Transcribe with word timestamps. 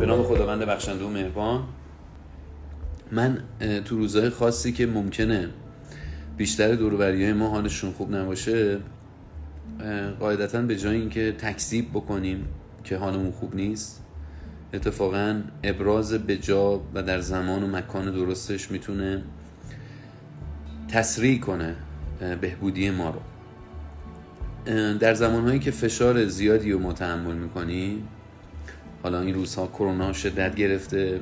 به 0.00 0.06
نام 0.06 0.22
خداوند 0.22 0.60
بخشنده 0.62 1.04
و 1.04 1.08
مهربان. 1.08 1.64
من 3.12 3.38
تو 3.84 3.96
روزهای 3.96 4.30
خاصی 4.30 4.72
که 4.72 4.86
ممکنه 4.86 5.48
بیشتر 6.36 6.74
دوروبری 6.74 7.24
های 7.24 7.32
ما 7.32 7.48
حالشون 7.48 7.92
خوب 7.92 8.14
نباشه 8.14 8.78
قاعدتا 10.20 10.62
به 10.62 10.76
جای 10.76 10.96
اینکه 10.96 11.32
تکذیب 11.38 11.90
بکنیم 11.90 12.48
که 12.84 12.96
حالمون 12.96 13.30
خوب 13.30 13.54
نیست 13.54 14.04
اتفاقا 14.74 15.42
ابراز 15.62 16.14
بجا 16.14 16.80
و 16.94 17.02
در 17.02 17.20
زمان 17.20 17.62
و 17.62 17.66
مکان 17.66 18.10
درستش 18.10 18.70
می‌تونه 18.70 19.22
تسریع 20.88 21.40
کنه 21.40 21.76
بهبودی 22.40 22.90
ما 22.90 23.10
رو. 23.10 23.20
در 24.98 25.14
زمانهایی 25.14 25.58
که 25.58 25.70
فشار 25.70 26.26
زیادی 26.26 26.72
رو 26.72 26.78
متحمل 26.78 27.34
می‌کنیم 27.34 28.08
حالا 29.06 29.20
این 29.20 29.34
روزها 29.34 29.66
کرونا 29.66 30.12
شدت 30.12 30.54
گرفته 30.54 31.20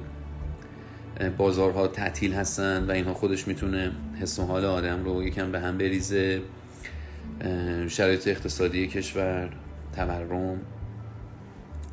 بازارها 1.37 1.89
تعطیل 1.89 2.33
هستن 2.33 2.85
و 2.85 2.91
اینها 2.91 3.15
خودش 3.15 3.49
می‌تونه 3.49 3.93
حس 4.21 4.39
و 4.39 4.43
حال 4.43 4.65
آدم 4.65 5.05
رو 5.05 5.23
یکم 5.23 5.53
به 5.53 5.61
هم 5.61 5.79
بریزه. 5.79 6.43
شرایط 7.89 8.29
اقتصادی 8.29 8.87
کشور 8.87 9.51
تورم 9.97 10.61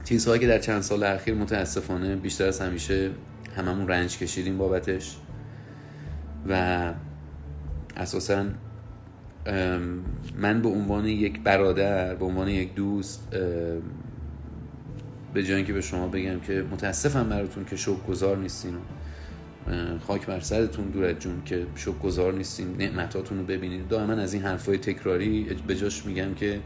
چیزهایی 0.03 0.39
که 0.39 0.47
در 0.47 0.59
چند 0.59 0.81
سال 0.81 1.03
اخیر 1.03 1.33
متاسفانه 1.33 2.15
بیشتر 2.15 2.47
از 2.47 2.61
همیشه 2.61 3.11
هممون 3.57 3.87
رنج 3.87 4.17
کشیدیم 4.17 4.57
بابتش 4.57 5.17
و 6.49 6.93
اساسا 7.97 8.45
من 10.37 10.61
به 10.61 10.69
عنوان 10.69 11.05
یک 11.05 11.39
برادر 11.39 12.15
به 12.15 12.25
عنوان 12.25 12.47
یک 12.47 12.75
دوست 12.75 13.35
به 15.33 15.43
جای 15.43 15.55
اینکه 15.55 15.73
به 15.73 15.81
شما 15.81 16.07
بگم 16.07 16.39
که 16.39 16.65
متاسفم 16.71 17.29
براتون 17.29 17.65
که 17.65 17.75
شوک 17.75 18.05
گذار 18.07 18.37
نیستین. 18.37 18.73
خاک 20.07 20.25
بر 20.25 20.39
سرتون 20.39 20.85
دورت 20.85 21.19
جون 21.19 21.41
که 21.45 21.65
شوک 21.75 21.99
گذار 21.99 22.33
نیستین. 22.33 22.77
نعمتاتون 22.77 23.37
رو 23.37 23.43
ببینید 23.45 23.87
دائما 23.87 24.13
از 24.13 24.33
این 24.33 24.43
حرفای 24.43 24.77
تکراری 24.77 25.43
به 25.67 25.75
جاش 25.75 26.05
میگم 26.05 26.33
که 26.33 26.59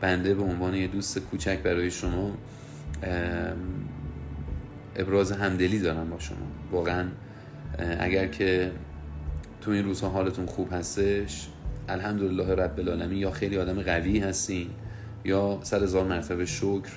بنده 0.00 0.34
به 0.34 0.42
عنوان 0.42 0.74
یه 0.74 0.86
دوست 0.86 1.18
کوچک 1.18 1.58
برای 1.58 1.90
شما 1.90 2.36
ابراز 4.96 5.32
همدلی 5.32 5.78
دارم 5.78 6.10
با 6.10 6.18
شما. 6.18 6.36
واقعا 6.72 7.08
اگر 7.98 8.26
که 8.26 8.70
تو 9.60 9.70
این 9.70 9.84
روزها 9.84 10.08
حالتون 10.08 10.46
خوب 10.46 10.72
هستش 10.72 11.48
الحمدلله 11.88 12.54
رب 12.54 12.80
العالمین 12.80 13.18
یا 13.18 13.30
خیلی 13.30 13.58
آدم 13.58 13.82
قوی 13.82 14.18
هستین 14.18 14.66
یا 15.24 15.58
سر 15.62 15.82
هزار 15.82 16.04
مرتبه 16.04 16.46
شکر 16.46 16.90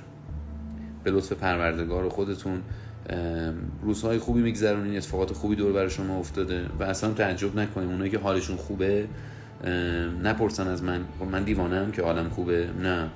به 1.03 1.11
لطف 1.11 1.33
پروردگار 1.33 2.05
و 2.05 2.09
خودتون 2.09 2.61
روزهای 3.83 4.17
خوبی 4.17 4.41
میگذرونین 4.41 4.97
اتفاقات 4.97 5.33
خوبی 5.33 5.55
دور 5.55 5.73
بر 5.73 5.87
شما 5.87 6.19
افتاده 6.19 6.65
و 6.79 6.83
اصلا 6.83 7.13
تعجب 7.13 7.59
نکنیم. 7.59 7.89
اونایی 7.89 8.11
که 8.11 8.17
حالشون 8.17 8.55
خوبه 8.55 9.07
نپرسن 10.23 10.67
از 10.67 10.83
من. 10.83 11.01
خب 11.19 11.25
من 11.25 11.43
دیوانم 11.43 11.91
که 11.91 12.03
حالم 12.03 12.29
خوبه. 12.29 12.67
نه. 12.81 13.09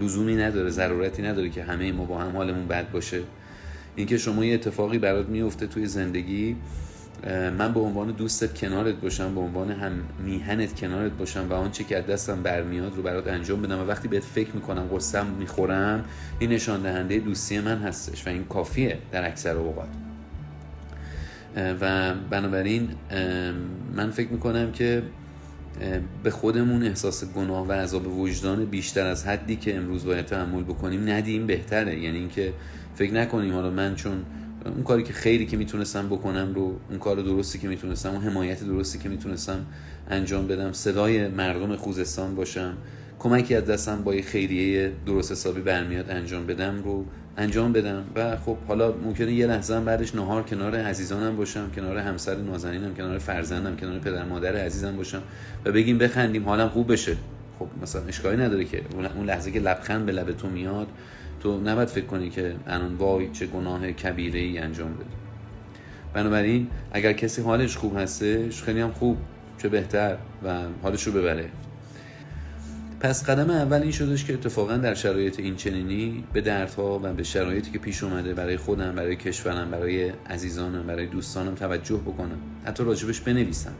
لزومی 0.00 0.36
نداره 0.36 0.70
ضرورتی 0.70 1.22
نداره 1.22 1.50
که 1.50 1.62
همه 1.62 1.92
ما 1.92 2.04
با 2.04 2.18
هم 2.18 2.36
حالمون 2.36 2.68
بد 2.68 2.90
باشه. 2.90 3.20
اینکه 3.96 4.18
شما 4.18 4.44
یه 4.44 4.54
اتفاقی 4.54 4.98
برات 4.98 5.28
میفته 5.28 5.66
توی 5.66 5.86
زندگی 5.86 6.56
من 7.58 7.72
به 7.72 7.80
عنوان 7.80 8.10
دوستت 8.10 8.54
کنارت 8.54 8.94
باشم 8.94 9.34
به 9.34 9.40
عنوان 9.40 9.70
هم 9.70 9.92
میهنت 10.24 10.80
کنارت 10.80 11.12
باشم 11.12 11.46
و 11.50 11.52
آنچه 11.52 11.84
که 11.84 11.98
از 11.98 12.06
دستم 12.06 12.42
برمیاد 12.42 12.96
رو 12.96 13.02
برات 13.02 13.26
انجام 13.26 13.62
بدم 13.62 13.78
و 13.78 13.84
وقتی 13.84 14.08
بهت 14.08 14.22
فکر 14.22 14.50
می‌کنم 14.54 14.88
قصم 14.94 15.26
می‌خورم 15.26 16.04
این 16.38 16.50
نشان 16.50 16.82
دهنده 16.82 17.18
دوستی 17.18 17.60
من 17.60 17.78
هستش 17.78 18.26
و 18.26 18.30
این 18.30 18.44
کافیه 18.44 18.98
در 19.12 19.28
اکثر 19.28 19.56
اوقات. 19.56 19.88
و 21.80 22.14
بنابراین 22.30 22.88
من 23.94 24.10
فکر 24.10 24.28
می‌کنم 24.28 24.72
که 24.72 25.02
به 26.22 26.30
خودمون 26.30 26.82
احساس 26.82 27.24
گناه 27.24 27.68
و 27.68 27.72
عذاب 27.72 28.18
وجدان 28.18 28.64
بیشتر 28.64 29.06
از 29.06 29.26
حدی 29.26 29.56
که 29.56 29.76
امروز 29.76 30.04
باید 30.04 30.24
تحمل 30.24 30.62
بکنیم 30.62 31.08
ندیم 31.08 31.46
بهتره. 31.46 32.00
یعنی 32.00 32.18
اینکه 32.18 32.52
فکر 32.94 33.14
نکنیم 33.14 33.54
حالا 33.54 33.70
من 33.70 33.94
چون 33.94 34.24
اون 34.74 34.82
کاری 34.82 35.02
که 35.02 35.12
خیلی 35.12 35.46
که 35.46 35.56
می‌تونستم 35.56 36.06
بکنم 36.06 36.54
رو 36.54 36.76
اون 36.90 36.98
کار 36.98 37.16
درستی 37.16 37.58
که 37.58 37.68
می‌تونستم 37.68 38.10
اون 38.10 38.22
حمایت 38.22 38.64
درستی 38.64 38.98
که 38.98 39.08
می‌تونستم 39.08 39.66
انجام 40.10 40.46
بدم 40.46 40.72
صدای 40.72 41.28
مردم 41.28 41.76
خوزستان 41.76 42.34
باشم 42.34 42.76
کمکی 43.18 43.54
از 43.54 43.64
دستم 43.64 44.02
با 44.04 44.14
یه 44.14 44.22
خیریه 44.22 44.92
درست 45.06 45.32
حسابی 45.32 45.60
برمیاد 45.60 46.10
انجام 46.10 46.46
بدم 46.46 46.82
رو 46.84 47.04
انجام 47.36 47.72
بدم. 47.72 48.04
و 48.14 48.36
خب 48.36 48.56
حالا 48.68 48.92
ممکنه 49.04 49.32
یه 49.32 49.46
لحظه 49.46 49.74
هم 49.74 49.84
بعدش 49.84 50.14
نهار 50.14 50.42
کنار 50.42 50.76
عزیزانم 50.76 51.36
باشم 51.36 51.70
کنار 51.76 51.98
همسر 51.98 52.36
نازنینم 52.36 52.94
کنار 52.94 53.18
فرزندم 53.18 53.76
کنار 53.76 53.98
پدر 53.98 54.24
مادر 54.24 54.56
عزیزم 54.56 54.96
باشم 54.96 55.22
و 55.64 55.72
بگیم 55.72 55.98
بخندیم 55.98 56.44
حالم 56.44 56.68
خوب 56.68 56.92
بشه. 56.92 57.16
خب 57.58 57.68
مثلا 57.82 58.02
اشکالی 58.02 58.36
نداره 58.36 58.64
که. 58.64 58.82
اون 59.16 59.26
لحظه 59.26 59.50
که 59.52 59.60
لبخند 59.60 60.06
به 60.06 60.12
لب 60.12 60.32
تو 60.32 60.48
میاد 60.48 60.86
تو 61.46 61.60
نباید 61.60 61.88
فکر 61.88 62.04
کنی 62.04 62.30
که 62.30 62.54
الان 62.66 62.94
وای 62.94 63.30
چه 63.32 63.46
گناه 63.46 63.92
کبیره 63.92 64.40
ای 64.40 64.58
انجام 64.58 64.94
بده. 64.94 65.04
بنابراین 66.14 66.70
اگر 66.92 67.12
کسی 67.12 67.42
حالش 67.42 67.76
خوب 67.76 67.98
هستش 67.98 68.62
خیلی 68.62 68.80
هم 68.80 68.92
خوب 68.92 69.16
چه 69.58 69.68
بهتر 69.68 70.16
و 70.42 70.62
حالش 70.82 71.02
رو 71.02 71.12
ببره. 71.12 71.48
پس 73.00 73.24
قدم 73.24 73.50
اول 73.50 73.82
این 73.82 73.90
شدش 73.90 74.24
که 74.24 74.34
اتفاقا 74.34 74.76
در 74.76 74.94
شرایط 74.94 75.40
این 75.40 75.56
چنینی 75.56 76.24
به 76.32 76.40
دردها 76.40 77.00
و 77.02 77.12
به 77.12 77.22
شرایطی 77.22 77.70
که 77.70 77.78
پیش 77.78 78.04
اومده 78.04 78.34
برای 78.34 78.56
خودم 78.56 78.94
برای 78.94 79.16
کشورم 79.16 79.70
برای 79.70 80.12
عزیزانم 80.30 80.86
برای 80.86 81.06
دوستانم 81.06 81.54
توجه 81.54 81.96
بکنم. 81.96 82.38
حتی 82.64 82.84
راجبش 82.84 83.20
بنویسم. 83.20 83.74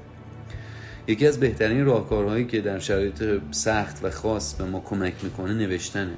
یکی 1.09 1.27
از 1.27 1.41
بهترین 1.41 1.84
راهکارهایی 1.84 2.44
که 2.44 2.60
در 2.60 2.78
شرایط 2.78 3.25
سخت 3.50 4.04
و 4.04 4.10
خاص 4.10 4.54
به 4.54 4.65
ما 4.65 4.81
کمک 4.81 5.15
می‌کنه 5.22 5.54
نوشتنه. 5.54 6.15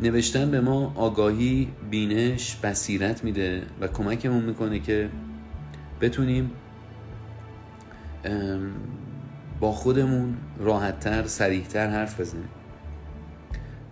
نوشتن 0.00 0.50
به 0.50 0.60
ما 0.60 0.92
آگاهی 0.96 1.68
بینش 1.90 2.56
بصیرت 2.56 3.24
میده 3.24 3.62
و 3.80 3.88
کمکمون 3.88 4.44
می‌کنه 4.44 4.78
که 4.78 5.08
بتونیم 6.00 6.50
با 9.60 9.72
خودمون 9.72 10.36
راحتتر 10.58 11.26
سریحتر 11.26 11.88
حرف 11.88 12.20
بزنیم. 12.20 12.48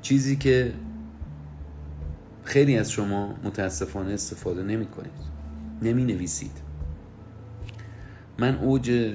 چیزی 0.02 0.36
که 0.36 0.72
خیلی 2.44 2.78
از 2.78 2.90
شما 2.90 3.34
متاسفانه 3.44 4.12
استفاده 4.12 4.62
نمی 4.62 4.86
کنید 4.86 5.12
نمی 5.82 6.04
نویسید 6.04 6.60
من 8.38 8.58
اوج 8.58 9.14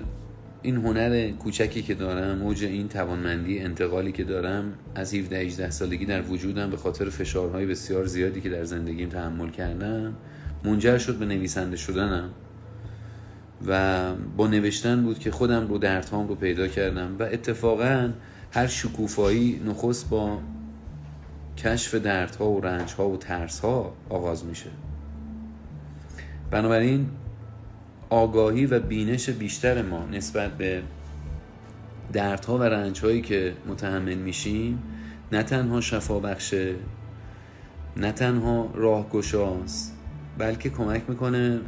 این 0.62 0.76
هنر 0.76 1.32
کوچکی 1.32 1.82
که 1.82 1.94
دارم 1.94 2.42
اوج 2.42 2.64
این 2.64 2.88
توانمندی 2.88 3.60
انتقالی 3.60 4.12
که 4.12 4.24
دارم 4.24 4.74
از 4.96 5.14
17 5.14 5.38
18 5.38 5.70
سالگی 5.70 6.06
در 6.06 6.22
وجودم 6.22 6.70
به 6.70 6.78
خاطر 6.78 7.10
فشارهای 7.10 7.66
بسیار 7.66 8.06
زیادی 8.06 8.42
که 8.42 8.50
در 8.50 8.64
زندگیم 8.64 9.10
تحمل 9.10 9.50
کردم 9.50 10.14
منجر 10.64 10.98
شد 10.98 11.16
به 11.16 11.26
نویسنده 11.26 11.78
شدنم 11.78 12.30
و 13.68 14.14
با 14.38 14.48
نوشتن 14.48 15.04
بود 15.04 15.20
که 15.20 15.32
خودم 15.32 15.68
رو 15.68 15.78
دردهام 15.78 16.28
رو 16.28 16.36
پیدا 16.36 16.68
کردم 16.68 17.16
و 17.20 17.24
اتفاقا 17.24 18.10
هر 18.52 18.68
شکوفایی 18.68 19.62
نخست 19.66 20.10
با 20.10 20.40
کشف 21.58 21.96
دردها 21.96 22.50
و 22.50 22.62
رنجها 22.62 23.10
و 23.10 23.18
ترسها 23.18 23.94
آغاز 24.10 24.46
میشه. 24.46 24.70
بنابراین 26.52 27.08
آگاهی 28.10 28.66
و 28.66 28.80
بینش 28.80 29.30
بیشتر 29.30 29.82
ما 29.82 30.06
نسبت 30.06 30.52
به 30.52 30.84
دردها 32.14 32.58
و 32.58 32.64
رنجهایی 32.64 33.22
که 33.22 33.54
متحمل 33.68 34.16
میشیم 34.16 34.84
نه 35.32 35.44
تنها 35.44 35.82
شفا 35.82 36.20
بخشه 36.20 36.76
نه 37.98 38.12
تنها 38.12 38.72
راهگشاست 38.76 39.98
بلکه 40.38 40.70
کمک 40.70 41.02
می‌کنه 41.08 41.60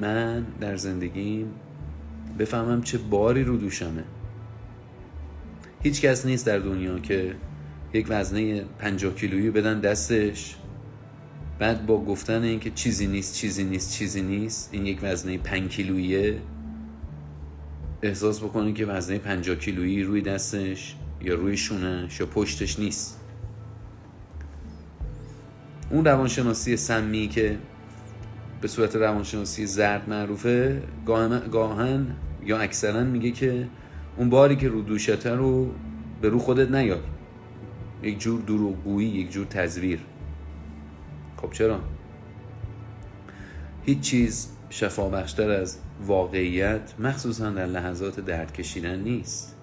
من 0.00 0.46
در 0.60 0.76
زندگیم 0.76 1.50
بفهمم 2.38 2.82
چه 2.82 2.98
باری 2.98 3.44
رو 3.44 3.56
دوشمه. 3.56 4.04
هیچ 5.82 6.00
کس 6.00 6.26
نیست 6.26 6.46
در 6.46 6.58
دنیا 6.58 6.98
که 6.98 7.34
یک 7.92 8.06
وزنه 8.08 8.64
50 8.78 9.14
کیلویی 9.14 9.50
بدن 9.50 9.80
دستش 9.80 10.56
بعد 11.58 11.86
با 11.86 12.04
گفتن 12.04 12.42
اینکه 12.42 12.70
چیزی 12.70 13.06
نیست 13.06 13.34
چیزی 13.34 13.64
نیست 13.64 13.92
چیزی 13.92 14.22
نیست 14.22 14.68
این 14.72 14.86
یک 14.86 14.98
وزنه 15.02 15.38
5 15.38 15.70
کیلوییه 15.70 16.40
احساس 18.02 18.40
بکنه 18.40 18.72
که 18.72 18.86
وزنه 18.86 19.18
50 19.18 19.56
کیلویی 19.56 20.02
روی 20.02 20.20
دستش 20.20 20.96
یا 21.20 21.34
روی 21.34 21.56
شونش 21.56 22.20
یا 22.20 22.26
پشتش 22.26 22.78
نیست. 22.78 23.20
اون 25.90 26.04
روانشناسی 26.04 26.76
سمی 26.76 27.28
که 27.28 27.58
به 28.60 28.68
صورت 28.68 28.96
روانشناسی 28.96 29.66
زرد 29.66 30.08
معروفه 30.08 30.82
گاهن 31.52 32.16
یا 32.44 32.58
اکثرا 32.58 33.04
میگه 33.04 33.30
که 33.30 33.68
اون 34.16 34.30
باری 34.30 34.56
که 34.56 34.68
رو 34.68 34.82
دوشته 34.82 35.34
رو 35.34 35.70
به 36.20 36.28
رو 36.28 36.38
خودت 36.38 36.70
نیار. 36.70 37.02
یک 38.02 38.18
جور 38.18 38.40
دروغگویی 38.40 39.08
یک 39.08 39.30
جور 39.30 39.46
تزویر. 39.46 39.98
خب 41.46 41.52
چرا؟ 41.52 41.80
هیچ 43.84 44.00
چیز 44.00 44.48
شفابخشتر 44.70 45.50
از 45.50 45.78
واقعیت 46.06 46.94
مخصوصا 46.98 47.50
در 47.50 47.66
لحظات 47.66 48.20
درد 48.20 48.52
کشیدن 48.52 48.98
نیست. 48.98 49.56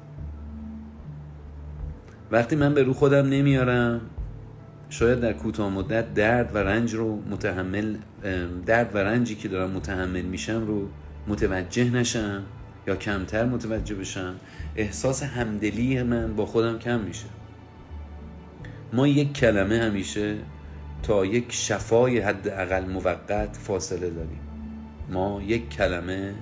وقتی 2.32 2.56
من 2.56 2.74
به 2.74 2.84
رو 2.84 2.94
خودم 2.94 3.30
نمیارم 3.30 4.02
شاید 4.90 5.20
در 5.20 5.34
کوتاه 5.34 5.70
مدت 5.70 6.14
درد 6.14 6.56
و 6.56 6.58
رنج 6.58 6.94
رو 6.94 7.22
متحمل 7.30 7.96
درد 8.66 8.96
و 8.96 8.98
رنجی 8.98 9.36
که 9.36 9.48
دارم 9.48 9.72
متحمل 9.72 10.22
میشم 10.22 10.68
رو 10.68 10.88
متوجه 11.28 11.90
نشم 11.90 12.44
یا 12.88 12.96
کمتر 12.96 13.46
متوجه 13.46 13.96
بشم 13.96 14.36
احساس 14.76 15.24
همدلی 15.24 16.04
من 16.04 16.36
با 16.36 16.46
خودم 16.46 16.80
کم 16.80 17.00
میشه. 17.00 17.26
ما 18.94 19.08
یک 19.08 19.34
کلمه 19.34 19.80
همیشه 19.80 20.38
تا 21.04 21.26
یک 21.26 21.46
شفای 21.50 22.20
حد 22.20 22.48
اقل 22.48 22.86
موقت 22.86 23.58
فاصله 23.58 24.10
داریم. 24.10 24.40
ما 25.10 25.42
یک 25.48 25.70
کلمه 25.70 26.36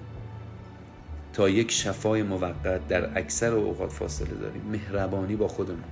تا 1.33 1.49
یک 1.49 1.71
شفای 1.71 2.23
موقت 2.23 2.87
در 2.87 3.17
اکثر 3.17 3.53
اوقات 3.53 3.91
فاصله 3.91 4.33
داریم. 4.41 4.61
مهربانی 4.71 5.35
با 5.35 5.47
خودمون 5.47 5.83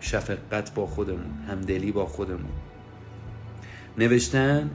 شفقت 0.00 0.74
با 0.74 0.86
خودمون 0.86 1.30
همدلی 1.48 1.92
با 1.92 2.06
خودمون. 2.06 2.52
نوشتن 3.98 4.70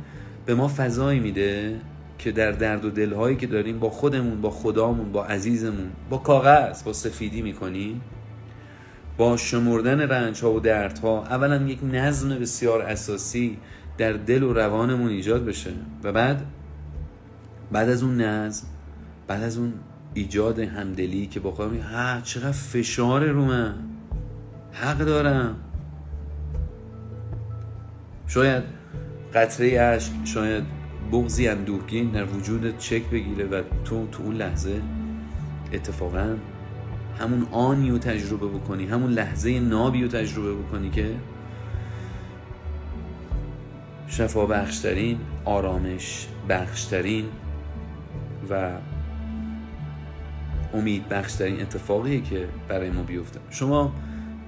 به 0.46 0.56
ما 0.56 0.68
فضایی 0.68 1.20
میده 1.20 1.80
که 2.20 2.32
در 2.32 2.52
درد 2.52 2.86
و 2.86 2.90
دلهایی 2.90 3.36
که 3.36 3.48
داریم 3.48 3.80
با 3.80 3.90
خودمون 3.90 4.42
با 4.42 4.50
خدامون 4.50 5.12
با 5.12 5.26
عزیزمون 5.26 5.92
با 6.10 6.18
کاغذ 6.18 6.84
با 6.84 6.94
سفیدی 6.94 7.42
می‌کنیم. 7.42 8.02
با 9.18 9.38
شمردن 9.38 10.02
رنج 10.02 10.42
ها 10.42 10.54
و 10.54 10.60
دردها 10.60 11.24
اولا 11.26 11.56
یک 11.56 11.80
نظم 11.84 12.30
بسیار 12.30 12.82
اساسی 12.82 13.58
در 13.98 14.14
دل 14.14 14.44
و 14.44 14.54
روانمون 14.54 15.10
ایجاد 15.10 15.46
بشه 15.46 15.72
و 16.04 16.12
بعد 16.12 16.46
بعد 17.72 17.90
از 17.90 18.04
اون 18.04 18.22
نظم 18.22 18.68
بعد 19.28 19.44
از 19.44 19.58
اون 19.58 19.74
ایجاد 20.14 20.60
همدلی 20.60 21.28
که 21.28 21.40
با 21.40 21.52
خودم 21.52 21.78
ها 21.78 22.22
چقدر 22.22 22.52
فشار 22.52 23.26
رو 23.26 23.46
من. 23.46 23.76
حق 24.72 24.98
دارم. 24.98 25.56
شاید 28.28 28.64
قطره 29.34 29.82
عشق 29.82 30.12
شاید 30.26 30.64
بغزی 31.12 31.48
اندوهگین 31.48 32.12
در 32.12 32.26
وجود 32.26 32.78
چک 32.78 33.10
بگیره 33.10 33.46
و 33.46 33.62
تو 33.86 34.08
تو 34.08 34.24
اون 34.24 34.36
لحظه 34.36 34.82
اتفاقا 35.74 36.36
همون 37.20 37.48
آنی 37.52 37.90
رو 37.90 37.98
تجربه 37.98 38.48
بکنی 38.48 38.86
همون 38.86 39.12
لحظه 39.12 39.60
نابی 39.60 40.02
رو 40.02 40.08
تجربه 40.08 40.54
بکنی 40.54 40.90
که 40.90 41.16
شفا 44.08 44.46
بخشترین 44.46 45.20
آرامش 45.46 46.28
بخشترین 46.50 47.26
و 48.50 48.72
امید 50.74 51.10
بخشترین 51.10 51.62
اتفاقیه 51.62 52.22
که 52.22 52.48
برای 52.68 52.90
ما 52.90 53.04
بیفته. 53.04 53.40
شما 53.50 53.94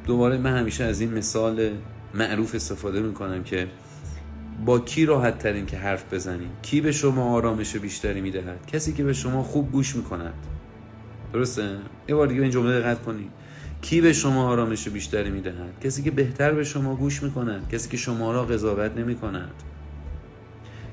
دوباره 0.05 0.37
من 0.37 0.57
همیشه 0.57 0.83
از 0.83 1.01
این 1.01 1.13
مثال 1.13 1.69
معروف 2.13 2.55
استفاده 2.55 3.01
می‌کنم 3.01 3.43
که 3.43 3.67
با 4.65 4.79
کی 4.79 5.05
راحت 5.05 5.37
ترین 5.37 5.65
که 5.65 5.77
حرف 5.77 6.13
بزنید 6.13 6.49
کی 6.61 6.81
به 6.81 6.91
شما 6.91 7.33
آرامش 7.33 7.75
بیشتری 7.75 8.21
می‌دهد؟ 8.21 8.65
کسی 8.67 8.93
که 8.93 9.03
به 9.03 9.13
شما 9.13 9.43
خوب 9.43 9.71
گوش 9.71 9.95
می‌کند. 9.95 10.33
درسته؟ 11.33 11.77
یه 12.09 12.15
بار 12.15 12.27
دیگه 12.27 12.41
این 12.41 12.51
جمله 12.51 12.79
دقت 12.79 13.01
کنید 13.01 13.31
کی 13.81 14.01
به 14.01 14.13
شما 14.13 14.49
آرامش 14.49 14.87
بیشتری 14.87 15.29
می‌دهد؟ 15.29 15.79
کسی 15.81 16.03
که 16.03 16.11
بهتر 16.11 16.51
به 16.51 16.63
شما 16.63 16.95
گوش 16.95 17.23
می‌کند 17.23 17.69
کسی 17.69 17.89
که 17.89 17.97
شما 17.97 18.31
را 18.31 18.45
قضاوت 18.45 18.97
نمی‌کند. 18.97 19.63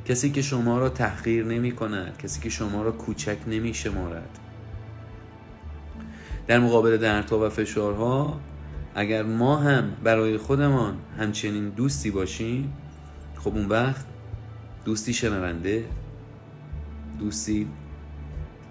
کسی 0.08 0.30
که 0.30 0.42
شما 0.42 0.78
را 0.78 0.88
تحقیر 0.88 1.44
نمی 1.44 1.72
کند 1.72 2.18
کسی 2.18 2.40
که 2.40 2.48
شما 2.48 2.82
را 2.82 2.92
کوچک 2.92 3.36
نمی 3.46 3.74
شمارد 3.74 4.38
در 6.46 6.58
مقابل 6.58 6.96
دردها 6.96 7.46
و 7.46 7.48
فشارها 7.48 8.40
اگر 8.94 9.22
ما 9.22 9.56
هم 9.56 9.92
برای 10.04 10.36
خودمان 10.36 10.96
همچنین 11.18 11.68
دوستی 11.68 12.10
باشیم 12.10 12.72
خب 13.36 13.54
اون 13.54 13.66
وقت 13.66 14.04
دوستی 14.84 15.14
شنونده 15.14 15.84
دوستی 17.18 17.68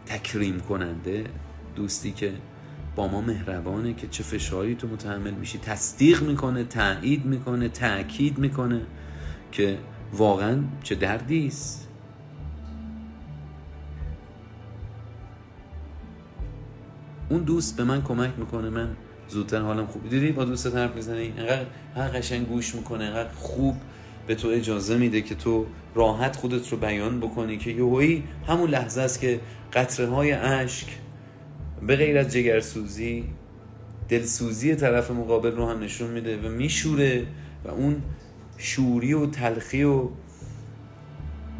تکریم 0.05 0.59
کننده 0.59 1.23
دوستی 1.75 2.11
که 2.11 2.33
با 2.95 3.07
ما 3.07 3.21
مهربانه 3.21 3.93
که 3.93 4.07
چه 4.07 4.23
فشاری 4.23 4.75
تو 4.75 4.87
متحمل 4.87 5.33
میشی. 5.33 5.57
تصدیق 5.57 6.23
می‌کنه 6.23 6.63
تایید 6.63 7.25
می‌کنه 7.25 7.69
تاکید 7.69 8.37
می‌کنه 8.37 8.81
که 9.51 9.77
واقعا 10.13 10.63
چه 10.83 10.95
دردی 10.95 11.47
است. 11.47 11.89
اون 17.29 17.43
دوست 17.43 17.77
به 17.77 17.83
من 17.83 18.03
کمک 18.03 18.31
می‌کنه. 18.37 18.69
من 18.69 18.95
زودتر 19.27 19.61
حالم 19.61 19.87
خوب. 19.87 20.09
دیدی 20.09 20.31
با 20.31 20.45
دوست 20.45 20.75
حرف 20.75 20.95
می‌زنی؟ 20.95 21.21
اینقدر 21.21 21.65
هر 21.95 22.07
قشنگ 22.07 22.47
گوش 22.47 22.75
می‌کنه 22.75 23.03
اینقدر 23.03 23.29
خوب 23.29 23.75
به 24.27 24.35
تو 24.35 24.47
اجازه 24.47 24.97
میده 24.97 25.21
که 25.21 25.35
تو 25.35 25.65
راحت 25.95 26.35
خودت 26.35 26.69
رو 26.69 26.77
بیان 26.77 27.19
بکنی 27.19 27.57
که 27.57 27.71
یهویی 27.71 28.23
همون 28.47 28.69
لحظه 28.69 29.01
است 29.01 29.19
که 29.19 29.39
قطره 29.73 30.07
های 30.07 30.31
اشک 30.31 30.87
به 31.87 31.95
غیر 31.95 32.17
از 32.17 32.33
جگرسوزی 32.33 33.23
دلسوزی 34.09 34.75
طرف 34.75 35.11
مقابل 35.11 35.51
رو 35.51 35.69
هم 35.69 35.79
نشون 35.79 36.11
میده 36.11 36.37
و 36.37 36.49
میشوره 36.49 37.25
و 37.65 37.69
اون 37.69 38.01
شوری 38.57 39.13
و 39.13 39.25
تلخی 39.25 39.83
و 39.83 40.09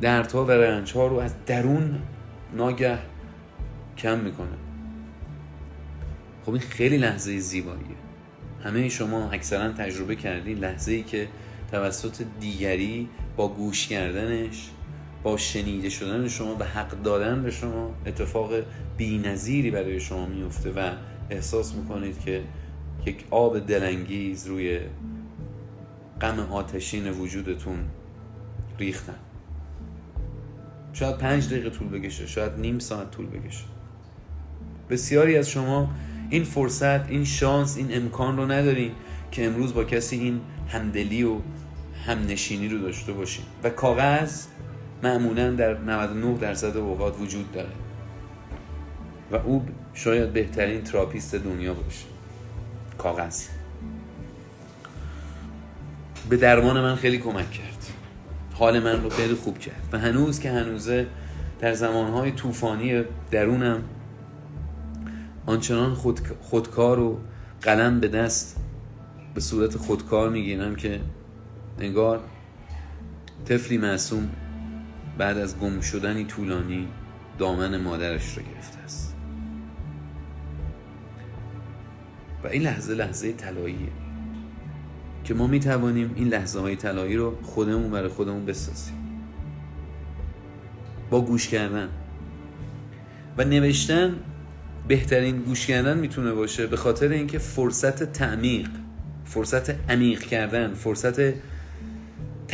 دردها 0.01 0.45
و 0.45 0.51
رنجها 0.51 1.07
رو 1.07 1.15
از 1.15 1.33
درون 1.45 2.01
ناگه 2.53 2.97
کم 3.97 4.19
می‌کنه. 4.19 4.47
خب 6.45 6.51
این 6.51 6.61
خیلی 6.61 6.97
لحظه 6.97 7.39
زیباییه. 7.39 7.95
همه 8.63 8.89
شما 8.89 9.29
اکثرا 9.29 9.71
تجربه 9.71 10.15
کردین 10.15 10.57
لحظه 10.57 10.91
ای 10.91 11.03
که 11.03 11.27
توسط 11.71 12.23
دیگری 12.39 13.09
با 13.37 13.47
گوش 13.47 13.87
کردنش 13.87 14.69
با 15.25 15.37
شنیده 15.37 15.89
شدن 15.89 16.27
شما 16.27 16.55
به 16.55 16.65
حق 16.65 17.01
دادن 17.03 17.43
به 17.43 17.51
شما 17.51 17.93
اتفاق 18.05 18.51
بی 18.97 19.71
برای 19.71 19.99
شما 19.99 20.25
میفته 20.25 20.71
و 20.71 20.91
احساس 21.29 21.75
می‌کنید 21.75 22.19
که 22.19 22.43
یک 23.05 23.25
آب 23.31 23.59
دلانگیز 23.59 24.47
روی 24.47 24.79
غم 26.21 26.39
آتشین 26.39 27.09
وجودتون 27.09 27.77
ریختن. 28.79 29.15
شاید 30.93 31.17
پنج 31.17 31.49
دقیقه 31.49 31.69
طول 31.69 31.87
بکشه 31.87 32.27
شاید 32.27 32.51
نیم 32.59 32.79
ساعت 32.79 33.11
طول 33.11 33.25
بکشه. 33.25 33.65
بسیاری 34.89 35.37
از 35.37 35.49
شما 35.49 35.89
این 36.29 36.43
فرصت 36.43 37.09
این 37.09 37.25
شانس 37.25 37.77
این 37.77 37.87
امکان 37.95 38.37
رو 38.37 38.51
ندارین 38.51 38.91
که 39.31 39.45
امروز 39.45 39.73
با 39.73 39.83
کسی 39.83 40.19
این 40.19 40.41
همدلی 40.67 41.23
و 41.23 41.37
همنشینی 42.07 42.69
رو 42.69 42.77
داشته 42.77 43.13
باشین. 43.13 43.45
و 43.63 43.69
کاغذ 43.69 44.45
معمولا 45.03 45.51
در 45.51 45.77
99 45.77 46.37
درصد 46.37 46.77
اوقات 46.77 47.21
وجود 47.21 47.51
داره. 47.51 47.69
و 49.31 49.35
او 49.35 49.65
شاید 49.93 50.33
بهترین 50.33 50.81
تراپیست 50.81 51.35
دنیا 51.35 51.73
باشه. 51.73 52.05
کاغذ. 52.97 53.47
به 56.29 56.37
درمان 56.37 56.81
من 56.81 56.95
خیلی 56.95 57.17
کمک 57.17 57.51
کرد. 57.51 57.85
حال 58.53 58.79
من 58.79 59.03
رو 59.03 59.09
خیلی 59.09 59.33
خوب 59.33 59.59
کرد. 59.59 59.89
و 59.91 59.99
هنوز 59.99 60.39
که 60.39 60.51
هنوزه 60.51 61.07
در 61.59 61.73
زمانهای 61.73 62.31
طوفانی 62.31 63.03
درونم 63.31 63.83
آنچنان 65.45 65.93
خود، 65.93 66.19
خودکار 66.41 66.99
و 66.99 67.19
قلم 67.61 67.99
به 67.99 68.07
دست 68.07 68.57
به 69.33 69.41
صورت 69.41 69.77
خودکار 69.77 70.29
می‌گیرم 70.29 70.75
که 70.75 70.99
انگار 71.79 72.19
طفلی 73.45 73.77
معصوم 73.77 74.29
بعد 75.17 75.37
از 75.37 75.59
گم 75.59 75.81
شدنی 75.81 76.25
طولانی 76.25 76.87
دامن 77.37 77.77
مادرش 77.77 78.37
را 78.37 78.43
گرفته 78.43 78.79
است. 78.79 79.15
و 82.43 82.47
این 82.47 82.61
لحظه 82.61 82.93
لحظه 82.93 83.33
طلاییه 83.33 83.91
که 85.23 85.33
ما 85.33 85.47
می 85.47 85.59
توانیم 85.59 86.11
این 86.15 86.27
لحظه 86.27 86.59
های 86.59 86.75
طلایی 86.75 87.15
رو 87.15 87.41
خودمون 87.41 87.91
برای 87.91 88.09
خودمون 88.09 88.45
بسازیم. 88.45 88.95
با 91.09 91.21
گوش 91.21 91.47
کردن. 91.47 91.89
و 93.37 93.43
نوشتن 93.43 94.15
بهترین 94.87 95.37
گوش 95.37 95.67
کردن 95.67 95.97
می‌تونه 95.97 96.31
باشه 96.31 96.67
به 96.67 96.77
خاطر 96.77 97.09
اینکه 97.09 97.37
فرصت 97.37 98.03
تعمیق 98.03 98.69
فرصت 99.25 99.89
عمیق 99.91 100.19
کردن 100.19 100.73
فرصت 100.73 101.19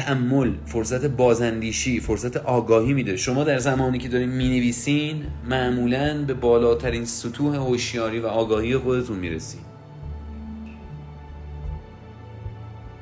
تعمل 0.01 0.51
فرصت 0.65 1.05
بازندیشی 1.05 2.00
فرصت 2.00 2.38
آگاهی 2.38 2.93
میده. 2.93 3.17
شما 3.17 3.43
در 3.43 3.58
زمانی 3.58 3.98
که 3.98 4.10
دارین 4.10 4.29
می‌نویسین 4.29 5.24
معمولا 5.50 6.24
به 6.27 6.34
بالاترین 6.34 7.05
سطوح 7.05 7.55
هوشیاری 7.55 8.20
و 8.20 8.27
آگاهی 8.27 8.77
خودتون 8.77 9.20
می‌رسین. 9.20 9.62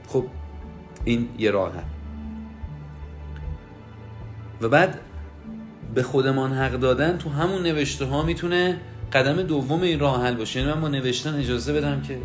خب 0.08 0.26
این 1.06 1.28
یه 1.38 1.52
راه 1.52 1.74
و 4.62 4.70
بعد 4.70 5.00
به 5.96 6.04
خودمان 6.04 6.54
حق 6.54 6.72
دادن 6.72 7.18
تو 7.18 7.30
همون 7.30 7.64
نوشته 7.64 8.06
ها 8.06 8.24
می‌تونه 8.24 8.78
قدم 9.14 9.42
دوم 9.42 9.82
این 9.82 10.00
راه 10.00 10.24
حل 10.24 10.36
باشه. 10.36 10.60
یعنی 10.60 10.72
من 10.74 10.82
با 10.82 10.88
نوشتن 10.88 11.36
اجازه 11.36 11.74
بدم 11.74 12.02
که 12.02 12.18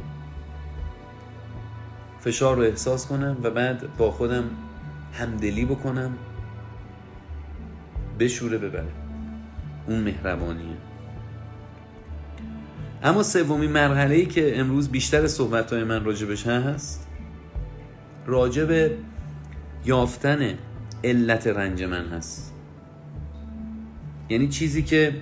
فشار 2.25 2.57
رو 2.57 2.63
احساس 2.63 3.07
کنم 3.07 3.37
و 3.43 3.51
بعد 3.51 3.97
با 3.97 4.11
خودم 4.11 4.45
همدلی 5.13 5.65
بکنم. 5.65 6.19
بشوره 8.19 8.59
ببره. 8.59 8.93
اون 9.87 10.01
مهربانیه. 10.01 10.77
اما 13.03 13.23
سومین 13.23 13.71
مرحله 13.71 14.15
ای 14.15 14.27
که 14.27 14.61
امروز 14.61 14.89
بیشتر 14.89 15.27
صحبت 15.27 15.73
های 15.73 15.85
من 15.85 16.05
راجبش 16.05 16.47
هست 16.47 17.09
راجب 18.27 18.91
یافتن 19.85 20.59
علت 21.05 21.47
رنج 21.47 21.83
من 21.83 22.09
هست. 22.09 22.55
یعنی 24.29 24.49
چیزی 24.49 24.83
که 24.83 25.15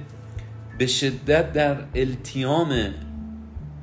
به 0.79 0.87
شدت 0.87 1.53
در 1.53 1.77
التیام 1.95 2.73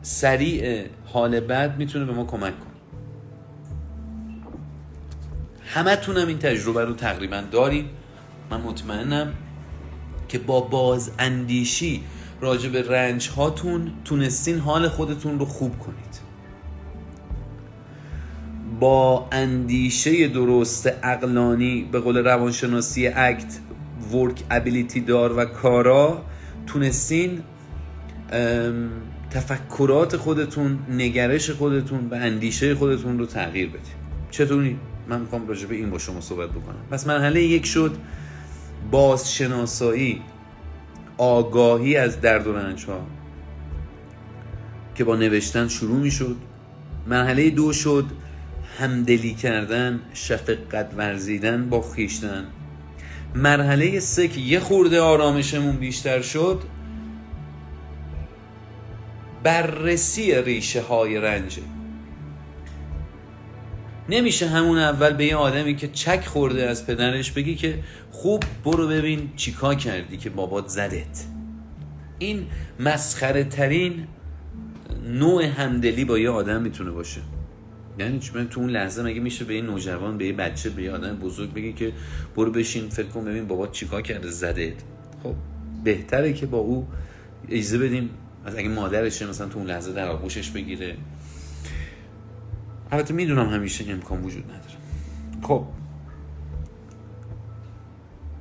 سریع 0.01 0.85
حال 1.05 1.39
بد 1.39 1.77
می‌تونه 1.77 2.05
به 2.05 2.13
ما 2.13 2.25
کمک 2.25 2.59
کنه. 2.59 2.68
همه 5.71 5.95
تونم 5.95 6.27
این 6.27 6.39
تجربه 6.39 6.85
رو 6.85 6.93
تقریبا 6.93 7.43
داریم 7.51 7.89
من 8.51 8.61
مطمئنم 8.61 9.33
که 10.27 10.39
با 10.39 10.61
باز 10.61 11.11
اندیشی 11.19 12.03
راجع 12.41 12.69
به 12.69 12.89
رنج 12.89 13.29
هاتون 13.29 13.91
تونستین 14.05 14.59
حال 14.59 14.87
خودتون 14.87 15.39
رو 15.39 15.45
خوب 15.45 15.79
کنید. 15.79 16.19
با 18.79 19.27
اندیشه 19.31 20.27
درست 20.27 20.89
اقلانی 21.03 21.89
به 21.91 21.99
قول 21.99 22.17
روانشناسی 22.17 23.07
اکت 23.07 23.59
ورک 24.13 24.43
ابیلیتی 24.51 25.01
دار 25.01 25.37
و 25.37 25.45
کارا 25.45 26.21
تونستین 26.67 27.43
تفکرات 29.31 30.17
خودتون 30.17 30.79
نگرش 30.89 31.49
خودتون 31.49 32.09
و 32.09 32.15
اندیشه 32.15 32.75
خودتون 32.75 33.19
رو 33.19 33.25
تغییر 33.25 33.69
بدید 33.69 33.99
چطوری؟ 34.31 34.77
من 35.09 35.21
می‌خوام 35.21 35.47
راجع 35.47 35.67
به 35.67 35.75
این 35.75 35.89
با 35.89 35.97
شما 35.97 36.21
صحبت 36.21 36.49
بکنم. 36.49 36.85
پس 36.91 37.07
مرحله 37.07 37.43
یک 37.43 37.65
شد 37.65 37.97
بازشناسایی 38.91 40.21
آگاهی 41.17 41.97
از 41.97 42.21
درد 42.21 42.47
و 42.47 42.53
رنج 42.53 42.85
ها 42.85 43.05
که 44.95 45.03
با 45.03 45.15
نوشتن 45.15 45.67
شروع 45.67 45.99
می 45.99 46.11
شد 46.11 46.35
مرحله 47.07 47.49
دو 47.49 47.73
شد 47.73 48.05
همدلی 48.79 49.33
کردن 49.33 49.99
شفقت 50.13 50.93
ورزیدن 50.97 51.69
با 51.69 51.81
خیشتن 51.81 52.45
مرحله 53.35 53.99
سه 53.99 54.27
که 54.27 54.41
یه 54.41 54.59
خورده 54.59 55.01
آرامشمون 55.01 55.75
بیشتر 55.75 56.21
شد 56.21 56.61
بررسی 59.43 60.41
ریشه 60.41 60.81
های 60.81 61.17
رنجه 61.17 61.61
نمیشه 64.09 64.47
همون 64.47 64.77
اول 64.77 65.13
به 65.13 65.25
یه 65.25 65.35
آدمی 65.35 65.75
که 65.75 65.87
چک 65.87 66.25
خورده 66.25 66.69
از 66.69 66.87
پدرش 66.87 67.31
بگی 67.31 67.55
که 67.55 67.79
خوب 68.11 68.43
برو 68.65 68.87
ببین 68.87 69.29
چیکار 69.35 69.75
کردی 69.75 70.17
که 70.17 70.29
بابات 70.29 70.67
زدت. 70.67 71.25
این 72.19 72.47
مسخره 72.79 73.43
ترین 73.43 74.07
نوع 75.07 75.43
همدلی 75.43 76.05
با 76.05 76.19
یه 76.19 76.29
آدم 76.29 76.61
می‌تونه 76.61 76.91
باشه. 76.91 77.21
یعنی 77.99 78.19
تو 78.49 78.59
اون 78.59 78.69
لحظه 78.69 79.03
مگه 79.03 79.19
میشه 79.19 79.45
به 79.45 79.55
یه 79.55 79.61
نوجوان 79.61 80.17
به 80.17 80.25
یه 80.25 80.33
بچه 80.33 80.69
به 80.69 80.83
یه 80.83 80.91
آدم 80.91 81.15
بزرگ 81.15 81.53
بگی 81.53 81.73
که 81.73 81.91
برو 82.35 82.51
بشین 82.51 82.89
فکر 82.89 83.07
کن 83.07 83.25
ببین 83.25 83.47
بابات 83.47 83.71
چیکار 83.71 84.01
کرده 84.01 84.29
زدت. 84.29 84.73
خب 85.23 85.35
بهتره 85.83 86.33
که 86.33 86.45
با 86.45 86.57
او 86.57 86.87
اجازه 87.49 87.77
بدیم 87.77 88.09
از 88.45 88.55
اگه 88.55 88.69
مادرشه 88.69 89.27
مثلا 89.27 89.47
تو 89.47 89.59
اون 89.59 89.67
لحظه 89.67 89.93
در 89.93 90.07
آغوشش 90.07 90.49
بگیره. 90.49 90.95
البته 92.91 93.13
می‌دونم 93.13 93.49
همیشه 93.49 93.91
امکان 93.91 94.21
وجود 94.21 94.43
نداره. 94.45 94.75
خب. 95.41 95.65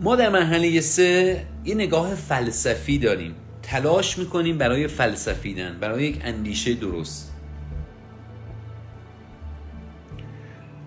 ما 0.01 0.17
در 0.17 0.29
مرحله 0.29 0.81
سه 0.81 1.47
یه 1.65 1.75
نگاه 1.75 2.15
فلسفی 2.15 2.99
داریم. 2.99 3.35
تلاش 3.63 4.19
می‌کنیم 4.19 4.59
برای 4.59 4.89
فلسفیدن 4.89 5.79
برای 5.81 6.05
یک 6.05 6.19
اندیشه 6.23 6.75
درست. 6.75 7.33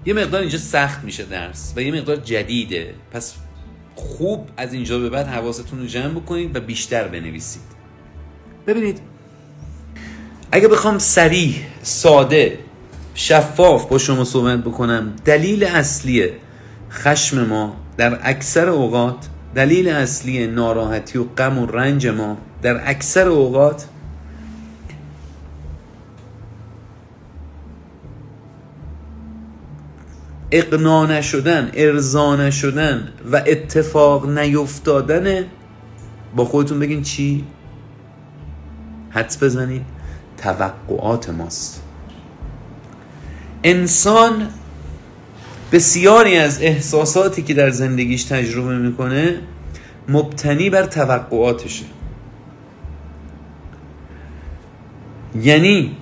یه 0.05 0.13
مقدار 0.13 0.41
اینجا 0.41 0.57
سخت 0.57 1.03
میشه 1.03 1.23
درس 1.23 1.73
و 1.75 1.81
یه 1.81 1.91
مقدار 1.91 2.15
جدیده. 2.15 2.93
پس 3.11 3.35
خوب 3.95 4.49
از 4.57 4.73
اینجا 4.73 4.99
به 4.99 5.09
بعد 5.09 5.27
حواستون 5.27 5.79
رو 5.79 5.85
جمع 5.85 6.13
بکنید 6.13 6.55
و 6.55 6.59
بیشتر 6.59 7.07
بنویسید. 7.07 7.61
ببینید 8.67 9.01
اگه 10.51 10.67
بخوام 10.67 10.99
سریع 10.99 11.55
ساده 11.83 12.59
شفاف 13.21 13.85
با 13.85 13.97
شما 13.97 14.23
صحبت 14.23 14.59
بکنم. 14.59 15.13
دلیل 15.25 15.63
اصلی 15.63 16.29
خشم 16.91 17.45
ما 17.45 17.75
در 17.97 18.19
اکثر 18.23 18.69
اوقات 18.69 19.27
دلیل 19.55 19.89
اصلی 19.89 20.47
ناراحتی 20.47 21.17
و 21.17 21.23
غم 21.23 21.57
و 21.59 21.65
رنج 21.65 22.07
ما 22.07 22.37
در 22.61 22.89
اکثر 22.89 23.27
اوقات 23.27 23.85
اقنا 30.51 31.05
نشدن 31.05 31.71
ارضا 31.73 32.35
نشدن 32.35 33.07
و 33.31 33.43
اتفاق 33.47 34.29
نیفتادن 34.29 35.45
با 36.35 36.45
خودتون 36.45 36.79
بگین 36.79 37.01
چی؟ 37.01 37.45
حدس 39.09 39.43
بزنید. 39.43 39.85
توقعات 40.37 41.29
ماست. 41.29 41.90
انسان 43.63 44.47
بسیاری 45.71 46.37
از 46.37 46.61
احساساتی 46.61 47.41
که 47.41 47.53
در 47.53 47.69
زندگیش 47.69 48.23
تجربه 48.23 48.77
می‌کنه 48.77 49.39
مبتنی 50.09 50.69
بر 50.69 50.85
توقعاتشه. 50.85 51.85
یعنی 55.41 55.97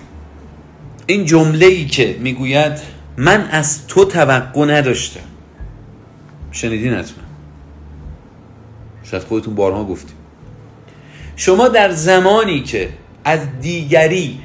این 1.06 1.26
جمله 1.26 1.66
ای 1.66 1.86
که 1.86 2.18
می‌گوید 2.20 2.80
من 3.18 3.48
از 3.52 3.88
تو 3.88 4.06
توقع 4.06 4.66
نداشتم. 4.66 5.20
شنیدین 6.52 6.94
حتما؟ 6.94 7.24
شاید 9.04 9.24
خودتون 9.24 9.56
بارها 9.56 9.86
گفتیم. 9.86 10.16
شما 11.36 11.68
در 11.68 11.92
زمانی 11.92 12.64
که 12.64 12.90
از 13.24 13.40
دیگری 13.62 14.40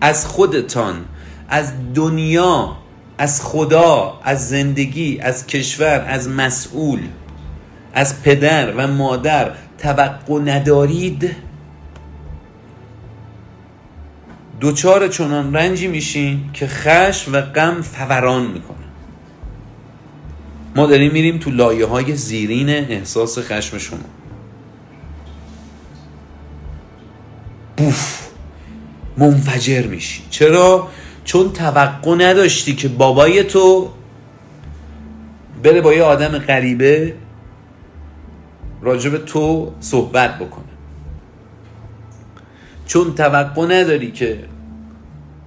از 0.00 0.26
خودتان 0.26 1.04
از 1.48 1.72
دنیا 1.94 2.76
از 3.18 3.42
خدا 3.42 4.20
از 4.24 4.48
زندگی 4.48 5.18
از 5.20 5.46
کشور 5.46 6.04
از 6.08 6.28
مسئول 6.28 7.00
از 7.94 8.22
پدر 8.22 8.72
و 8.76 8.86
مادر 8.86 9.52
توقع 9.78 10.40
ندارید؟ 10.40 11.36
دوچار 14.60 15.08
چنان 15.08 15.54
رنجی 15.54 15.88
میشین 15.88 16.50
که 16.52 16.66
خشم 16.66 17.32
و 17.32 17.40
غم 17.40 17.82
فوران 17.82 18.46
می‌کنه. 18.46 18.76
ما 20.76 20.86
داریم 20.86 21.12
میریم 21.12 21.38
تو 21.38 21.50
لایه 21.50 21.86
های 21.86 22.16
زیرین 22.16 22.68
احساس 22.68 23.38
خشم 23.38 23.78
شما. 23.78 23.98
بوف 27.76 28.28
منفجر 29.16 29.86
میشی 29.86 30.22
چرا؟ 30.30 30.88
چون 31.24 31.52
توقع 31.52 32.14
نداشتی 32.14 32.74
که 32.74 32.88
بابای 32.88 33.44
تو 33.44 33.90
بره 35.62 35.80
با 35.80 35.94
یه 35.94 36.02
آدم 36.02 36.38
غریبه 36.38 37.14
راجب 38.82 39.24
تو 39.24 39.72
صحبت 39.80 40.38
بکنه. 40.38 40.64
چون 42.86 43.14
توقع 43.14 43.66
نداری 43.66 44.12
که 44.12 44.44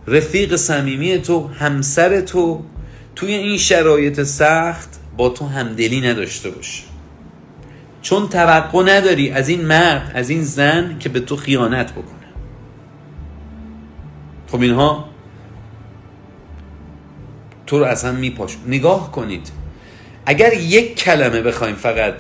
رفیق 0.08 0.56
صمیمی 0.56 1.18
تو 1.18 1.48
همسر 1.48 2.22
تو 2.22 2.64
توی 3.16 3.34
این 3.34 3.58
شرایط 3.58 4.24
سخت 4.24 4.90
با 5.18 5.30
تو 5.30 5.48
همدلی 5.48 6.02
نداشته 6.02 6.50
باشه. 6.50 6.84
چون 8.02 8.30
توقع 8.30 8.84
نداری 8.84 9.32
از 9.32 9.50
این 9.50 9.66
مرد 9.66 10.12
از 10.16 10.30
این 10.30 10.44
زن 10.44 11.00
که 11.00 11.10
به 11.10 11.20
تو 11.20 11.36
خیانت 11.36 11.92
بکنه. 11.92 12.26
خب 14.48 14.62
اینها 14.62 15.15
تو 17.68 17.80
رو 17.80 17.86
اصلا 17.86 18.12
میپاش. 18.12 18.58
نگاه 18.68 19.12
کنید. 19.12 19.52
اگر 20.26 20.54
یک 20.54 20.96
کلمه 20.96 21.42
بخوایم 21.42 21.76
فقط 21.76 22.14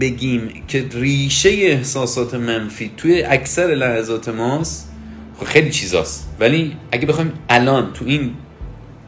بگیم 0.00 0.62
که 0.68 0.88
ریشه 0.92 1.48
احساسات 1.48 2.34
منفی 2.34 2.90
توی 2.96 3.22
اکثر 3.22 3.66
لحظات 3.66 4.28
ماست 4.28 4.92
خب 5.38 5.46
خیلی 5.46 5.70
چیزاست. 5.70 6.28
ولی 6.40 6.76
اگه 6.92 7.06
بخوایم 7.06 7.32
الان 7.48 7.92
تو 7.92 8.04
این 8.04 8.34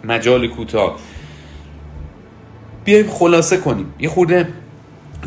مجال 0.05 0.49
کوتاه 0.49 0.99
بیایم 2.85 3.11
خلاصه 3.11 3.57
کنیم. 3.57 3.95
یه 3.99 4.09
خورده 4.09 4.49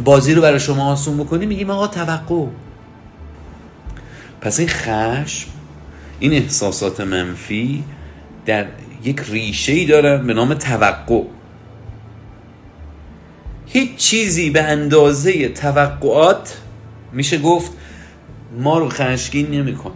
بازی 0.03 0.33
رو 0.33 0.41
برای 0.41 0.59
شما 0.59 0.91
آسون 0.91 1.17
بکنیم 1.17 1.49
میگیم 1.49 1.69
آقا 1.69 1.87
توقع. 1.87 2.45
پس 4.41 4.59
این 4.59 4.69
خشم 4.69 5.49
این 6.19 6.33
احساسات 6.33 7.01
منفی 7.01 7.83
در 8.45 8.65
یک 9.05 9.19
ریشه 9.29 9.71
ای 9.71 9.85
دارن 9.85 10.27
به 10.27 10.33
نام 10.33 10.53
توقع. 10.53 11.23
هیچ 13.67 13.95
چیزی 13.95 14.49
به 14.49 14.61
اندازه 14.63 15.49
توقعات 15.49 16.57
میشه 17.13 17.37
گفت 17.37 17.71
ما 18.59 18.79
رو 18.79 18.89
خشمگین 18.89 19.51
نمی‌کنه. 19.51 19.93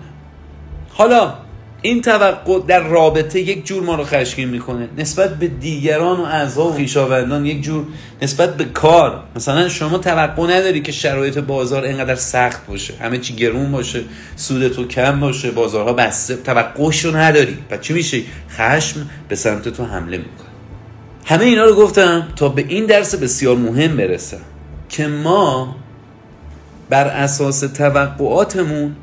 حالا 0.89 1.33
این 1.81 2.01
توقع 2.01 2.59
در 2.67 2.79
رابطه 2.79 3.39
یک 3.39 3.65
جور 3.65 3.83
ما 3.83 3.95
رو 3.95 4.03
خشمگین 4.03 4.49
می‌کنه. 4.49 4.89
نسبت 4.97 5.35
به 5.35 5.47
دیگران 5.47 6.19
و 6.19 6.23
اعضا 6.23 6.67
و 6.67 6.73
خویشاوندان 6.73 7.45
یک 7.45 7.61
جور 7.61 7.85
نسبت 8.21 8.57
به 8.57 8.65
کار. 8.65 9.23
مثلا 9.35 9.69
شما 9.69 9.97
توقع 9.97 10.43
نداری 10.43 10.81
که 10.81 10.91
شرایط 10.91 11.37
بازار 11.37 11.83
اینقدر 11.83 12.15
سخت 12.15 12.67
باشه. 12.67 12.93
همه 13.01 13.17
چی 13.17 13.35
گرون 13.35 13.71
باشه 13.71 14.03
سود 14.35 14.67
تو 14.67 14.87
کم 14.87 15.19
باشه 15.19 15.51
بازارها 15.51 15.93
بسته. 15.93 16.35
توقعش 16.35 17.05
رو 17.05 17.15
نداری. 17.15 17.57
پس 17.69 17.81
چی 17.81 17.93
میشه 17.93 18.21
خشم 18.49 19.09
به 19.29 19.35
سمت 19.35 19.69
تو 19.69 19.85
حمله 19.85 20.17
می‌کنه. 20.17 20.49
همه 21.25 21.45
اینا 21.45 21.65
رو 21.65 21.75
گفتم 21.75 22.27
تا 22.35 22.49
به 22.49 22.65
این 22.67 22.85
درس 22.85 23.15
بسیار 23.15 23.55
مهم 23.55 23.97
برسم 23.97 24.41
که 24.89 25.07
ما 25.07 25.75
بر 26.89 27.07
اساس 27.07 27.59
توقعاتمون 27.59 28.95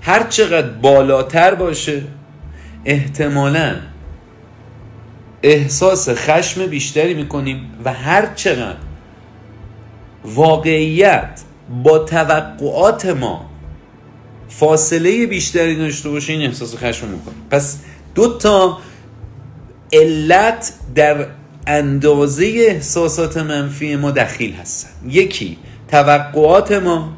هر 0.00 0.22
چقدر 0.22 0.68
بالاتر 0.68 1.54
باشه 1.54 2.02
احتمالا 2.84 3.76
احساس 5.42 6.08
خشم 6.08 6.66
بیشتری 6.66 7.14
می‌کنیم 7.14 7.70
و 7.84 7.92
هر 7.92 8.34
چقدر 8.34 8.78
واقعیت 10.24 11.40
با 11.84 11.98
توقعات 11.98 13.06
ما 13.06 13.50
فاصله 14.48 15.26
بیشتری 15.26 15.76
داشته 15.76 16.08
باشه 16.08 16.32
این 16.32 16.42
احساس 16.42 16.76
خشم 16.76 17.06
می‌کنیم. 17.06 17.46
پس 17.50 17.78
دو 18.14 18.38
تا 18.38 18.78
علت 19.92 20.72
در 20.94 21.26
اندازه 21.66 22.44
احساسات 22.46 23.36
منفی 23.36 23.96
ما 23.96 24.10
دخیل 24.10 24.54
هستن. 24.54 24.90
یکی 25.08 25.58
توقعات 25.88 26.72
ما 26.72 27.12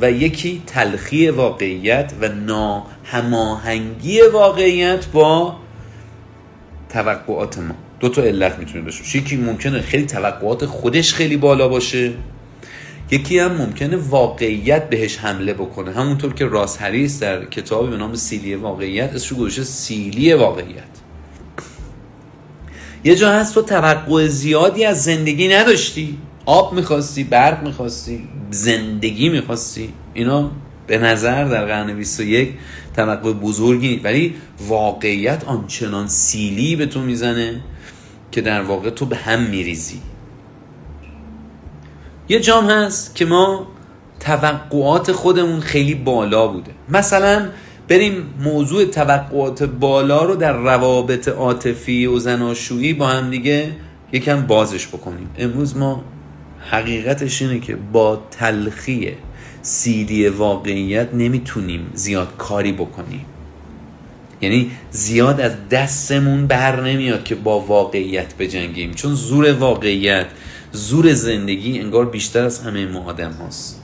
و 0.00 0.10
یکی 0.10 0.62
تلخی 0.66 1.28
واقعیت 1.28 2.12
و 2.20 2.28
ناهماهنگی 2.28 4.20
واقعیت 4.20 5.06
با 5.06 5.56
توقعات 6.88 7.58
ما. 7.58 7.74
دو 8.00 8.08
تا 8.08 8.22
علت 8.22 8.58
می‌تونه 8.58 8.84
باشه 8.84 9.16
یکی 9.16 9.36
ممکنه 9.36 9.80
خیلی 9.80 10.06
توقعات 10.06 10.66
خودش 10.66 11.14
خیلی 11.14 11.36
بالا 11.36 11.68
باشه. 11.68 12.12
یکی 13.10 13.38
هم 13.38 13.52
ممکنه 13.52 13.96
واقعیت 13.96 14.90
بهش 14.90 15.18
حمله 15.18 15.54
بکنه. 15.54 15.92
همونطور 15.92 16.34
که 16.34 16.46
راس 16.46 16.82
هریس 16.82 17.20
در 17.20 17.44
کتابی 17.44 17.90
به 17.90 17.96
نام 17.96 18.14
سیلی 18.14 18.54
واقعیت 18.54 19.14
اسمش 19.14 19.38
گذاشته 19.38 19.64
سیلی 19.64 20.32
واقعیت. 20.32 20.82
یه 23.04 23.14
جا 23.14 23.32
هست 23.32 23.54
تو 23.54 23.62
توقع 23.62 24.26
زیادی 24.26 24.84
از 24.84 25.04
زندگی 25.04 25.48
نداشتی. 25.48 26.18
آب 26.48 26.74
می‌خواستی 26.74 27.24
برق 27.24 27.62
می‌خواستی 27.62 28.28
زندگی 28.50 29.28
می‌خواستی 29.28 29.92
اینا 30.14 30.50
به 30.86 30.98
نظر 30.98 31.44
در 31.44 31.64
قرن 31.64 31.96
21 31.96 32.54
توقع 32.96 33.32
بزرگی 33.32 34.00
ولی 34.04 34.34
واقعیت 34.68 35.44
آنچنان 35.44 36.08
سیلی 36.08 36.76
به 36.76 36.86
تو 36.86 37.00
می‌زنه 37.00 37.60
که 38.32 38.40
در 38.40 38.62
واقع 38.62 38.90
تو 38.90 39.06
به 39.06 39.16
هم 39.16 39.42
میریزی. 39.42 40.00
یه 42.28 42.40
جام 42.40 42.70
هست 42.70 43.14
که 43.14 43.24
ما 43.24 43.66
توقعات 44.20 45.12
خودمون 45.12 45.60
خیلی 45.60 45.94
بالا 45.94 46.46
بوده. 46.46 46.70
مثلا 46.88 47.48
بریم 47.88 48.34
موضوع 48.40 48.84
توقعات 48.84 49.62
بالا 49.62 50.24
رو 50.24 50.36
در 50.36 50.52
روابط 50.52 51.28
عاطفی 51.28 52.06
و 52.06 52.18
زناشویی 52.18 52.92
با 52.92 53.06
هم 53.06 53.30
دیگه 53.30 53.72
یکم 54.12 54.46
بازش 54.46 54.86
بکنیم. 54.86 55.30
امروز 55.38 55.76
ما 55.76 56.04
حقیقتش 56.70 57.42
اینه 57.42 57.60
که 57.60 57.76
با 57.92 58.22
تلخی 58.30 59.12
سیدی 59.62 60.28
واقعیت 60.28 61.14
نمی‌تونیم 61.14 61.90
زیاد 61.94 62.36
کاری 62.38 62.72
بکنیم. 62.72 63.24
یعنی 64.40 64.70
زیاد 64.90 65.40
از 65.40 65.68
دستمون 65.70 66.46
بر 66.46 66.80
نمیاد 66.80 67.24
که 67.24 67.34
با 67.34 67.60
واقعیت 67.60 68.34
بجنگیم. 68.38 68.94
چون 68.94 69.14
زور 69.14 69.52
واقعیت 69.52 70.26
زور 70.72 71.12
زندگی 71.12 71.78
انگار 71.78 72.06
بیشتر 72.06 72.44
از 72.44 72.60
همه 72.60 72.86
ما 72.86 73.00
آدم 73.00 73.32
هاست. 73.32 73.82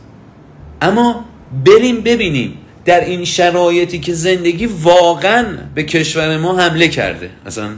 اما 0.82 1.24
بریم 1.64 2.00
ببینیم 2.00 2.58
در 2.84 3.04
این 3.04 3.24
شرایطی 3.24 3.98
که 3.98 4.14
زندگی 4.14 4.66
واقعا 4.66 5.44
به 5.74 5.82
کشور 5.82 6.38
ما 6.38 6.58
حمله 6.58 6.88
کرده. 6.88 7.30
اصلا 7.46 7.68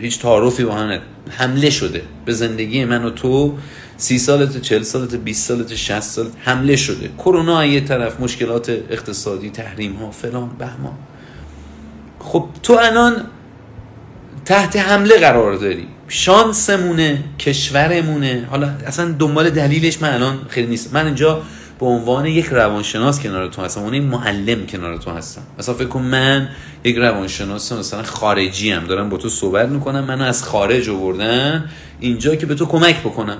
هیچ 0.00 0.20
تعارفی 0.20 0.64
با 0.64 0.88
حمله 1.30 1.70
شده. 1.70 2.02
به 2.24 2.32
زندگی 2.32 2.84
من 2.84 3.04
و 3.04 3.10
تو 3.10 3.58
سی 4.00 4.18
سالت 4.18 4.62
چل 4.62 4.82
سالت 4.82 5.14
20 5.14 5.48
سالت 5.48 5.74
60 5.74 6.00
سالت 6.00 6.32
حمله 6.40 6.76
شده. 6.76 7.10
کرونا 7.18 7.66
یه 7.66 7.80
طرف 7.80 8.20
مشکلات 8.20 8.70
اقتصادی 8.90 9.50
تحریم 9.50 9.92
ها 9.92 10.10
فلان 10.10 10.50
بهمان. 10.58 10.98
خب 12.18 12.44
تو 12.62 12.72
الان 12.72 13.16
تحت 14.44 14.76
حمله 14.76 15.18
قرار 15.18 15.54
داری. 15.54 15.86
شانسمونه 16.08 17.24
کشورمونه. 17.38 18.46
حالا 18.50 18.70
اصلا 18.86 19.14
دنبال 19.18 19.50
دلیلش 19.50 20.02
من 20.02 20.14
الان 20.14 20.38
خیلی 20.48 20.66
نیست 20.66 20.94
من 20.94 21.06
اینجا 21.06 21.42
به 21.80 21.86
عنوان 21.86 22.26
یک 22.26 22.46
روانشناس 22.46 23.20
کنار 23.20 23.48
تو 23.48 23.62
هستم. 23.62 23.80
اون 23.80 23.98
معلم 23.98 24.66
کنار 24.66 24.96
تو 24.96 25.10
هستم. 25.10 25.42
مثلا 25.58 25.74
فکر 25.74 25.88
کن 25.88 26.02
من 26.02 26.48
یک 26.84 26.96
روانشناس 26.96 27.72
مثلا 27.72 28.02
خارجی 28.02 28.70
هم 28.70 28.86
دارم 28.86 29.08
با 29.08 29.16
تو 29.16 29.28
صحبت 29.28 29.68
می‌کنم. 29.68 30.04
منو 30.04 30.24
از 30.24 30.44
خارج 30.44 30.88
آوردن 30.88 31.70
اینجا 32.00 32.34
که 32.34 32.46
به 32.46 32.54
تو 32.54 32.66
کمک 32.66 33.00
بکنم. 33.00 33.38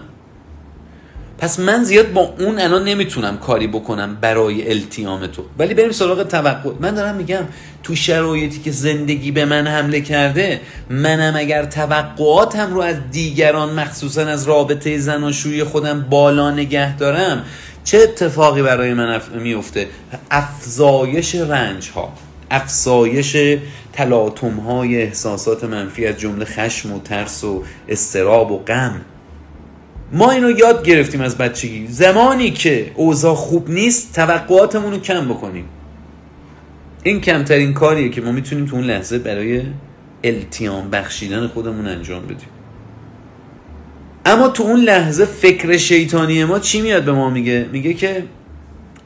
پس 1.41 1.61
من 1.61 1.85
زیاد 1.85 2.13
با 2.13 2.35
اون 2.39 2.61
الان 2.61 2.85
نمی‌تونم 2.85 3.39
کاری 3.39 3.67
بکنم 3.67 4.19
برای 4.21 4.71
التیام 4.71 5.27
تو. 5.27 5.43
ولی 5.59 5.75
بریم 5.75 5.93
سراغ 5.93 6.23
توقع. 6.23 6.71
من 6.81 6.95
دارم 6.95 7.15
میگم 7.15 7.45
تو 7.83 7.95
شرایطی 7.95 8.61
که 8.61 8.71
زندگی 8.71 9.31
به 9.31 9.45
من 9.45 9.67
حمله 9.67 10.01
کرده 10.01 10.61
منم 10.91 11.33
اگر 11.37 11.65
توقعاتم 11.65 12.75
رو 12.75 12.81
از 12.81 12.97
دیگران 13.11 13.73
مخصوصا 13.73 14.27
از 14.27 14.49
رابطه 14.49 14.99
زناشویی 14.99 15.65
خودم 15.65 16.07
بالا 16.11 16.51
نگه 16.51 16.97
دارم 16.97 17.45
چه 17.85 17.99
اتفاقی 17.99 18.63
برای 18.63 18.95
من 18.95 19.21
میفته؟ 19.35 19.89
افزایش 20.31 21.35
رنج 21.35 21.91
ها 21.91 22.13
افزایش 22.51 23.37
تلاطم 23.93 24.61
های 24.61 25.03
احساسات 25.03 25.65
منفی 25.65 26.07
از 26.07 26.19
جمله 26.19 26.45
خشم 26.45 26.93
و 26.93 27.01
ترس 27.01 27.45
و 27.45 27.65
استراب 27.89 28.51
و 28.53 28.59
غم. 28.59 29.01
ما 30.13 30.31
اینو 30.31 30.51
یاد 30.51 30.85
گرفتیم 30.85 31.21
از 31.21 31.39
بچگی. 31.39 31.87
زمانی 31.87 32.51
که 32.51 32.93
اوضاع 32.95 33.35
خوب 33.35 33.71
نیست 33.71 34.15
توقعاتمون 34.15 34.93
رو 34.93 34.99
کم 34.99 35.29
بکنیم. 35.29 35.65
این 37.03 37.21
کمترین 37.21 37.75
کاریه 37.75 38.09
که 38.09 38.21
ما 38.21 38.33
می‌تونیم 38.33 38.67
تو 38.67 38.77
اون 38.77 38.85
لحظه 38.85 39.19
برای 39.19 39.63
التیام 40.25 40.91
بخشیدن 40.91 41.47
خودمون 41.47 41.87
انجام 41.87 42.23
بدیم. 42.23 42.49
اما 44.27 44.49
تو 44.49 44.63
اون 44.63 44.81
لحظه 44.81 45.25
فکر 45.25 45.77
شیطانی 45.77 46.45
ما 46.45 46.59
چی 46.59 46.81
میاد 46.81 47.05
به 47.05 47.13
ما 47.13 47.31
میگه؟ 47.31 47.67
میگه 47.73 47.95
که 47.95 48.25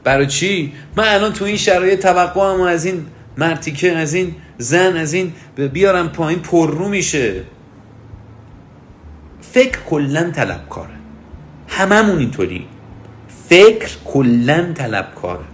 برای 0.03 0.27
چی؟ 0.27 0.73
من 0.97 1.07
الان 1.07 1.33
تو 1.33 1.45
این 1.45 1.57
شرایط 1.57 1.99
توقعم 2.01 2.61
از 2.61 2.85
این 2.85 3.05
مرتیکه 3.37 3.91
از 3.91 4.13
این 4.13 4.35
زن 4.57 4.97
از 4.97 5.13
این 5.13 5.33
بیارم 5.73 6.09
پایین 6.09 6.39
پررو 6.39 6.89
میشه. 6.89 7.43
فکر 9.41 9.79
کلا 9.79 10.31
طلبکاره. 10.31 10.94
هممون 11.77 12.19
اینطوری. 12.19 12.65
فکر 13.49 13.89
کلا 14.05 14.71
طلبکاره 14.73 15.45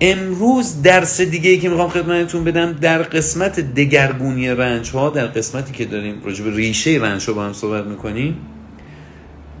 امروز 0.00 0.82
درس 0.82 1.20
دیگه 1.20 1.50
ای 1.50 1.58
که 1.58 1.68
می‌خوام 1.68 1.88
خدمتتون 1.88 2.44
بدم 2.44 2.72
در 2.72 3.02
قسمت 3.02 3.60
دگرگونی 3.60 4.48
رنج 4.48 4.90
ها 4.90 5.10
در 5.10 5.26
قسمتی 5.26 5.72
که 5.72 5.84
داریم 5.84 6.22
راجع 6.24 6.44
به 6.44 6.56
ریشه 6.56 6.90
رنج 6.90 7.26
ها 7.26 7.32
با 7.32 7.44
هم 7.44 7.52
صحبت 7.52 7.84
می‌کنیم 7.84 8.36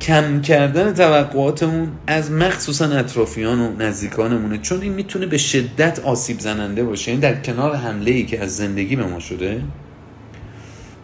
کم 0.00 0.40
کردن 0.40 0.94
توقعاتمون 0.94 1.88
از 2.06 2.30
مخصوصا 2.30 2.84
اطرافیان 2.84 3.60
و 3.60 3.76
نزدیکانمونه 3.78 4.58
چون 4.58 4.80
این 4.80 4.92
می‌تونه 4.92 5.26
به 5.26 5.38
شدت 5.38 5.98
آسیب 5.98 6.38
زننده 6.38 6.84
باشه. 6.84 7.10
این 7.10 7.20
در 7.20 7.34
کنار 7.34 7.74
حمله 7.74 8.10
ای 8.10 8.26
که 8.26 8.42
از 8.42 8.56
زندگی 8.56 8.96
به 8.96 9.06
ما 9.06 9.20
شده 9.20 9.62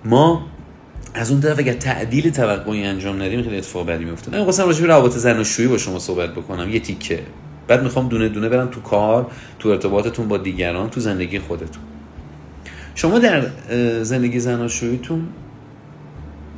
ما 0.05 0.47
از 1.15 1.31
اون 1.31 1.41
طرف 1.41 1.59
اگر 1.59 1.73
تعدیل 1.73 2.31
توقعی 2.31 2.85
انجام 2.85 3.23
ندیم 3.23 3.43
خیلی 3.43 3.57
اتفاق 3.57 3.87
بدی 3.87 4.05
میفته. 4.05 4.31
من 4.31 4.45
خواستم 4.45 4.67
راجع 4.67 4.81
به 4.81 4.87
روابط 4.87 5.13
زناشویی 5.13 5.69
با 5.69 5.79
شما 5.79 5.99
صحبت 5.99 6.35
بکنم. 6.35 6.71
یه 6.71 6.81
تیکه. 6.81 7.23
بعد 7.69 7.83
می‌خوام 7.83 8.09
دونه 8.09 8.29
دونه 8.29 8.49
برم 8.49 8.69
تو 8.69 8.81
کار 8.81 9.31
تو 9.59 9.69
ارتباطتون 9.69 10.29
با 10.29 10.39
دیگران 10.39 10.91
تو 10.91 11.01
زندگی 11.01 11.39
خودتون. 11.39 11.83
شما 12.95 13.19
در 13.19 13.47
زندگی 14.03 14.41
زناشوییتون 14.41 15.29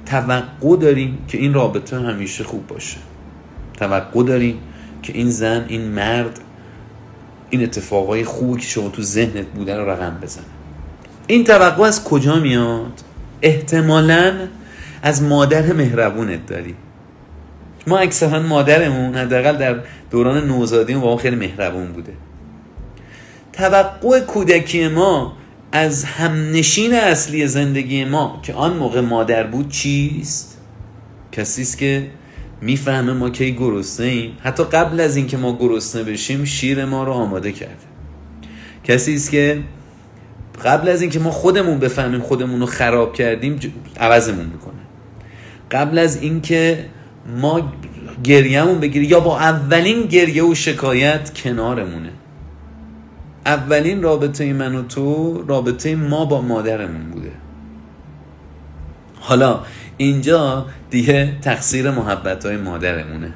توقع 0.06 0.76
داریم 0.76 1.18
که 1.28 1.38
این 1.38 1.54
رابطه 1.54 2.00
همیشه 2.00 2.44
خوب 2.44 2.66
باشه. 2.66 2.96
توقع 3.76 4.22
داریم 4.24 4.58
که 5.02 5.12
این 5.12 5.30
زن 5.30 5.64
این 5.68 5.82
مرد 5.82 6.40
این 7.50 7.62
اتفاقای 7.62 8.24
خوبی 8.24 8.60
که 8.60 8.66
شما 8.66 8.88
تو 8.88 9.02
ذهنت 9.02 9.46
بوده 9.46 9.76
رو 9.76 9.90
رقم 9.90 10.18
بزنه. 10.22 10.44
این 11.26 11.44
توقع 11.44 11.82
از 11.82 12.04
کجا 12.04 12.38
میاد؟ 12.38 12.92
احتمالا 13.42 14.34
از 15.02 15.22
مادر 15.22 15.72
مهربونت 15.72 16.46
داری. 16.46 16.74
ما 17.86 17.98
اکثرا 17.98 18.40
مادرمون 18.40 19.14
حداقل 19.14 19.56
در 19.56 19.80
دوران 20.10 20.46
نوزادی 20.46 20.94
با 20.94 21.00
ما 21.00 21.16
خیلی 21.16 21.36
مهربون 21.36 21.92
بوده. 21.92 22.12
توقع 23.52 24.20
کودکی 24.20 24.88
ما 24.88 25.36
از 25.72 26.04
همنشین 26.04 26.94
اصلی 26.94 27.46
زندگی 27.46 28.04
ما 28.04 28.40
که 28.42 28.54
آن 28.54 28.76
موقع 28.76 29.00
مادر 29.00 29.46
بود 29.46 29.68
چیست؟ 29.68 30.58
کسی 31.32 31.62
است 31.62 31.78
که 31.78 32.06
می‌فهمه 32.60 33.12
ما 33.12 33.30
کی 33.30 33.52
گرسنه 33.52 34.06
ایم. 34.06 34.36
حتی 34.42 34.64
قبل 34.64 35.00
از 35.00 35.16
اینکه 35.16 35.36
ما 35.36 35.56
گرسنه 35.58 36.02
بشیم 36.02 36.44
شیر 36.44 36.84
ما 36.84 37.04
رو 37.04 37.12
آماده 37.12 37.52
کرده. 37.52 37.74
کسی 38.84 39.14
است 39.14 39.30
که 39.30 39.60
قبل 40.64 40.88
از 40.88 41.02
اینکه 41.02 41.18
ما 41.18 41.30
خودمون 41.30 41.78
بفهمیم 41.78 42.20
خودمون 42.20 42.60
رو 42.60 42.66
خراب 42.66 43.14
کردیم 43.14 43.60
عوضمون 44.00 44.46
می‌کنه. 44.46 44.72
قبل 45.70 45.98
از 45.98 46.22
اینکه 46.22 46.84
ما 47.40 47.72
گریهمون 48.24 48.80
بگیری 48.80 49.06
یا 49.06 49.20
با 49.20 49.38
اولین 49.38 50.06
گریه 50.06 50.44
و 50.44 50.54
شکایت 50.54 51.34
کنارمونه. 51.34 52.10
اولین 53.46 54.02
رابطه 54.02 54.52
من 54.52 54.74
و 54.74 54.82
تو 54.82 55.34
رابطه 55.48 55.96
ما 55.96 56.24
با 56.24 56.40
مادرمون 56.40 57.10
بوده. 57.10 57.32
حالا 59.20 59.60
اینجا 59.96 60.66
دیگه 60.90 61.38
تقصیر 61.40 61.90
محبت 61.90 62.46
های 62.46 62.56
مادرمونه. 62.56 63.34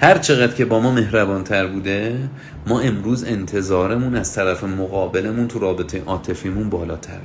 هر 0.00 0.18
چقدر 0.18 0.54
که 0.54 0.64
با 0.64 0.80
ما 0.80 0.90
مهربان 0.90 1.44
تر 1.44 1.66
بوده 1.66 2.28
ما 2.66 2.80
امروز 2.80 3.24
انتظارمون 3.24 4.14
از 4.14 4.34
طرف 4.34 4.64
مقابلمون 4.64 5.48
تو 5.48 5.58
رابطه 5.58 6.02
عاطفیمون 6.06 6.70
بالاتره 6.70 7.20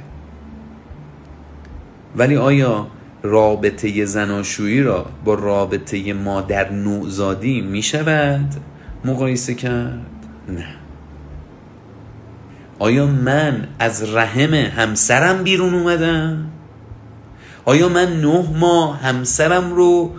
ولی 2.15 2.37
آیا 2.37 2.87
رابطه 3.23 4.05
زناشویی 4.05 4.81
را 4.81 5.05
با 5.25 5.33
رابطه 5.33 6.13
مادر 6.13 6.71
نوزادی 6.71 7.61
می 7.61 7.81
شود 7.81 8.53
مقایسه 9.05 9.53
کرد؟ 9.53 10.05
نه 10.49 10.65
آیا 12.79 13.05
من 13.05 13.67
از 13.79 14.13
رحم 14.15 14.53
همسرم 14.53 15.43
بیرون 15.43 15.73
اومدم؟ 15.73 16.45
آیا 17.65 17.89
من 17.89 18.21
نه 18.21 18.45
ماه 18.59 18.99
همسرم 18.99 19.73
رو 19.73 20.11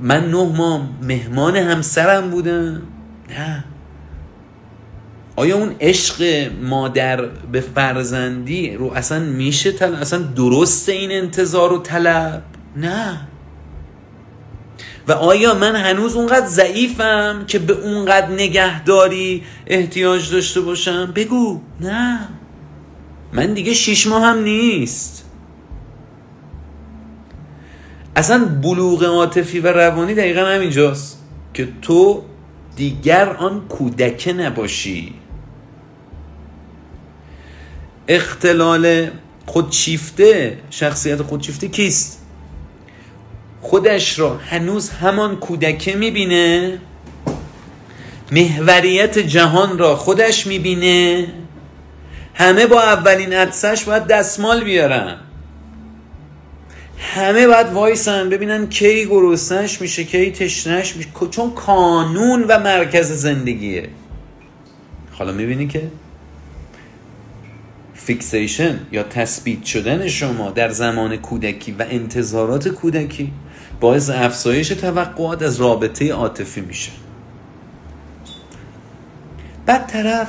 من 0.00 0.30
نه 0.30 0.44
ماه 0.44 0.88
مهمان 1.02 1.56
همسرم 1.56 2.30
بودم؟ 2.30 2.82
نه. 3.30 3.64
آیا 5.36 5.56
اون 5.56 5.74
عشق 5.80 6.50
مادر 6.62 7.24
به 7.52 7.60
فرزندی 7.60 8.74
رو 8.74 8.92
اصلا 8.92 9.18
میشه 9.18 9.72
تل... 9.72 9.94
اصلا 9.94 10.18
درست 10.18 10.88
این 10.88 11.12
انتظار 11.12 11.72
و 11.72 11.78
طلب؟ 11.78 12.42
نه. 12.76 13.20
و 15.08 15.12
آیا 15.12 15.54
من 15.54 15.76
هنوز 15.76 16.16
اونقدر 16.16 16.46
ضعیفم 16.46 17.44
که 17.46 17.58
به 17.58 17.72
اونقدر 17.72 18.30
نگهداری 18.30 19.42
احتیاج 19.66 20.32
داشته 20.32 20.60
باشم؟ 20.60 21.12
بگو. 21.14 21.60
نه. 21.80 22.28
من 23.32 23.54
دیگه 23.54 23.74
شیش 23.74 24.06
ماه 24.06 24.24
هم 24.24 24.42
نیست. 24.42 25.25
اصلا 28.16 28.44
بلوغ 28.62 29.04
عاطفی 29.04 29.60
و 29.60 29.66
روانی 29.66 30.14
دقیقا 30.14 30.40
همینجاست 30.40 31.18
که 31.54 31.68
تو 31.82 32.22
دیگر 32.76 33.28
آن 33.28 33.68
کودکه 33.68 34.32
نباشی. 34.32 35.14
اختلال 38.08 39.10
خودشیفته 39.46 40.58
شخصیت 40.70 41.22
خودشیفته 41.22 41.68
کیست؟ 41.68 42.22
خودش 43.60 44.18
را 44.18 44.36
هنوز 44.36 44.90
همان 44.90 45.36
کودکه 45.36 45.96
می‌بینه. 45.96 46.78
محوریت 48.32 49.18
جهان 49.18 49.78
را 49.78 49.96
خودش 49.96 50.46
می‌بینه. 50.46 51.26
همه 52.34 52.66
با 52.66 52.82
اولین 52.82 53.32
عدسش 53.32 53.84
باید 53.84 54.06
دستمال 54.06 54.64
بیارن. 54.64 55.25
همه 56.98 57.46
باید 57.46 57.66
وایسن 57.66 58.30
ببینن 58.30 58.68
کی 58.68 59.06
گرسنش 59.06 59.80
میشه 59.80 60.04
کی 60.04 60.30
تشنش 60.30 60.96
میشه. 60.96 61.08
چون 61.30 61.50
کانون 61.50 62.44
و 62.48 62.58
مرکز 62.58 63.12
زندگیه. 63.12 63.88
حالا 65.10 65.32
می‌بینی 65.32 65.66
که 65.66 65.90
فیکسیشن 67.94 68.80
یا 68.92 69.02
تثبیت 69.02 69.64
شدن 69.64 70.08
شما 70.08 70.50
در 70.50 70.68
زمان 70.68 71.16
کودکی 71.16 71.72
و 71.72 71.84
انتظارات 71.90 72.68
کودکی 72.68 73.32
باعث 73.80 74.10
افزایش 74.10 74.68
توقعات 74.68 75.42
از 75.42 75.60
رابطه 75.60 76.12
عاطفی 76.12 76.60
میشه. 76.60 76.92
بعد 79.66 79.86
طرف 79.86 80.28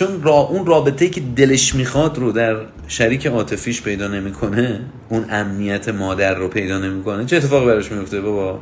چون 0.00 0.22
را 0.22 0.32
اون 0.32 0.66
رابطه 0.66 1.08
که 1.08 1.20
دلش 1.36 1.74
می‌خواد 1.74 2.18
رو 2.18 2.32
در 2.32 2.56
شریک 2.88 3.26
عاطفیش 3.26 3.82
پیدا 3.82 4.08
نمی‌کنه 4.08 4.80
اون 5.08 5.24
امنیت 5.30 5.88
مادر 5.88 6.34
رو 6.34 6.48
پیدا 6.48 6.78
نمی‌کنه 6.78 7.24
چه 7.24 7.36
اتفاقی 7.36 7.66
براش 7.66 7.92
میفته 7.92 8.20
بابا؟ 8.20 8.58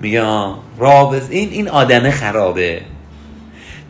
میگه 0.00 0.22
رابطه 0.78 1.26
این 1.30 1.48
این 1.50 1.68
آدم 1.68 2.10
خرابه. 2.10 2.80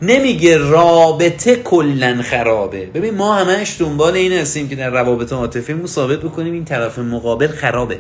نمیگه 0.03 0.59
رابطه 0.59 1.57
کلا 1.57 2.23
خرابه. 2.23 2.87
ببین 2.87 3.15
ما 3.15 3.35
همش 3.35 3.77
دنبال 3.79 4.15
این 4.15 4.33
هستیم 4.33 4.69
که 4.69 4.77
در 4.77 4.91
روابط 4.91 5.33
عاطفی 5.33 5.87
ثابت 5.87 6.19
بکنیم 6.19 6.53
این 6.53 6.65
طرف 6.65 6.99
مقابل 6.99 7.49
خرابه. 7.49 7.99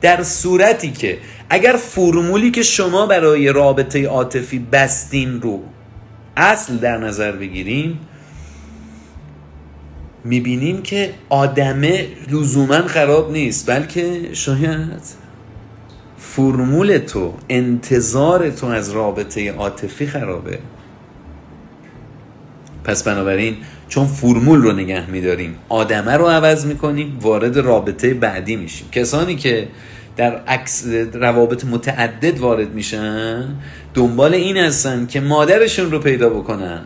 در 0.00 0.22
صورتی 0.22 0.92
که 0.92 1.18
اگر 1.50 1.72
فرمولی 1.72 2.50
که 2.50 2.62
شما 2.62 3.06
برای 3.06 3.48
رابطه 3.48 4.06
عاطفی 4.06 4.58
بستین 4.58 5.40
رو 5.40 5.62
اصل 6.38 6.76
در 6.76 6.98
نظر 6.98 7.32
بگیریم 7.32 8.00
می‌بینیم 10.24 10.82
که 10.82 11.14
آدمه 11.28 12.06
لزوما 12.30 12.82
خراب 12.82 13.32
نیست 13.32 13.70
بلکه 13.70 14.20
شاید 14.32 15.02
فرمول 16.18 16.98
تو 16.98 17.34
انتظار 17.48 18.50
تو 18.50 18.66
از 18.66 18.90
رابطه 18.90 19.52
عاطفی 19.52 20.06
خرابه. 20.06 20.58
پس 22.84 23.02
بنابراین 23.02 23.56
چون 23.88 24.06
فرمول 24.06 24.62
رو 24.62 24.72
نگه 24.72 25.10
میداریم 25.10 25.56
آدمه 25.68 26.12
رو 26.12 26.26
عوض 26.26 26.66
می‌کنیم 26.66 27.18
وارد 27.20 27.56
رابطه 27.56 28.14
بعدی 28.14 28.56
میشیم. 28.56 28.88
کسانی 28.92 29.36
که 29.36 29.68
در 30.18 30.36
عکس 30.36 30.84
روابط 31.12 31.64
متعدد 31.64 32.38
وارد 32.38 32.70
میشن 32.74 33.44
دنبال 33.94 34.34
این 34.34 34.56
هستن 34.56 35.06
که 35.06 35.20
مادرشون 35.20 35.90
رو 35.90 35.98
پیدا 35.98 36.28
بکنن. 36.28 36.80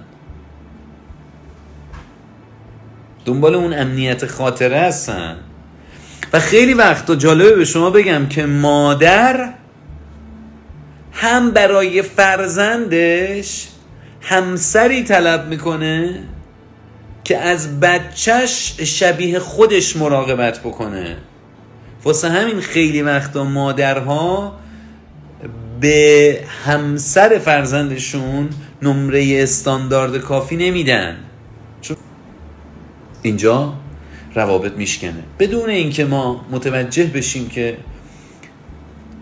دنبال 3.24 3.54
اون 3.54 3.72
امنیت 3.72 4.26
خاطره 4.26 4.78
هستن. 4.78 5.36
و 6.32 6.40
خیلی 6.40 6.74
وقتا 6.74 7.14
جالبه 7.14 7.56
به 7.56 7.64
شما 7.64 7.90
بگم 7.90 8.26
که 8.26 8.46
مادر 8.46 9.52
هم 11.12 11.50
برای 11.50 12.02
فرزندش 12.02 13.68
همسری 14.20 15.04
طلب 15.04 15.48
می‌کنه 15.48 16.14
که 17.24 17.38
از 17.38 17.80
بچهش 17.80 18.80
شبیه 18.80 19.38
خودش 19.38 19.96
مراقبت 19.96 20.60
بکنه. 20.60 21.16
واسه 22.04 22.28
همین 22.28 22.60
خیلی 22.60 23.02
وقتا 23.02 23.44
مادرها 23.44 24.58
به 25.80 26.40
همسر 26.64 27.38
فرزندشون 27.38 28.48
نمره 28.82 29.42
استاندارد 29.42 30.18
کافی 30.18 30.56
نمیدن. 30.56 31.16
چون 31.80 31.96
اینجا 33.22 33.74
روابط 34.34 34.72
میشکنه. 34.72 35.22
بدون 35.38 35.70
اینکه 35.70 36.04
ما 36.04 36.46
متوجه 36.50 37.04
بشیم 37.04 37.48
که 37.48 37.76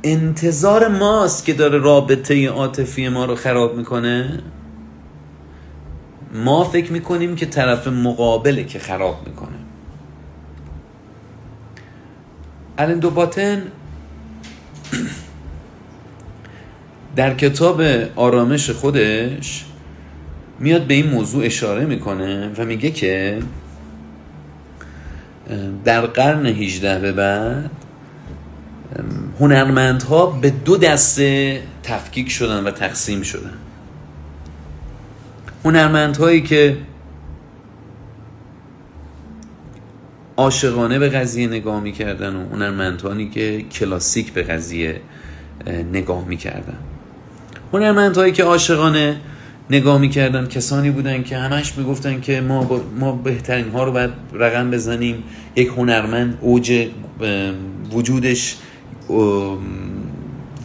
انتظار 0.03 0.89
ماست 0.89 1.45
که 1.45 1.53
داره 1.53 1.79
رابطه 1.79 2.49
عاطفی 2.49 3.09
ما 3.09 3.25
رو 3.25 3.35
خراب 3.35 3.77
می‌کنه 3.77 4.43
ما 6.35 6.65
فکر 6.65 6.93
می‌کنیم 6.93 7.37
که 7.37 7.47
طرف 7.47 7.87
مقابله 7.89 8.65
که 8.65 8.79
خراب 8.79 9.29
می‌کنه. 9.29 9.60
الان 12.81 12.99
دو 12.99 13.11
باتن 13.11 13.63
در 17.17 17.35
کتاب 17.35 17.83
آرامش 18.17 18.71
خودش 18.71 19.65
میاد 20.59 20.83
به 20.83 20.95
این 20.95 21.11
موضوع 21.11 21.45
اشاره 21.45 21.85
می‌کنه 21.85 22.51
و 22.59 22.65
میگه 22.65 22.91
که 22.91 23.43
در 25.85 26.07
قرن 26.07 26.47
18 26.47 26.99
به 26.99 27.13
بعد 27.13 27.71
هنرمندها 29.41 30.27
به 30.27 30.51
دو 30.51 30.77
دسته 30.77 31.63
تفکیک 31.83 32.31
شدن 32.31 32.65
و 32.65 32.71
تقسیم 32.71 33.23
شدن. 33.23 33.55
هنرمندهایی 35.65 36.43
که 36.43 36.77
عاشقانه 40.41 40.99
به 40.99 41.09
قضیه 41.09 41.47
نگاه 41.47 41.81
می‌کردن 41.81 42.37
و 42.37 42.49
هنرمندانی 42.49 43.29
که 43.29 43.63
کلاسیک 43.63 44.33
به 44.33 44.43
قضیه 44.43 45.01
نگاه 45.93 46.25
می‌کردن. 46.29 46.79
هنرمندهایی 47.73 48.33
که 48.33 48.45
عاشقانه 48.45 49.21
نگاه 49.71 49.99
می‌کردن 49.99 50.47
کسانی 50.47 50.91
بودن 50.91 51.23
که 51.23 51.37
همش 51.37 51.79
می‌گفتن 51.79 52.21
که 52.21 52.41
ما, 52.41 52.81
ما 53.01 53.13
بهترین 53.13 53.69
ها 53.71 53.85
رو 53.85 53.93
باید 53.93 54.11
رقم 54.33 54.71
بزنیم. 54.71 55.23
یک 55.57 55.69
هنرمند 55.69 56.39
اوج 56.41 56.89
وجودش 57.93 58.57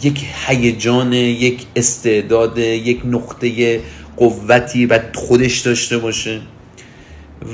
یک 0.03 0.25
هیجان 0.47 1.13
یک 1.13 1.65
استعداد 1.75 2.57
یک 2.57 3.01
نقطه 3.05 3.81
قوتی 4.17 4.85
و 4.85 4.99
خودش 5.15 5.59
داشته 5.59 5.97
باشه. 5.97 6.41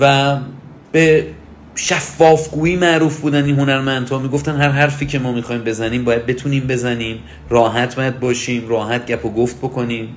و 0.01 0.37
به 0.91 1.27
شفافگویی 1.75 2.75
معروف 2.75 3.19
بودن 3.19 3.45
این 3.45 3.59
هنرمندها. 3.59 4.19
می‌گفتن 4.19 4.55
هر 4.55 4.69
حرفی 4.69 5.05
که 5.05 5.19
ما 5.19 5.31
می‌خوایم 5.31 5.63
بزنیم 5.63 6.03
باید 6.03 6.25
بتونیم 6.25 6.67
بزنیم. 6.67 7.19
راحت 7.49 7.95
باید 7.95 8.19
باشیم 8.19 8.69
راحت 8.69 9.05
گپ 9.05 9.25
و 9.25 9.29
گفت 9.33 9.57
بکنیم. 9.57 10.15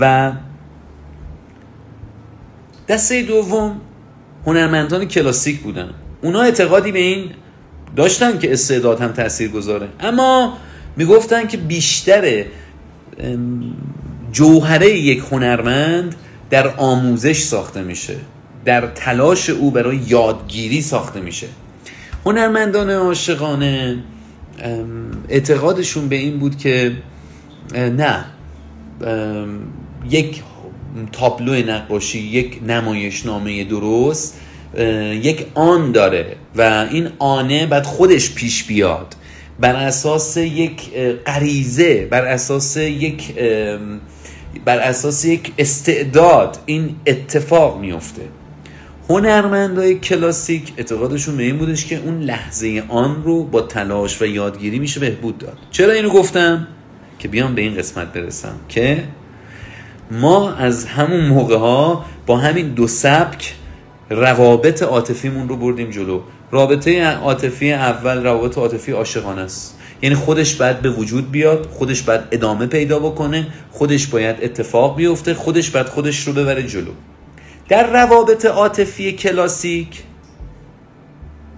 و 0.00 0.32
دسته 2.88 3.22
دوم 3.22 3.80
هنرمندان 4.46 5.04
کلاسیک 5.04 5.60
بودن. 5.60 5.90
اونا 6.22 6.40
اعتقادی 6.40 6.92
به 6.92 6.98
این 6.98 7.30
داشتن 7.96 8.38
که 8.38 8.52
استعداد 8.52 9.00
هم 9.00 9.12
تاثیر 9.12 9.50
گذاره. 9.50 9.88
اما 10.00 10.56
می‌گفتن 10.96 11.46
که 11.46 11.56
بیشتر 11.56 12.44
جوهره 14.32 14.88
یک 14.88 15.22
هنرمند 15.30 16.14
در 16.50 16.68
آموزش 16.76 17.38
ساخته 17.38 17.82
میشه. 17.82 18.16
در 18.64 18.86
تلاش 18.86 19.50
او 19.50 19.70
برای 19.70 20.00
یادگیری 20.06 20.82
ساخته 20.82 21.20
میشه. 21.20 21.46
هنرمندان 22.26 22.90
عاشقانه 22.90 23.96
اعتقادشون 25.28 26.08
به 26.08 26.16
این 26.16 26.38
بود 26.38 26.58
که 26.58 26.92
نه 27.74 28.24
یک 30.10 30.42
تابلو 31.12 31.52
نقاشی 31.54 32.18
یک 32.18 32.60
نمایشنامه 32.66 33.64
درست 33.64 34.40
یک 35.22 35.46
آن 35.54 35.92
داره 35.92 36.36
و 36.56 36.86
این 36.90 37.08
آنه 37.18 37.66
بعد 37.66 37.84
خودش 37.84 38.34
پیش 38.34 38.64
بیاد. 38.64 39.14
بر 39.60 39.76
اساس 39.76 40.36
یک 40.36 40.90
غریزه 41.26 42.06
بر 42.10 42.24
اساس 42.24 42.76
یک 42.76 43.34
بر 44.64 44.78
اساس 44.78 45.24
یک 45.24 45.52
استعداد 45.58 46.58
این 46.66 46.96
اتفاق 47.06 47.80
میفته 47.80 48.22
هنرمندای 49.10 49.94
کلاسیک 49.94 50.72
اعتقادشون 50.76 51.36
به 51.36 51.42
این 51.42 51.58
بودش 51.58 51.86
که 51.86 51.96
اون 52.04 52.20
لحظه 52.20 52.82
آن 52.88 53.22
رو 53.22 53.44
با 53.44 53.60
تلاش 53.60 54.22
و 54.22 54.26
یادگیری 54.26 54.78
میشه 54.78 55.00
بهبود 55.00 55.38
داد. 55.38 55.58
چرا 55.70 55.92
اینو 55.92 56.08
گفتم؟ 56.08 56.66
که 57.18 57.28
بیام 57.28 57.54
به 57.54 57.62
این 57.62 57.74
قسمت 57.74 58.12
برسم 58.12 58.54
که 58.68 59.04
ما 60.10 60.52
از 60.52 60.86
همون 60.86 61.20
موقع 61.20 61.56
ها 61.56 62.04
با 62.26 62.36
همین 62.36 62.68
دو 62.68 62.86
سبک 62.86 63.54
روابط 64.10 64.82
عاطفیمون 64.82 65.48
رو 65.48 65.56
بردیم 65.56 65.90
جلو. 65.90 66.20
رابطه 66.50 67.04
عاطفی 67.04 67.72
اول 67.72 68.24
روابط 68.24 68.58
عاطفی 68.58 68.92
عاشقانه 68.92 69.40
است. 69.40 69.78
یعنی 70.02 70.14
خودش 70.14 70.54
باید 70.54 70.80
به 70.80 70.90
وجود 70.90 71.30
بیاد 71.30 71.66
خودش 71.66 72.02
باید 72.02 72.20
ادامه 72.30 72.66
پیدا 72.66 72.98
بکنه 72.98 73.46
خودش 73.70 74.06
باید 74.06 74.36
اتفاق 74.42 74.96
بیفته 74.96 75.34
خودش 75.34 75.70
باید 75.70 75.86
خودش 75.86 76.26
رو 76.26 76.32
ببره 76.32 76.62
جلو. 76.62 76.92
در 77.68 77.90
روابط 77.92 78.46
عاطفی 78.46 79.12
کلاسیک 79.12 80.02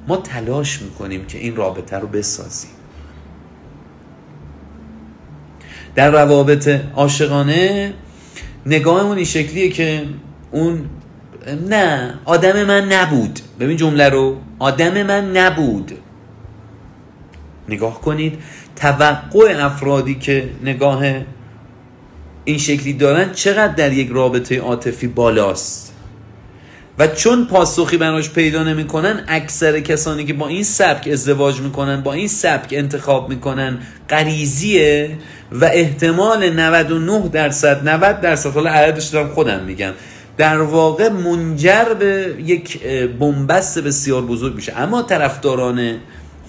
ما 0.08 0.16
تلاش 0.16 0.82
می‌کنیم 0.82 1.26
که 1.26 1.38
این 1.38 1.56
رابطه 1.56 1.96
رو 1.96 2.08
بسازیم. 2.08 2.70
در 5.94 6.10
روابط 6.10 6.68
عاشقانه 6.94 7.94
نگاهمون 8.66 9.16
این 9.16 9.26
شکلیه 9.26 9.68
که 9.70 10.06
اون 10.50 10.84
نه 11.68 12.14
آدم 12.24 12.64
من 12.64 12.92
نبود. 12.92 13.40
ببین 13.60 13.76
جمله 13.76 14.08
رو 14.08 14.36
آدم 14.58 15.02
من 15.02 15.36
نبود. 15.36 15.92
نگاه 17.68 18.00
کنید 18.00 18.38
توقع 18.76 19.64
افرادی 19.64 20.14
که 20.14 20.50
نگاه 20.62 21.04
این 22.44 22.58
شکلی 22.58 22.92
دارن 22.92 23.32
چقدر 23.32 23.72
در 23.72 23.92
یک 23.92 24.08
رابطه 24.12 24.60
عاطفی 24.60 25.06
بالاست؟ 25.06 25.89
و 27.00 27.06
چون 27.06 27.46
پاسخی 27.46 27.96
براش 27.96 28.30
پیدا 28.30 28.62
نمی‌کنن 28.62 29.24
اکثر 29.28 29.80
کسانی 29.80 30.24
که 30.24 30.32
با 30.32 30.48
این 30.48 30.62
سبک 30.62 31.08
ازدواج 31.08 31.60
می‌کنن 31.60 32.00
با 32.00 32.12
این 32.12 32.28
سبک 32.28 32.68
انتخاب 32.72 33.28
می‌کنن 33.28 33.78
غریزیه 34.08 35.18
و 35.52 35.64
احتمال 35.64 36.50
99 36.50 37.28
درصد 37.28 37.88
90 37.88 38.20
درصد 38.20 38.50
حالا 38.50 38.70
عددش 38.70 39.06
دارم 39.06 39.28
خودم 39.28 39.60
میگم 39.60 39.92
در 40.36 40.60
واقع 40.60 41.08
منجر 41.08 41.84
به 41.84 42.34
یک 42.38 42.82
بنبست 43.20 43.78
بسیار 43.78 44.22
بزرگ 44.22 44.54
میشه. 44.54 44.72
اما 44.76 45.02
طرفداران 45.02 45.96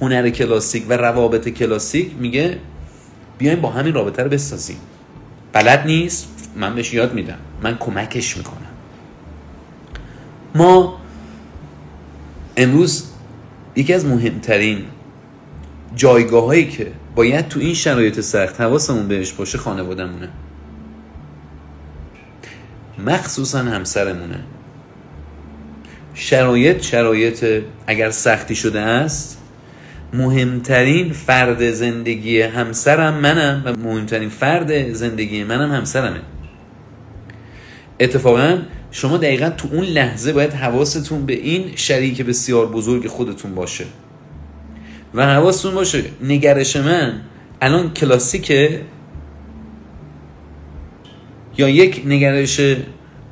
هنر 0.01 0.29
کلاسیک 0.29 0.83
و 0.89 0.97
روابط 0.97 1.49
کلاسیک 1.49 2.11
میگه 2.19 2.57
بیایم 3.37 3.61
با 3.61 3.69
همین 3.69 3.93
رابطه 3.93 4.23
رو 4.23 4.29
بسازیم. 4.29 4.77
بلد 5.53 5.83
نیست؟ 5.85 6.27
من 6.55 6.75
بهش 6.75 6.93
یاد 6.93 7.13
میدم. 7.13 7.37
من 7.63 7.77
کمکش 7.77 8.37
می‌کنم. 8.37 8.70
ما 10.55 10.99
امروز 12.57 13.03
یکی 13.75 13.93
از 13.93 14.05
مهمترین 14.05 14.85
جایگاه 15.95 16.45
هایی 16.45 16.67
که 16.67 16.91
باید 17.15 17.47
تو 17.47 17.59
این 17.59 17.73
شرایط 17.73 18.19
سخت 18.19 18.61
حواسمون 18.61 19.07
بهش 19.07 19.31
باشه 19.31 19.57
خانوادمونه 19.57 20.29
مخصوصا 23.05 23.59
همسرمونه. 23.59 24.39
شرایط 26.13 26.81
شرایط 26.81 27.63
اگر 27.87 28.09
سختی 28.09 28.55
شده 28.55 28.79
است 28.79 29.37
مهمترین 30.13 31.13
فرد 31.13 31.71
زندگی 31.71 32.41
همسرم 32.41 33.13
منم 33.13 33.61
و 33.65 33.73
مهمترین 33.73 34.29
فرد 34.29 34.93
زندگی 34.93 35.43
منم 35.43 35.71
همسرمه. 35.71 36.19
اتفاقا 37.99 38.57
شما 38.91 39.17
دقیقا 39.17 39.49
تو 39.49 39.67
اون 39.71 39.83
لحظه 39.83 40.33
باید 40.33 40.53
حواستون 40.53 41.25
به 41.25 41.33
این 41.33 41.75
شریک 41.75 42.21
بسیار 42.21 42.67
بزرگ 42.67 43.07
خودتون 43.07 43.55
باشه. 43.55 43.85
و 45.13 45.25
حواستون 45.25 45.75
باشه 45.75 46.03
نگرش 46.23 46.75
من 46.75 47.21
الان 47.61 47.93
کلاسیکه؟ 47.93 48.81
یا 51.57 51.69
یک 51.69 52.03
نگرش 52.05 52.61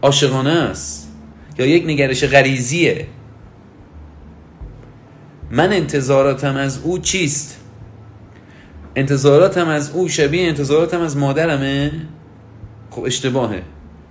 عاشقانه 0.01 0.49
است؟ 0.49 1.11
یا 1.59 1.65
یک 1.65 1.83
نگرش 1.85 2.23
غریزیه؟ 2.23 3.07
من 5.51 5.73
انتظاراتم 5.73 6.55
از 6.55 6.79
او 6.83 6.99
چیست؟ 6.99 7.59
انتظاراتم 8.95 9.67
از 9.67 9.91
او 9.91 10.07
شبیه 10.07 10.47
انتظاراتم 10.47 11.01
از 11.01 11.17
مادرمه؟ 11.17 11.91
خب 12.89 13.03
اشتباهه. 13.03 13.63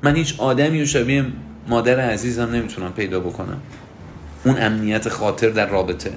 من 0.02 0.16
هیچ 0.16 0.34
آدمی 0.38 0.82
و 0.82 0.86
شبیه 0.86 1.24
مادر 1.68 2.00
عزیزم 2.00 2.50
نمی‌تونم 2.52 2.92
پیدا 2.92 3.20
بکنم. 3.20 3.60
اون 4.44 4.56
امنیت 4.58 5.08
خاطر 5.08 5.48
در 5.48 5.66
رابطه. 5.66 6.10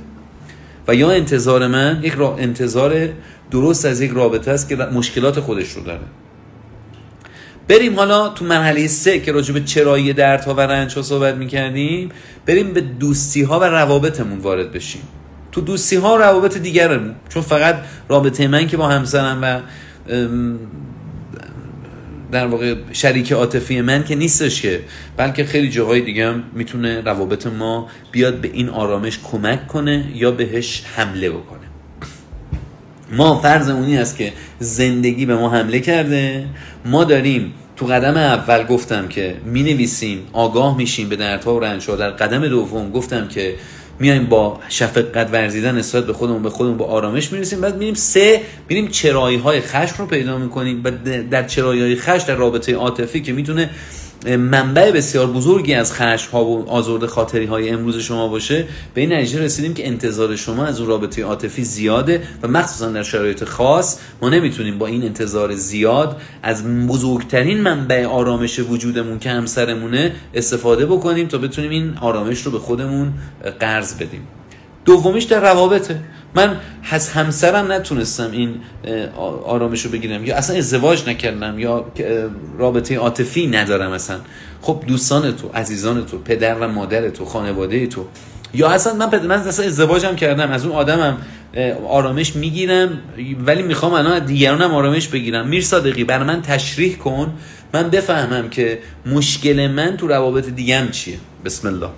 و 0.88 0.96
یا 0.96 1.12
انتظار 1.12 1.67
من 1.67 2.00
یک 2.04 2.13
را 2.13 2.38
انتظار 2.38 3.10
درست 3.52 3.86
از 3.86 4.02
یک 4.02 4.12
رابطه 4.12 4.52
است 4.52 4.70
که 4.70 4.76
مشکلات 4.76 5.39
خودش 5.39 5.72
رو 5.72 5.84
داره. 5.84 6.00
بریم 7.67 7.96
حالا 7.96 8.30
تو 8.30 8.46
مرحله 8.46 8.88
سه 8.88 9.20
که 9.20 9.32
راجع 9.32 9.54
به 9.54 9.62
چرایی 9.62 10.13
دردها 10.13 10.54
و 10.54 10.60
رنج 10.60 10.96
ها 10.96 11.02
صحبت 11.02 11.36
می‌کردیم 11.36 12.10
بریم 12.46 12.74
به 12.74 12.82
دوستی 12.82 13.41
ها 13.41 13.60
و 13.60 13.63
روابطمون 13.63 14.39
وارد 14.39 14.72
بشیم. 14.72 15.02
تو 15.52 15.62
دوستی 15.62 15.96
ها 15.96 16.15
و 16.15 16.17
روابط 16.17 16.58
دیگرمون 16.58 17.15
چون 17.30 17.41
فقط 17.41 17.76
رابطه 18.10 18.48
من 18.48 18.67
که 18.67 18.78
با 18.78 18.88
همسرم 18.88 19.39
و 19.41 19.60
در 22.32 22.48
واقع 22.48 22.76
شریک 22.91 23.32
عاطفی 23.32 23.82
من 23.82 24.04
که 24.04 24.15
نیستش 24.15 24.62
که 24.62 24.80
بلکه 25.17 25.46
خیلی 25.46 25.70
جاهای 25.70 26.02
دیگه 26.02 26.28
هم 26.28 26.44
می‌تونه 26.54 27.02
روابط 27.02 27.48
ما 27.48 27.88
بیاد 28.12 28.41
به 28.41 28.50
این 28.54 28.70
آرامش 28.70 29.20
کمک 29.24 29.67
کنه 29.67 30.06
یا 30.15 30.32
بهش 30.32 30.84
حمله 30.96 31.30
بکنه. 31.30 31.60
ما 33.12 33.41
فرض 33.41 33.70
اونی 33.70 33.98
است 33.98 34.17
که 34.17 34.34
زندگی 34.60 35.26
به 35.26 35.36
ما 35.36 35.50
حمله 35.50 35.80
کرده. 35.80 36.46
ما 36.86 37.04
داریم 37.04 37.54
تو 37.76 37.86
قدم 37.86 38.17
اول 38.17 38.63
گفتم 38.63 39.08
که 39.08 39.36
می 39.46 39.63
نویسیم 39.63 40.20
آگاه 40.34 40.78
میشیم 40.78 41.10
به 41.10 41.15
دردها 41.15 41.56
و 41.56 41.60
رنجها. 41.60 41.96
در 41.96 42.10
قدم 42.10 42.48
دوم 42.48 42.91
گفتم 42.91 43.28
که 43.28 43.56
میایم 43.99 44.25
با 44.25 44.60
شفقت 44.69 45.30
ورزیدن 45.34 45.77
نسبت 45.77 46.06
به 46.06 46.13
خودمون 46.13 46.43
به 46.43 46.49
خودمون 46.49 46.77
با 46.77 46.86
آرامش 46.86 47.32
می‌رسیم. 47.32 47.62
بعد 47.62 47.77
میریم 47.77 47.93
سه 47.93 48.41
میریم 48.69 48.88
چرایی 48.88 49.38
های 49.38 49.62
خشم 49.62 49.95
رو 49.97 50.06
پیدا 50.06 50.38
می‌کنیم. 50.38 50.82
و 50.84 50.91
در 51.32 51.43
چرایی 51.43 51.82
های 51.82 51.95
خشم 51.95 52.27
در 52.27 52.36
رابطه 52.36 52.75
عاطفی 52.75 53.21
که 53.21 53.34
می‌تونه 53.34 53.69
منبع 54.25 54.91
بسیار 54.91 55.27
بزرگی 55.27 55.73
از 55.73 55.93
خشم 55.93 56.31
ها 56.31 56.45
و 56.45 56.69
آزرده 56.69 57.07
خاطری 57.07 57.45
های 57.45 57.69
امروز 57.69 57.97
شما 57.97 58.27
باشه. 58.27 58.65
به 58.93 59.01
این 59.01 59.13
نتیجه 59.13 59.39
رسیدیم 59.39 59.73
که 59.73 59.88
انتظار 59.88 60.36
شما 60.36 60.65
از 60.65 60.79
اون 60.79 60.89
رابطه 60.89 61.23
عاطفی 61.23 61.63
زیاده 61.63 62.21
و 62.43 62.47
مخصوصا 62.47 62.91
در 62.91 63.03
شرایط 63.03 63.43
خاص. 63.43 63.99
ما 64.21 64.29
نمی‌تونیم 64.29 64.77
با 64.77 64.88
این 64.88 65.03
انتظار 65.03 65.55
زیاد 65.55 66.21
از 66.43 66.88
بزرگترین 66.88 67.62
منبع 67.62 68.05
آرامش 68.05 68.60
وجودمون 68.60 69.19
که 69.19 69.29
همسرمونه 69.29 70.12
استفاده 70.34 70.86
بکنیم 70.86 71.27
تا 71.27 71.38
بتونیم 71.38 71.71
این 71.71 71.97
آرامش 72.01 72.41
رو 72.41 72.51
به 72.51 72.60
خودمون 72.60 73.13
قرض 73.60 73.93
بدیم. 73.95 74.27
دومیش 74.86 75.23
در 75.23 75.39
روابطه. 75.41 75.99
من 76.36 76.58
از 76.91 77.10
همسرم 77.10 77.72
نتونستم 77.72 78.32
این 78.32 78.56
آرامش 79.46 79.86
رو 79.86 79.91
بگیرم. 79.91 80.26
یا 80.26 80.36
اصلا 80.36 80.58
ازدواج 80.58 81.10
نکردم 81.10 81.60
یا 81.60 81.86
رابطه 82.58 82.98
عاطفی 82.98 83.48
ندارم 83.48 83.91
اصلا. 83.91 84.17
خب 84.62 84.84
دوستان 84.88 85.36
تو 85.36 85.48
عزیزان 85.48 86.06
تو 86.06 86.17
پدر 86.17 86.56
و 86.56 86.67
مادر 86.67 87.10
تو 87.10 87.26
خانواده 87.26 87.88
تو. 87.88 88.06
یا 88.54 88.70
اصلا 88.70 88.94
من 88.94 89.26
من 89.26 89.36
اصلا 89.36 89.65
ازدواجم 89.65 90.15
کردم 90.15 90.52
از 90.52 90.65
اون 90.65 90.76
آدمم 90.76 91.17
آرامش 91.88 92.36
می‌گیرم 92.36 93.00
ولی 93.46 93.63
می‌خوام 93.63 93.94
الان 93.94 94.13
از 94.13 94.26
دیگرانم 94.26 94.74
آرامش 94.74 95.08
بگیرم. 95.08 95.48
میر 95.48 95.63
صادقی 95.63 96.04
بر 96.04 96.24
من 96.24 96.41
تشریح 96.41 96.96
کن. 96.98 97.34
من 97.74 97.89
بفهمم 97.89 98.50
که 98.50 98.80
مشکل 99.06 99.67
من 99.67 99.98
تو 99.98 100.08
روابط 100.08 100.50
دیگم 100.50 100.88
چیه. 100.91 101.17
بسم 101.46 101.67
الله. 101.67 101.89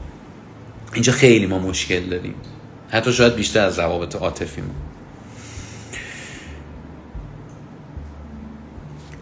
اینجا 0.94 1.14
خیلی 1.14 1.46
ما 1.46 1.60
مشکل 1.60 2.00
داریم. 2.00 2.36
حتی 2.94 3.14
شاید 3.14 3.36
بیشتر 3.36 3.66
از 3.66 3.80
روابط 3.80 4.16
عاطفیمون 4.16 4.76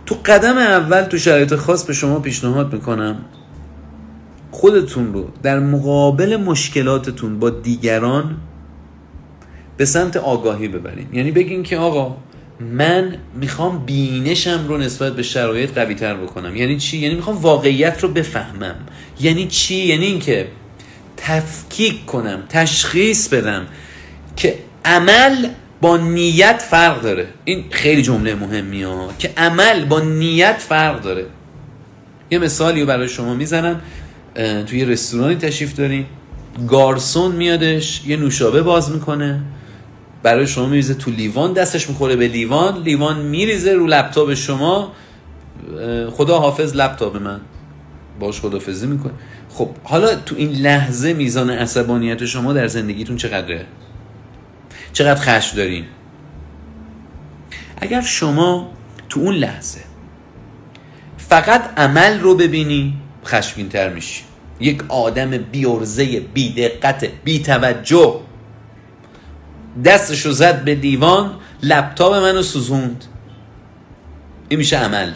تو 0.06 0.16
قدم 0.26 0.58
اول 0.58 1.02
تو 1.02 1.18
شرایط 1.18 1.56
خاص 1.56 1.84
به 1.84 1.94
شما 1.94 2.20
پیشنهاد 2.20 2.74
می‌کنم 2.74 3.26
خودتون 4.52 5.14
رو 5.14 5.30
در 5.44 5.60
مقابل 5.60 6.38
مشکلاتتون 6.38 7.40
با 7.40 7.50
دیگران 7.50 8.38
به 9.78 9.86
سمت 9.86 10.18
آگاهی 10.18 10.68
ببرین 10.68 11.08
یعنی 11.14 11.32
بگین 11.32 11.64
که 11.64 11.78
آقا 11.78 12.18
من 12.60 13.18
می‌خوام 13.36 13.86
بینشم 13.86 14.66
رو 14.68 14.78
نسبت 14.78 15.16
به 15.16 15.24
شرایط 15.24 15.74
قوی 15.74 15.96
تر 15.96 16.16
بکنم 16.16 16.56
یعنی 16.56 16.78
چی؟ 16.78 16.98
یعنی 16.98 17.16
می‌خوام 17.16 17.38
واقعیت 17.38 18.04
رو 18.04 18.10
بفهمم 18.10 18.76
یعنی 19.20 19.48
چی؟ 19.48 19.76
یعنی 19.76 20.06
اینکه 20.06 20.48
تفکیک 21.28 22.06
کنم 22.06 22.44
تشخیص 22.50 23.28
بدم 23.28 23.68
که 24.36 24.60
عمل 24.86 25.48
با 25.82 25.98
نیت 25.98 26.62
فرق 26.70 27.02
داره. 27.02 27.28
این 27.46 27.66
خیلی 27.72 28.02
جمله 28.02 28.36
مهمی 28.36 28.84
ها. 28.84 29.10
که 29.20 29.34
عمل 29.38 29.86
با 29.86 30.00
نیت 30.00 30.58
فرق 30.58 31.02
داره. 31.02 31.26
یه 32.32 32.40
مثالی 32.40 32.82
رو 32.82 32.88
برای 32.88 33.10
شما 33.10 33.34
می‌زنم. 33.34 33.82
توی 34.68 34.80
یه 34.80 34.86
رستورانی 34.86 35.36
تشریف 35.36 35.76
داریم 35.76 36.06
گارسون 36.68 37.36
میادش 37.36 38.02
یه 38.06 38.18
نوشابه 38.18 38.62
باز 38.62 38.92
می‌کنه. 38.92 39.42
برای 40.24 40.48
شما 40.48 40.66
میریزه 40.66 40.94
تو 40.94 41.12
لیوان 41.12 41.54
دستش 41.54 41.90
می‌خوره 41.90 42.16
به 42.16 42.28
لیوان. 42.28 42.84
لیوان 42.84 43.22
میریزه 43.22 43.74
رو 43.74 43.88
لپتاپ 43.88 44.34
شما. 44.34 44.92
خدا 46.12 46.40
حافظ 46.40 46.76
لپتاپ 46.76 47.16
من. 47.16 47.40
باش 48.20 48.40
خدافزی 48.40 48.88
می‌کنه. 48.88 49.14
خب 49.54 49.70
حالا 49.84 50.16
تو 50.16 50.36
این 50.36 50.52
لحظه 50.52 51.14
میزان 51.14 51.50
عصبانیت 51.50 52.26
شما 52.26 52.54
در 52.54 52.68
زندگیتون 52.68 53.18
چقدره؟ 53.18 53.66
چقدر 54.94 55.22
خشم 55.22 55.58
دارین؟ 55.58 55.86
اگر 57.78 58.02
شما 58.02 58.72
تو 59.10 59.20
اون 59.20 59.36
لحظه 59.36 59.82
فقط 61.18 61.80
عمل 61.80 62.20
رو 62.20 62.36
ببینی 62.36 62.94
خشمگین 63.26 63.70
تر 63.70 63.90
میشی. 63.90 64.24
یک 64.60 64.84
آدم 64.88 65.30
بیورزه 65.30 66.20
بی 66.20 66.54
دقت 66.54 67.06
بی 67.24 67.40
توجه 67.40 68.20
دستشو 69.86 70.32
زد 70.32 70.64
به 70.64 70.76
دیوان 70.76 71.36
لپتاپ 71.64 72.14
منو 72.14 72.42
سوزوند. 72.42 73.06
این 74.50 74.60
میشه 74.60 74.78
عمل. 74.78 75.12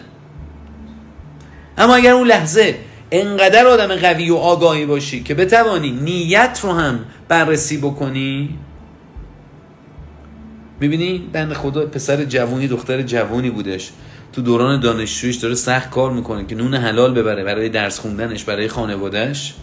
اما 1.78 1.96
اگر 1.96 2.12
اون 2.12 2.28
لحظه 2.28 2.76
انقدر 3.22 3.68
آدم 3.68 3.96
قوی 3.96 4.30
و 4.30 4.36
آگاهی 4.36 4.86
باشی 4.86 5.24
که 5.24 5.34
بتوانی 5.34 5.92
نیت 5.92 6.60
رو 6.64 6.72
هم 6.72 7.00
بررسی 7.28 7.78
بکنی. 7.78 8.58
می‌بینی؟ 10.80 11.30
بند 11.34 11.54
خدا 11.54 11.86
پسر 11.86 12.24
جوونی 12.24 12.68
دختر 12.68 13.02
جوونی 13.02 13.50
بودش. 13.50 13.92
تو 14.34 14.42
دوران 14.42 14.80
دانشجویش 14.80 15.36
داره 15.36 15.56
سخت 15.56 15.90
کار 15.90 16.12
می‌کنه 16.12 16.46
که 16.46 16.56
نون 16.56 16.74
حلال 16.74 17.14
ببره 17.14 17.44
برای 17.44 17.70
درس 17.70 18.00
خوندنش 18.00 18.44
برای 18.44 18.68
خانوادهش 18.68 19.54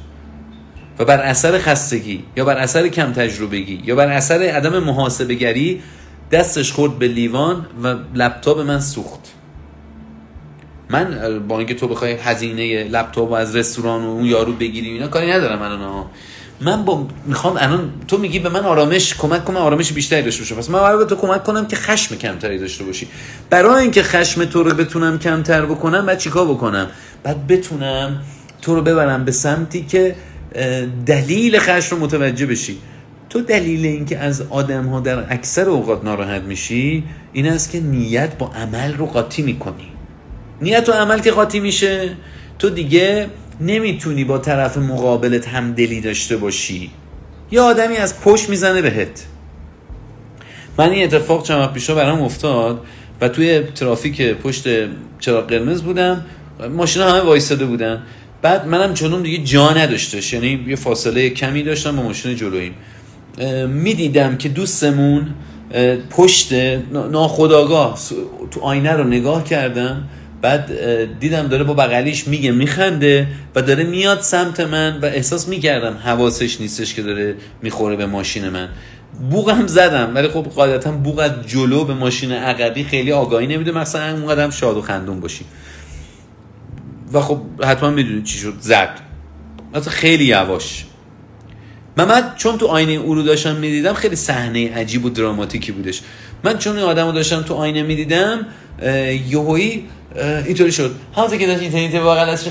و 0.98 1.04
بر 1.04 1.20
اثر 1.20 1.58
خستگی 1.58 2.24
یا 2.36 2.44
بر 2.44 2.58
اثر 2.58 2.88
کم 2.88 3.12
تجربگی 3.12 3.82
یا 3.84 3.94
بر 3.94 4.08
اثر 4.08 4.42
عدم 4.42 4.78
محاسبه 4.78 5.34
گری 5.34 5.82
دستش 6.30 6.72
خورد 6.72 6.98
به 6.98 7.08
لیوان 7.08 7.66
و 7.82 7.94
لپتاپ 8.14 8.58
من 8.58 8.80
سوخت. 8.80 9.20
من 10.92 11.38
با 11.48 11.59
اینکه 11.59 11.74
تو 11.74 11.88
بخوای 11.88 12.12
هزینه 12.12 12.85
لپتاپ 12.85 13.33
از 13.33 13.57
رستوران 13.57 14.05
و 14.05 14.09
اون 14.09 14.24
یارو 14.24 14.52
بگیری 14.52 14.90
اینا 14.90 15.09
کاری 15.09 15.31
ندارم 15.31 15.62
الان 15.62 16.07
من 16.61 16.85
با 16.85 17.07
می‌خوام 17.26 17.57
الان 17.57 17.92
تو 18.09 18.18
میگی 18.18 18.38
به 18.38 18.48
من 18.48 18.61
آرامش 18.61 19.14
کمک 19.14 19.44
کنم 19.44 19.57
آرامش 19.57 19.92
بیشتری 19.92 20.22
داشته 20.22 20.42
باشم 20.42 20.55
پس 20.55 20.70
من 20.70 20.78
قرار 20.78 20.96
به 20.96 21.05
تو 21.05 21.16
کمک 21.16 21.44
کنم 21.44 21.66
که 21.66 21.76
خشم 21.76 22.16
کمتری 22.16 22.59
داشته 22.59 22.85
باشی. 22.85 23.09
برای 23.50 23.83
اینکه 23.83 24.02
خشم 24.02 24.44
تو 24.44 24.62
رو 24.62 24.74
بتونم 24.74 25.18
کمتر 25.18 25.66
بکنم 25.66 26.07
بعد 26.07 26.18
چیکار 26.18 26.46
بکنم؟ 26.46 26.87
بعد 27.22 27.46
بتونم 27.46 28.20
تو 28.62 28.74
رو 28.74 28.83
ببرم 28.83 29.24
به 29.24 29.33
سمتی 29.33 29.83
که 29.83 30.16
دلیل 31.07 31.59
خشم 31.59 31.96
رو 31.96 32.02
متوجه 32.02 32.46
بشی. 32.46 32.78
تو 33.31 33.40
دلیل 33.40 33.87
اینکه 33.87 34.18
از 34.18 34.42
آدم 34.50 34.87
ها 34.87 35.00
در 35.00 35.33
اکثر 35.33 35.68
اوقات 35.68 36.05
ناراحت 36.05 36.42
میشی 36.42 37.05
این 37.33 37.46
است 37.46 37.70
که 37.70 37.81
نیت 37.81 38.38
با 38.38 38.46
عمل 38.46 38.94
رو 38.94 39.07
قاطی 39.07 39.42
می‌کنی. 39.42 39.91
نیت 40.62 40.88
و 40.88 40.92
عمل 40.92 41.18
که 41.18 41.31
قاطی 41.31 41.61
میشه. 41.61 42.11
تو 42.59 42.70
دیگه 42.70 43.27
نمی‌تونی 43.61 44.25
با 44.25 44.38
طرف 44.38 44.79
مقابلت 44.79 45.48
همدلی 45.48 46.01
داشته 46.01 46.37
باشی. 46.37 46.90
یه 47.51 47.61
آدمی 47.61 47.96
از 47.96 48.20
پشت 48.20 48.48
می‌زنه 48.48 48.83
بهت. 48.83 49.25
من 50.79 50.90
این 50.90 51.05
اتفاق 51.05 51.42
چند 51.42 51.61
وقت 51.61 51.72
پیشا 51.72 51.94
برام 51.94 52.22
افتاد 52.22 52.81
و 53.20 53.29
توی 53.29 53.61
ترافیک 53.61 54.22
پشت 54.22 54.66
چراغ 55.20 55.46
قرمز 55.46 55.83
بودم. 55.83 56.25
ماشینا 56.70 57.11
همه 57.11 57.20
وایستاده 57.20 57.64
بودن. 57.64 58.03
بعد 58.42 58.66
منم 58.66 58.94
چونم 58.94 59.22
دیگه 59.22 59.38
جا 59.38 59.70
نداشتش 59.70 60.33
یعنی 60.33 60.64
یه 60.66 60.77
فاصله 60.77 61.31
کمی 61.31 61.62
داشتم 61.62 61.96
با 61.96 62.03
ماشین 62.03 62.37
جلویم. 62.37 62.75
می‌دیدم 63.68 64.37
که 64.37 64.48
دوستمون 64.48 65.35
پشت 66.11 66.53
ناخداگاه 66.92 67.98
تو 68.51 68.61
آینه 68.61 68.92
رو 68.92 69.05
نگاه 69.05 69.44
کردم. 69.44 70.09
بعد 70.42 70.70
دیدم 71.20 71.48
داره 71.48 71.64
با 71.64 71.74
بغلیش 71.74 72.28
میگه 72.28 72.50
میخنده 72.50 73.26
و 73.55 73.62
داره 73.62 73.85
میاد 73.85 74.20
سمت 74.20 74.61
من 74.61 74.98
و 75.02 75.05
احساس 75.05 75.48
می‌کردم 75.48 75.96
حواسش 76.05 76.61
نیستش 76.61 76.94
که 76.94 77.02
داره 77.02 77.37
می‌خوره 77.62 77.96
به 77.96 78.07
ماشین 78.07 78.48
من. 78.48 78.68
بوغم 79.31 79.66
زدم 79.66 80.14
ولی 80.14 80.28
خب 80.28 80.42
قاعدتا 80.42 80.90
بوغ 80.90 81.18
از 81.18 81.31
جلو 81.46 81.85
به 81.85 81.94
ماشین 81.94 82.33
عقبی 82.33 82.85
خیلی 82.85 83.12
آگاهی 83.12 83.46
نمیده. 83.46 83.72
مثلا 83.72 84.12
اونقدر 84.12 84.50
شاد 84.50 84.76
و 84.76 84.83
خندون 84.83 85.20
باشی. 85.20 85.44
و 87.12 87.20
خب 87.20 87.40
حتما 87.64 87.90
می‌دونید 87.90 88.24
چی 88.24 88.38
شد. 88.38 88.55
زد. 88.61 89.01
مثلا 89.74 89.93
خیلی 89.93 90.24
یواش. 90.24 90.84
من 91.97 92.32
چون 92.36 92.59
تو 92.59 92.66
آینه 92.66 92.93
او 92.93 93.14
رو 93.14 93.22
داشتم 93.22 93.57
می‌دیدم 93.57 93.93
خیلی 93.93 94.16
صحنه 94.16 94.74
عجیب 94.74 95.05
و 95.05 95.11
دراماتیکی 95.11 95.72
بودش. 95.72 96.01
من 96.45 96.59
چون 96.59 96.76
این 96.76 96.86
آدم 96.86 97.07
رو 97.07 97.12
داشتم 97.12 97.43
تو 97.43 97.55
آینه 97.55 97.82
می‌دیدم 97.82 98.47
یهویی 99.28 99.84
اینطوری 100.47 100.72
شد. 100.72 100.95
همونطور 101.16 101.38
که 101.38 101.47
داشت 101.47 101.62
اینترنت 101.62 101.95
واقعا 101.95 102.24
از 102.24 102.49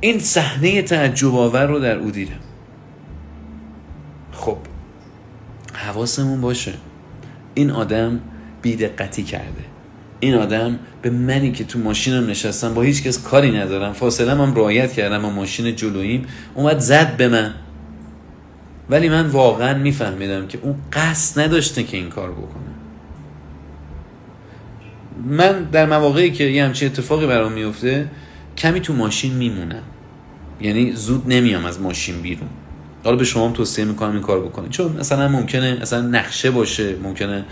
این 0.00 0.18
صحنه 0.18 0.82
تعجب 0.82 1.34
آور 1.34 1.66
رو 1.66 1.78
در 1.78 1.96
او 1.96 2.10
دیدم. 2.10 2.40
خب 4.32 4.56
حواسمون 5.72 6.40
باشه. 6.40 6.72
این 7.54 7.70
آدم 7.70 8.20
بیدقتی 8.62 9.22
کرده. 9.22 9.64
این 10.20 10.34
آدم 10.34 10.78
به 11.02 11.10
منی 11.10 11.52
که 11.52 11.64
تو 11.64 11.78
ماشینم 11.78 12.30
نشستم 12.30 12.74
با 12.74 12.82
هیچ 12.82 13.02
کس 13.02 13.22
کاری 13.22 13.50
ندارم. 13.50 13.92
فاصله 13.92 14.32
هم 14.32 14.54
رعایت 14.54 14.92
کردم 14.92 15.24
و 15.24 15.30
ماشین 15.30 15.76
جلوییم 15.76 16.26
اومد 16.54 16.78
زد 16.78 17.16
به 17.16 17.28
من. 17.28 17.54
ولی 18.90 19.08
من 19.08 19.26
واقعا 19.26 19.78
میفهمیدم 19.78 20.46
که 20.46 20.58
اون 20.62 20.74
قصد 20.92 21.40
نداشته 21.40 21.82
که 21.82 21.96
این 21.96 22.08
کار 22.08 22.32
بکنه. 22.32 22.70
من 25.28 25.62
در 25.62 25.86
مواقعی 25.86 26.30
که 26.30 26.44
یه 26.44 26.64
همچین 26.64 26.88
اتفاقی 26.88 27.26
برام 27.26 27.52
میفته 27.52 28.08
کمی 28.58 28.80
تو 28.80 28.92
ماشین 28.92 29.34
میمونم. 29.34 29.82
یعنی 30.60 30.92
زود 30.92 31.22
نمیام 31.26 31.64
از 31.64 31.80
ماشین 31.80 32.22
بیرون. 32.22 32.48
حالا 33.04 33.16
به 33.16 33.24
شما 33.24 33.46
هم 33.46 33.52
توصیه 33.52 33.84
می‌کنم 33.84 34.12
این 34.12 34.20
کار 34.20 34.40
بکنید. 34.40 34.70
چون 34.70 34.92
مثلا 34.92 35.28
ممکنه 35.28 35.78
مثلا 35.80 36.00
نقشه 36.00 36.50
باشه 36.50 36.96
ممکنه 37.02 37.44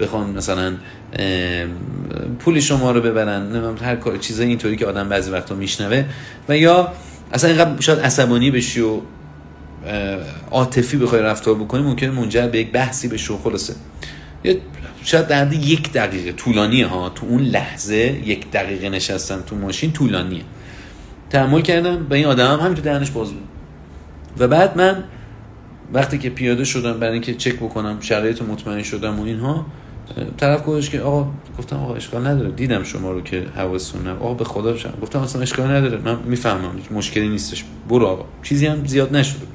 بخوان 0.00 0.30
مثلا 0.30 0.72
پول 2.38 2.60
شما 2.60 2.92
رو 2.92 3.00
ببرن 3.00 3.76
هر 3.82 3.96
کار 3.96 4.16
چیزای 4.16 4.46
اینطوری 4.46 4.76
که 4.76 4.86
آدم 4.86 5.08
بعضی 5.08 5.30
وقتا 5.30 5.54
میشنوه. 5.54 6.04
و 6.48 6.56
یا 6.56 6.92
اصلا 7.32 7.50
اینقدر 7.50 7.80
شاید 7.80 7.98
عصبانی 7.98 8.50
بشی 8.50 8.80
و 8.80 9.00
عاطفی 10.50 10.96
بخوای 10.96 11.22
رفتار 11.22 11.54
بکنی 11.54 11.82
ممکنه 11.82 12.10
منجر 12.10 12.48
به 12.48 12.58
یک 12.58 12.72
بحثی 12.72 13.08
بشه 13.08 13.34
و 13.34 13.38
خلاصه. 13.38 13.74
شاید 15.04 15.26
در 15.26 15.52
یک 15.52 15.92
دقیقه. 15.92 16.32
طولانیه 16.32 16.86
ها. 16.86 17.08
تو 17.08 17.26
اون 17.26 17.42
لحظه 17.42 17.96
یک 18.24 18.50
دقیقه 18.50 18.88
نشستن 18.88 19.42
تو 19.46 19.56
ماشین 19.56 19.92
طولانیه. 19.92 20.42
تحمل 21.30 21.60
کردم 21.60 22.04
به 22.04 22.16
این 22.16 22.26
آدم 22.26 22.52
هم 22.52 22.60
همینطور 22.60 22.84
درنش 22.84 23.10
باز 23.10 23.32
بود. 23.32 23.42
و 24.38 24.48
بعد 24.48 24.78
من 24.78 25.04
وقتی 25.92 26.18
که 26.18 26.30
پیاده 26.30 26.64
شدم 26.64 27.00
برای 27.00 27.12
اینکه 27.12 27.34
چک 27.34 27.56
بکنم 27.56 27.96
شرایط 28.00 28.42
مطمئن 28.42 28.82
شدم 28.82 29.20
و 29.20 29.24
اینها 29.24 29.66
طرف 30.36 30.66
گفتش 30.66 30.90
که 30.90 31.00
آقا 31.00 31.30
گفتم 31.58 31.76
آقا 31.76 31.94
اشکال 31.94 32.26
نداره. 32.26 32.50
دیدم 32.50 32.82
شما 32.82 33.10
رو 33.10 33.20
که 33.20 33.46
حواستون 33.56 34.08
آقا 34.08 34.34
به 34.34 34.44
خدا 34.44 34.76
شما 34.76 34.92
گفتم 35.02 35.18
اصلا 35.18 35.42
اشکال 35.42 35.70
نداره. 35.70 35.98
من 35.98 36.18
می‌فهمم. 36.24 36.72
مشکلی 36.90 37.28
نیستش. 37.28 37.64
برو 37.88 38.06
آقا. 38.06 38.24
چیزی 38.42 38.66
هم 38.66 38.86
زیاد 38.86 39.16
نشده. 39.16 39.46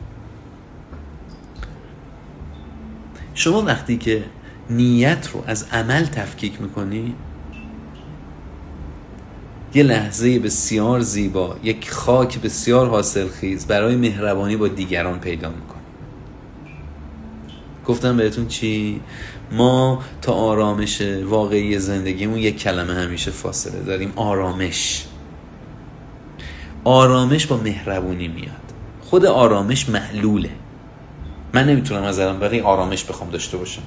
شما 3.41 3.61
وقتی 3.61 3.97
که 3.97 4.23
نیت 4.69 5.29
رو 5.33 5.43
از 5.47 5.65
عمل 5.71 6.05
تفکیک 6.05 6.61
می‌کنی 6.61 7.15
یه 9.73 9.83
لحظه 9.83 10.39
بسیار 10.39 10.99
زیبا 10.99 11.55
یک 11.63 11.91
خاک 11.91 12.39
بسیار 12.39 12.89
حاصل 12.89 13.27
خیز 13.27 13.67
برای 13.67 13.95
مهربانی 13.95 14.57
با 14.57 14.67
دیگران 14.67 15.19
پیدا 15.19 15.49
می‌کنی. 15.49 15.81
گفتم 17.87 18.17
بهتون 18.17 18.47
چی؟ 18.47 19.01
ما 19.51 20.03
تا 20.21 20.33
آرامش 20.33 21.01
واقعی 21.25 21.79
زندگیمون 21.79 22.37
یک 22.37 22.59
کلمه 22.59 22.93
همیشه 22.93 23.31
فاصله 23.31 23.79
داریم 23.83 24.13
آرامش. 24.15 25.05
آرامش 26.83 27.45
با 27.45 27.57
مهربونی 27.57 28.27
میاد. 28.27 28.73
خود 29.01 29.25
آرامش 29.25 29.89
معلوله. 29.89 30.61
من 31.54 31.70
نمی‌تونم 31.70 32.04
از 32.04 32.20
الان 32.20 32.39
برای 32.39 32.62
آرامش 32.62 33.04
بخوام 33.04 33.30
داشته 33.30 33.58
باشم. 33.58 33.82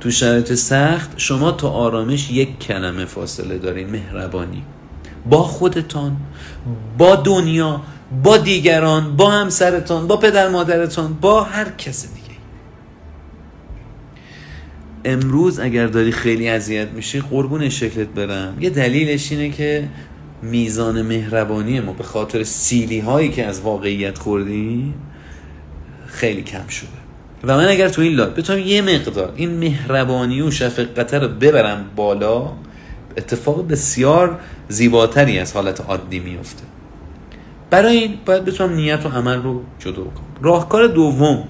تو 0.00 0.10
شرایط 0.10 0.54
سخت 0.54 1.10
شما 1.16 1.52
تا 1.52 1.70
آرامش 1.70 2.30
یک 2.30 2.58
کلمه 2.58 3.04
فاصله 3.04 3.58
دارین 3.58 3.90
مهربانی. 3.90 4.62
با 5.30 5.42
خودتان 5.42 6.16
با 6.98 7.16
دنیا 7.16 7.80
با 8.24 8.36
دیگران 8.36 9.16
با 9.16 9.30
همسرتان 9.30 10.06
با 10.06 10.16
پدر 10.16 10.48
مادرتان 10.48 11.12
با 11.20 11.42
هر 11.42 11.70
کس 11.70 12.06
دیگه. 12.14 12.38
امروز 15.04 15.58
اگر 15.58 15.86
داری 15.86 16.12
خیلی 16.12 16.48
اذیت 16.48 16.88
میشی 16.88 17.20
قربون 17.20 17.68
شکلت 17.68 18.08
برم. 18.08 18.56
یه 18.60 18.70
دلیلش 18.70 19.32
اینه 19.32 19.50
که 19.50 19.88
میزان 20.42 21.02
مهربانی 21.02 21.80
ما 21.80 21.92
به 21.92 22.04
خاطر 22.04 22.44
سیلی 22.44 23.00
هایی 23.00 23.28
که 23.28 23.46
از 23.46 23.60
واقعیت 23.60 24.18
خوردیم 24.18 24.94
خیلی 26.12 26.42
کم 26.42 26.66
شده. 26.66 26.88
و 27.44 27.56
من 27.56 27.68
اگر 27.68 27.88
تو 27.88 28.02
این 28.02 28.12
لایف 28.12 28.32
بتونم 28.32 28.58
یه 28.58 28.82
مقدار 28.82 29.32
این 29.36 29.50
مهربانی 29.50 30.42
و 30.42 30.50
شفقت 30.50 31.14
رو 31.14 31.28
ببرم 31.28 31.84
بالا 31.96 32.52
اتفاق 33.16 33.68
بسیار 33.68 34.40
زیباتری 34.68 35.38
از 35.38 35.52
حالت 35.52 35.80
عادی 35.80 36.18
میفته. 36.18 36.62
برای 37.70 37.96
این 37.96 38.18
باید 38.26 38.44
بتونم 38.44 38.74
نیت 38.74 39.06
و 39.06 39.08
عمل 39.08 39.42
رو 39.42 39.62
جدا 39.78 40.04
کنم 40.04 40.36
راهکار 40.42 40.86
دوم. 40.86 41.48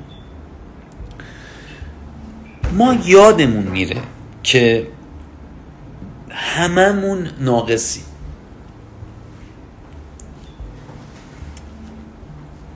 ما 2.73 2.97
یادمون 3.07 3.65
میره 3.65 3.97
که 4.43 4.87
هممون 6.31 7.29
ناقصی 7.41 8.01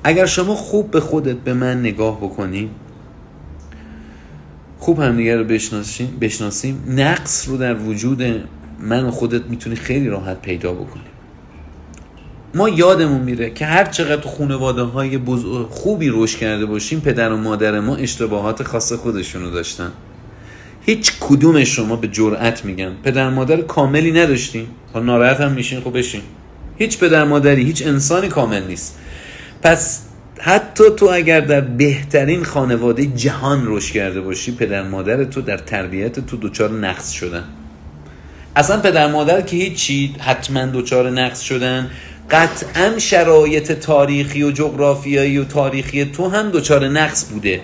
اگر 0.06 0.26
شما 0.26 0.54
خوب 0.54 0.90
به 0.90 1.00
خودت 1.00 1.36
به 1.36 1.54
من 1.54 1.80
نگاه 1.80 2.16
بکنی 2.16 2.70
خوب 4.78 5.00
همدیگه 5.00 5.36
رو 5.36 5.44
بشناسیم 5.44 6.18
بشناسیم 6.20 6.84
نقص 6.88 7.48
رو 7.48 7.56
در 7.56 7.74
وجود 7.74 8.22
من 8.80 9.04
و 9.04 9.10
خودت 9.10 9.44
می‌تونی 9.44 9.76
خیلی 9.76 10.08
راحت 10.08 10.42
پیدا 10.42 10.72
بکنی. 10.72 11.02
ما 12.54 12.68
یادمون 12.68 13.20
میره 13.20 13.50
که 13.50 13.66
هر 13.66 13.84
چقدر 13.84 14.28
خانواده 14.28 14.82
های 14.82 15.20
خوبی 15.70 16.08
روش 16.08 16.36
کرده 16.36 16.66
باشیم 16.66 17.00
پدر 17.00 17.32
و 17.32 17.36
مادر 17.36 17.80
ما 17.80 17.96
اشتباهات 17.96 18.62
خاص 18.62 18.92
خودشونو 18.92 19.50
داشتن. 19.50 19.92
هیچ 20.80 21.12
کدوم 21.20 21.64
شما 21.64 21.96
به 21.96 22.08
جرأت 22.08 22.64
میگن. 22.64 22.92
پدر 23.02 23.30
مادر 23.30 23.60
کاملی 23.60 24.12
نداشتیم. 24.12 24.66
ها 24.94 25.00
ناراحت 25.00 25.40
هم 25.40 25.52
میشین 25.52 25.80
خب 25.80 25.98
بشین 25.98 26.22
هیچ 26.78 26.98
پدر 26.98 27.24
مادری 27.24 27.64
هیچ 27.64 27.86
انسانی 27.86 28.28
کامل 28.28 28.66
نیست. 28.66 28.98
پس 29.66 30.02
حتی 30.40 30.84
تو 30.96 31.06
اگر 31.06 31.40
در 31.40 31.60
بهترین 31.60 32.44
خانواده 32.44 33.06
جهان 33.06 33.62
رشد 33.66 33.92
کرده 33.92 34.20
باشی 34.20 34.52
پدر 34.52 34.82
مادر 34.82 35.24
تو 35.24 35.40
در 35.40 35.58
تربیت 35.58 36.26
تو 36.26 36.36
دوچار 36.36 36.70
نقص 36.70 37.10
شدن. 37.10 37.44
اصلا 38.56 38.80
پدر 38.80 39.12
مادر 39.12 39.40
که 39.40 39.56
هیچی 39.56 40.14
حتما 40.18 40.66
دوچار 40.66 41.10
نقص 41.10 41.40
شدن 41.40 41.90
قطعا 42.30 42.98
شرایط 42.98 43.72
تاریخی 43.72 44.42
و 44.42 44.50
جغرافیایی 44.50 45.38
و 45.38 45.44
تاریخی 45.44 46.04
تو 46.04 46.28
هم 46.28 46.50
دوچار 46.50 46.88
نقص 46.88 47.24
بوده. 47.24 47.60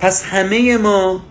پس 0.00 0.24
همه 0.24 0.76
ما 0.76 1.22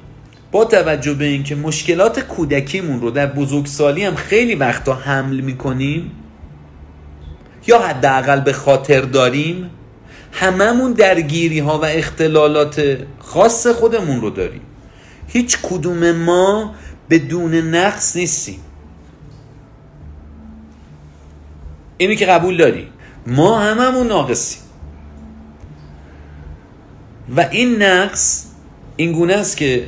با 0.51 0.65
توجه 0.65 1.13
به 1.13 1.25
اینکه 1.25 1.55
مشکلات 1.55 2.19
کودکیمون 2.19 3.01
رو 3.01 3.11
در 3.11 3.25
بزرگسالی 3.25 4.03
هم 4.03 4.15
خیلی 4.15 4.55
وقتا 4.55 4.93
حمل 4.93 5.39
می‌کنیم 5.39 6.11
یا 7.67 7.79
حداقل 7.79 8.39
به 8.39 8.53
خاطر 8.53 9.01
داریم؟ 9.01 9.69
هممون 10.31 10.93
درگیری 10.93 11.59
ها 11.59 11.79
و 11.79 11.85
اختلالات 11.85 12.97
خاص 13.19 13.67
خودمون 13.67 14.21
رو 14.21 14.29
داریم. 14.29 14.61
هیچ 15.27 15.57
کدوم 15.63 16.11
ما 16.11 16.75
بدون 17.09 17.55
نقص 17.55 18.15
نیستیم. 18.15 18.59
اینی 21.97 22.15
که 22.15 22.25
قبول 22.25 22.57
داری. 22.57 22.87
ما 23.27 23.59
هممون 23.59 24.07
ناقصیم. 24.07 24.61
و 27.35 27.47
این 27.51 27.83
نقص 27.83 28.45
این 28.95 29.11
گونه 29.11 29.33
است 29.33 29.57
که 29.57 29.87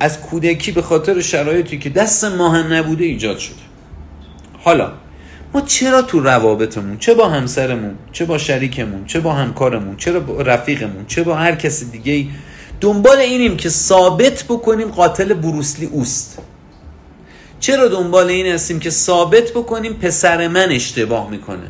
از 0.00 0.20
کودکی 0.20 0.72
به 0.72 0.82
خاطر 0.82 1.20
شرایطی 1.20 1.78
که 1.78 1.90
دست 1.90 2.24
ما 2.24 2.50
هم 2.50 2.72
نبوده 2.72 3.04
ایجاد 3.04 3.38
شده. 3.38 3.56
حالا 4.58 4.92
ما 5.54 5.60
چرا 5.60 6.02
تو 6.02 6.20
روابطمون 6.20 6.98
چه 6.98 7.14
با 7.14 7.28
همسرمون 7.28 7.94
چه 8.12 8.24
با 8.24 8.38
شریکمون 8.38 9.06
چه 9.06 9.20
با 9.20 9.32
همکارمون 9.32 9.96
چرا 9.96 10.20
با 10.20 10.42
رفیقمون 10.42 11.06
چه 11.06 11.22
با 11.22 11.34
هر 11.34 11.54
کس 11.54 11.84
دیگه 11.84 12.26
دنبال 12.80 13.18
اینیم 13.18 13.56
که 13.56 13.68
ثابت 13.68 14.44
بکنیم 14.44 14.88
قاتل 14.88 15.34
بروسلی 15.34 15.86
اوست. 15.86 16.38
چرا 17.60 17.88
دنبال 17.88 18.28
این 18.28 18.46
هستیم 18.46 18.80
که 18.80 18.90
ثابت 18.90 19.50
بکنیم 19.50 19.92
پسر 19.92 20.48
من 20.48 20.70
اشتباه 20.70 21.30
می‌کنه؟ 21.30 21.68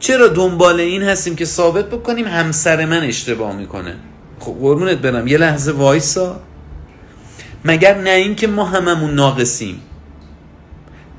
چرا 0.00 0.28
دنبال 0.28 0.80
این 0.80 1.02
هستیم 1.02 1.36
که 1.36 1.44
ثابت 1.44 1.86
بکنیم 1.86 2.26
همسر 2.26 2.84
من 2.84 3.02
اشتباه 3.02 3.56
می‌کنه؟ 3.56 3.96
خب 4.38 4.52
قربونت 4.60 4.98
برم 4.98 5.26
یه 5.26 5.38
لحظه 5.38 5.72
وایسا. 5.72 6.40
مگر 7.64 7.98
نه 7.98 8.10
اینکه 8.10 8.46
ما 8.46 8.64
هممون 8.64 9.14
ناقصیم؟ 9.14 9.80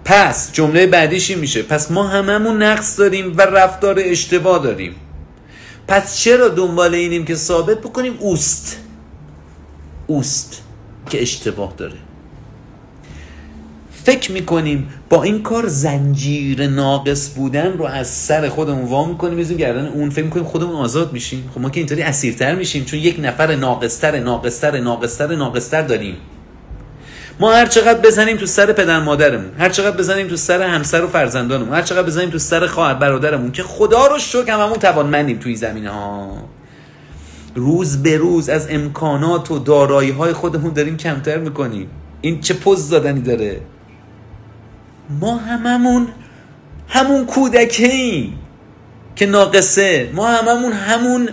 پس 0.05 0.53
جمله 0.53 0.87
بعدیش 0.87 1.29
این 1.29 1.39
میشه؟ 1.39 1.61
پس 1.61 1.91
ما 1.91 2.07
هممون 2.07 2.63
نقص 2.63 2.99
داریم 2.99 3.37
و 3.37 3.41
رفتار 3.41 3.95
اشتباه 3.99 4.63
داریم. 4.63 4.95
پس 5.87 6.17
چرا 6.17 6.47
دنبال 6.47 6.93
اینیم 6.93 7.25
که 7.25 7.35
ثابت 7.35 7.77
بکنیم 7.77 8.13
اوست؟ 8.19 8.77
اوست 10.07 10.61
که 11.09 11.21
اشتباه 11.21 11.73
داره. 11.77 11.95
فکر 14.05 14.31
می‌کنیم 14.31 14.89
با 15.09 15.23
این 15.23 15.43
کار 15.43 15.67
زنجیر 15.67 16.67
ناقص 16.67 17.29
بودن 17.35 17.73
رو 17.73 17.85
از 17.85 18.07
سر 18.07 18.49
خودمون 18.49 18.85
وا 18.85 19.05
می‌کنیم 19.05 19.37
بزنیم 19.37 19.57
گردن 19.57 19.87
اون 19.87 20.09
فکر 20.09 20.25
می‌کنیم 20.25 20.45
خودمون 20.45 20.75
آزاد 20.75 21.13
میشیم. 21.13 21.49
خب 21.53 21.61
ما 21.61 21.69
که 21.69 21.79
اینطوری 21.79 22.01
اسیرتر 22.01 22.55
میشیم 22.55 22.85
چون 22.85 22.99
یک 22.99 23.15
نفر 23.19 23.55
ناقصتر 23.55 24.19
ناقصتر 24.19 24.79
ناقصتر 24.79 25.35
ناقصتر 25.35 25.81
داریم. 25.81 26.15
ما 27.39 27.53
هر 27.53 27.65
چقدر 27.65 27.99
بزنیم 27.99 28.37
تو 28.37 28.45
سر 28.45 28.73
پدر 28.73 28.99
مادرمون 28.99 29.51
هر 29.59 29.69
چقدر 29.69 29.97
بزنیم 29.97 30.27
تو 30.27 30.35
سر 30.35 30.61
همسر 30.61 31.03
و 31.03 31.07
فرزندانمون 31.07 31.73
هر 31.73 31.81
چقدر 31.81 32.03
بزنیم 32.03 32.29
تو 32.29 32.37
سر 32.37 32.67
خواهر 32.67 32.93
برادرمون 32.93 33.51
که 33.51 33.63
خدا 33.63 34.07
رو 34.07 34.19
شکر 34.19 34.51
هممون 34.51 34.77
توانمندیم 34.77 35.37
توی 35.37 35.55
زمینه 35.55 35.89
ها 35.89 36.37
روز 37.55 38.03
به 38.03 38.17
روز 38.17 38.49
از 38.49 38.67
امکانات 38.69 39.51
و 39.51 39.59
دارایی 39.59 40.11
های 40.11 40.33
خودمون 40.33 40.73
داریم 40.73 40.97
کمتر 40.97 41.37
می‌کنیم. 41.37 41.89
این 42.21 42.41
چه 42.41 42.53
پوز 42.53 42.89
دادنی 42.89 43.21
داره؟ 43.21 43.61
ما 45.21 45.37
هممون 45.37 46.07
همون 46.87 47.25
کودکه 47.25 48.27
که 49.15 49.25
ناقصه. 49.25 50.09
ما 50.13 50.27
هممون 50.27 50.71
همون 50.71 51.29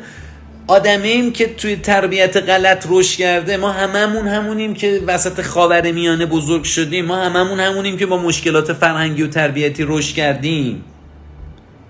آدمیم 0.71 1.33
که 1.33 1.55
توی 1.55 1.77
تربیت 1.77 2.37
غلط 2.37 2.87
رشد 2.91 3.19
کرده 3.19 3.57
ما 3.57 3.73
هممون 3.73 4.29
همونیم 4.29 4.75
که 4.75 5.03
وسط 5.07 5.43
خاور 5.43 5.93
میانه 5.93 6.27
بزرگ 6.27 6.65
شدیم. 6.65 7.05
ما 7.05 7.17
هممون 7.17 7.61
همونیم 7.61 7.97
که 7.97 8.07
با 8.07 8.19
مشکلات 8.19 8.73
فرهنگی 8.73 9.23
و 9.23 9.27
تربیتی 9.27 9.85
رشد 9.89 10.15
کردیم. 10.15 10.85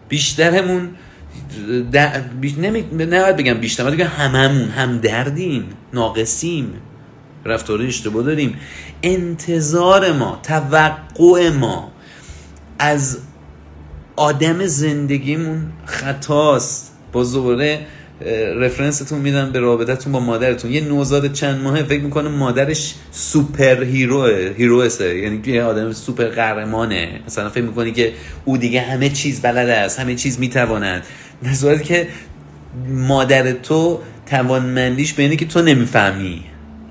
بیشترمون 0.09 0.89
نمی... 2.59 2.81
نباید 2.93 3.37
بگم 3.37 3.55
بیشتر 3.55 3.85
باید 3.85 3.97
بگم 3.97 4.07
هممون 4.07 4.69
هم 4.69 4.99
دردیم 4.99 5.65
ناقصیم 5.93 6.73
رفتار 7.45 7.83
اشتباه 7.83 8.23
داریم. 8.23 8.59
انتظار 9.03 10.13
ما 10.13 10.41
توقع 10.43 11.51
ما 11.51 11.93
از 12.79 13.19
آدم 14.17 14.67
زندگیمون 14.67 15.73
خطاست. 15.87 16.93
باز 17.13 17.33
دوباره 17.33 17.87
رفرنستون 18.57 19.19
میدم 19.19 19.53
به 19.53 19.61
رابطتون 19.61 20.13
با 20.13 20.21
مادرتون. 20.21 20.73
یه 20.73 20.81
نوزاد 20.81 21.33
چند 21.33 21.63
ماهه 21.63 21.83
فکر 21.83 22.03
می‌کنه 22.03 22.29
مادرش 22.29 22.95
سوپر 23.11 23.83
هیروه 23.85 24.51
هیروسه 24.57 25.19
یعنی 25.19 25.43
یه 25.47 25.63
آدم 25.63 25.93
سوپر 25.93 26.25
قهرمانه. 26.25 27.09
مثلا 27.27 27.49
فکر 27.49 27.63
می‌کنی 27.63 27.93
که 27.93 28.13
او 28.45 28.57
دیگه 28.57 28.81
همه 28.81 29.09
چیز 29.09 29.41
بلده 29.41 29.75
است 29.75 30.01
همه 30.01 30.15
چیز 30.15 30.41
می‌تواند. 30.41 31.03
در 31.65 31.79
که 31.79 32.09
مادر 32.89 33.53
تو 33.53 34.01
توانمندیش 34.27 35.13
به 35.13 35.23
اینه 35.23 35.37
که 35.37 35.47
تو 35.47 35.63
نمی‌فهمی. 35.63 36.45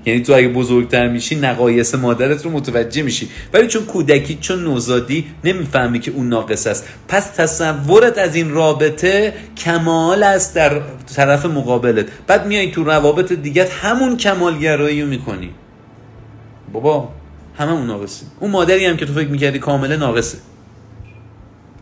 یعنی 0.06 0.20
تو 0.20 0.34
اگه 0.34 0.48
بزرگتر 0.48 1.08
میشی 1.08 1.36
نقایص 1.36 1.94
مادرت 1.94 2.44
رو 2.44 2.50
متوجه 2.50 3.02
میشی. 3.02 3.28
ولی 3.52 3.66
چون 3.66 3.84
کودکی 3.84 4.38
چون 4.40 4.64
نوزادی 4.64 5.24
نمی‌فهمی 5.44 6.00
که 6.00 6.10
اون 6.10 6.28
ناقص 6.28 6.66
است. 6.66 6.88
پس 7.08 7.26
تصورت 7.26 8.18
از 8.18 8.34
این 8.34 8.50
رابطه 8.50 9.34
کمال 9.56 10.22
است 10.22 10.54
در 10.54 10.80
طرف 11.16 11.46
مقابلت. 11.46 12.06
بعد 12.26 12.46
میای 12.46 12.70
تو 12.70 12.84
روابط 12.84 13.32
دیگه 13.32 13.68
همون 13.82 14.16
کمالگرایی 14.16 15.02
رو 15.02 15.08
می‌کنی. 15.08 15.50
بابا 16.72 17.08
همه 17.58 17.72
اون 17.72 17.86
ناقصه. 17.86 18.26
اون 18.40 18.50
مادری 18.50 18.86
هم 18.86 18.96
که 18.96 19.06
تو 19.06 19.12
فکر 19.12 19.28
می‌کردی 19.28 19.58
کامله 19.58 19.96
ناقصه. 19.96 20.38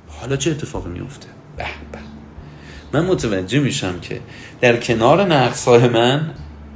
حالا 0.09 0.37
چه 0.37 0.51
اتفاقی 0.51 0.91
میفته 0.91 1.27
به 1.57 1.65
به. 1.93 1.99
من 2.93 3.07
متوجه 3.07 3.61
میشم 3.61 4.01
که 4.01 4.21
در 4.61 4.77
کنار 4.77 5.25
نقصهای 5.25 5.89
من 5.89 6.31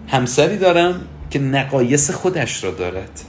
همسری 0.08 0.56
دارم 0.56 1.00
که 1.32 1.38
نقایص 1.38 2.10
خودش 2.10 2.64
را 2.64 2.70
دارد. 2.70 3.20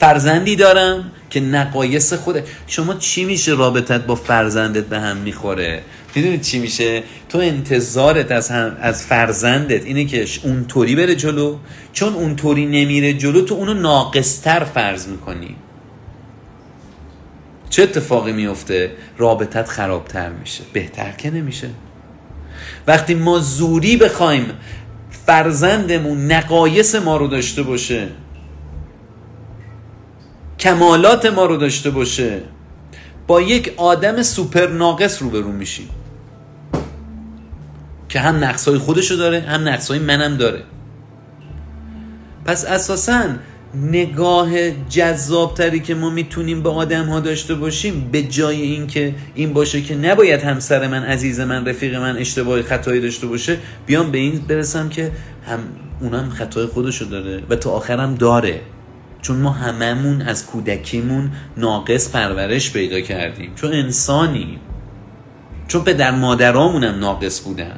فرزندی 0.00 0.56
دارم 0.56 1.10
که 1.30 1.40
نقایص 1.40 2.12
خود 2.12 2.42
شما 2.66 2.94
چی 2.94 3.24
میشه 3.24 3.52
رابطت 3.52 4.06
با 4.06 4.14
فرزندت 4.14 4.84
به 4.84 5.00
هم 5.00 5.16
می‌خوره؟ 5.16 5.82
می‌دونید 6.14 6.40
چی 6.40 6.58
میشه؟ 6.58 7.02
تو 7.28 7.38
انتظارت 7.38 8.32
از, 8.32 8.50
هم... 8.50 8.76
از 8.80 9.02
فرزندت 9.02 9.84
اینه 9.84 10.04
که 10.04 10.26
اونطوری 10.42 10.96
بره 10.96 11.14
جلو. 11.14 11.56
چون 11.92 12.14
اونطوری 12.14 12.66
نمیره 12.66 13.12
جلو 13.12 13.44
تو 13.44 13.54
اونو 13.54 13.74
ناقصتر 13.74 14.64
فرض 14.64 15.08
می‌کنی. 15.08 15.56
چه 17.70 17.82
اتفاقی 17.82 18.32
میفته 18.32 18.92
رابطت 19.18 19.68
خرابتر 19.68 20.28
میشه 20.28 20.64
بهتر 20.72 21.12
که 21.12 21.30
نمیشه. 21.30 21.68
وقتی 22.86 23.14
ما 23.14 23.38
زوری 23.38 23.96
بخوایم 23.96 24.46
فرزندمون 25.28 26.32
نقایص 26.32 26.94
ما 26.94 27.16
رو 27.16 27.26
داشته 27.26 27.62
باشه. 27.62 28.08
کمالات 30.58 31.26
ما 31.26 31.46
رو 31.46 31.56
داشته 31.56 31.90
باشه. 31.90 32.40
با 33.26 33.40
یک 33.40 33.74
آدم 33.76 34.22
سوپر 34.22 34.68
ناقص 34.68 35.22
روبرو 35.22 35.52
میشیم. 35.52 35.88
که 38.08 38.20
هم 38.20 38.44
نقصای 38.44 38.78
خودشو 38.78 39.14
داره 39.14 39.40
هم 39.40 39.68
نقصای 39.68 39.98
منم 39.98 40.36
داره. 40.36 40.62
پس 42.44 42.64
اساسا 42.64 43.24
نگاه 43.74 44.70
جذابتری 44.70 45.80
که 45.80 45.94
ما 45.94 46.10
می‌تونیم 46.10 46.62
به 46.62 46.70
آدم 46.70 47.04
ها 47.04 47.20
داشته 47.20 47.54
باشیم 47.54 48.08
به 48.12 48.22
جای 48.22 48.62
اینکه 48.62 49.14
این 49.34 49.52
باشه 49.52 49.82
که 49.82 49.94
نباید 49.94 50.42
همسر 50.42 50.88
من 50.88 51.04
عزیز 51.04 51.40
من 51.40 51.66
رفیق 51.66 51.94
من 51.94 52.16
اشتباه 52.16 52.62
خطایی 52.62 53.00
داشته 53.00 53.26
باشه 53.26 53.58
بیام 53.86 54.10
به 54.10 54.18
این 54.18 54.38
برسم 54.48 54.88
که 54.88 55.12
هم 55.46 55.58
اونم 56.00 56.30
خطای 56.30 56.66
خودشو 56.66 57.04
داره 57.04 57.42
و 57.50 57.56
تا 57.56 57.70
آخرم 57.70 58.14
داره. 58.14 58.60
چون 59.22 59.36
ما 59.36 59.50
هممون 59.50 60.22
از 60.22 60.46
کودکیمون 60.46 61.30
ناقص 61.56 62.10
پرورش 62.10 62.72
پیدا 62.72 63.00
کردیم. 63.00 63.52
چون 63.54 63.72
انسانی 63.72 64.58
چون 65.68 65.84
پدر 65.84 66.10
مادرامونم 66.10 66.98
ناقص 66.98 67.40
بودن. 67.40 67.76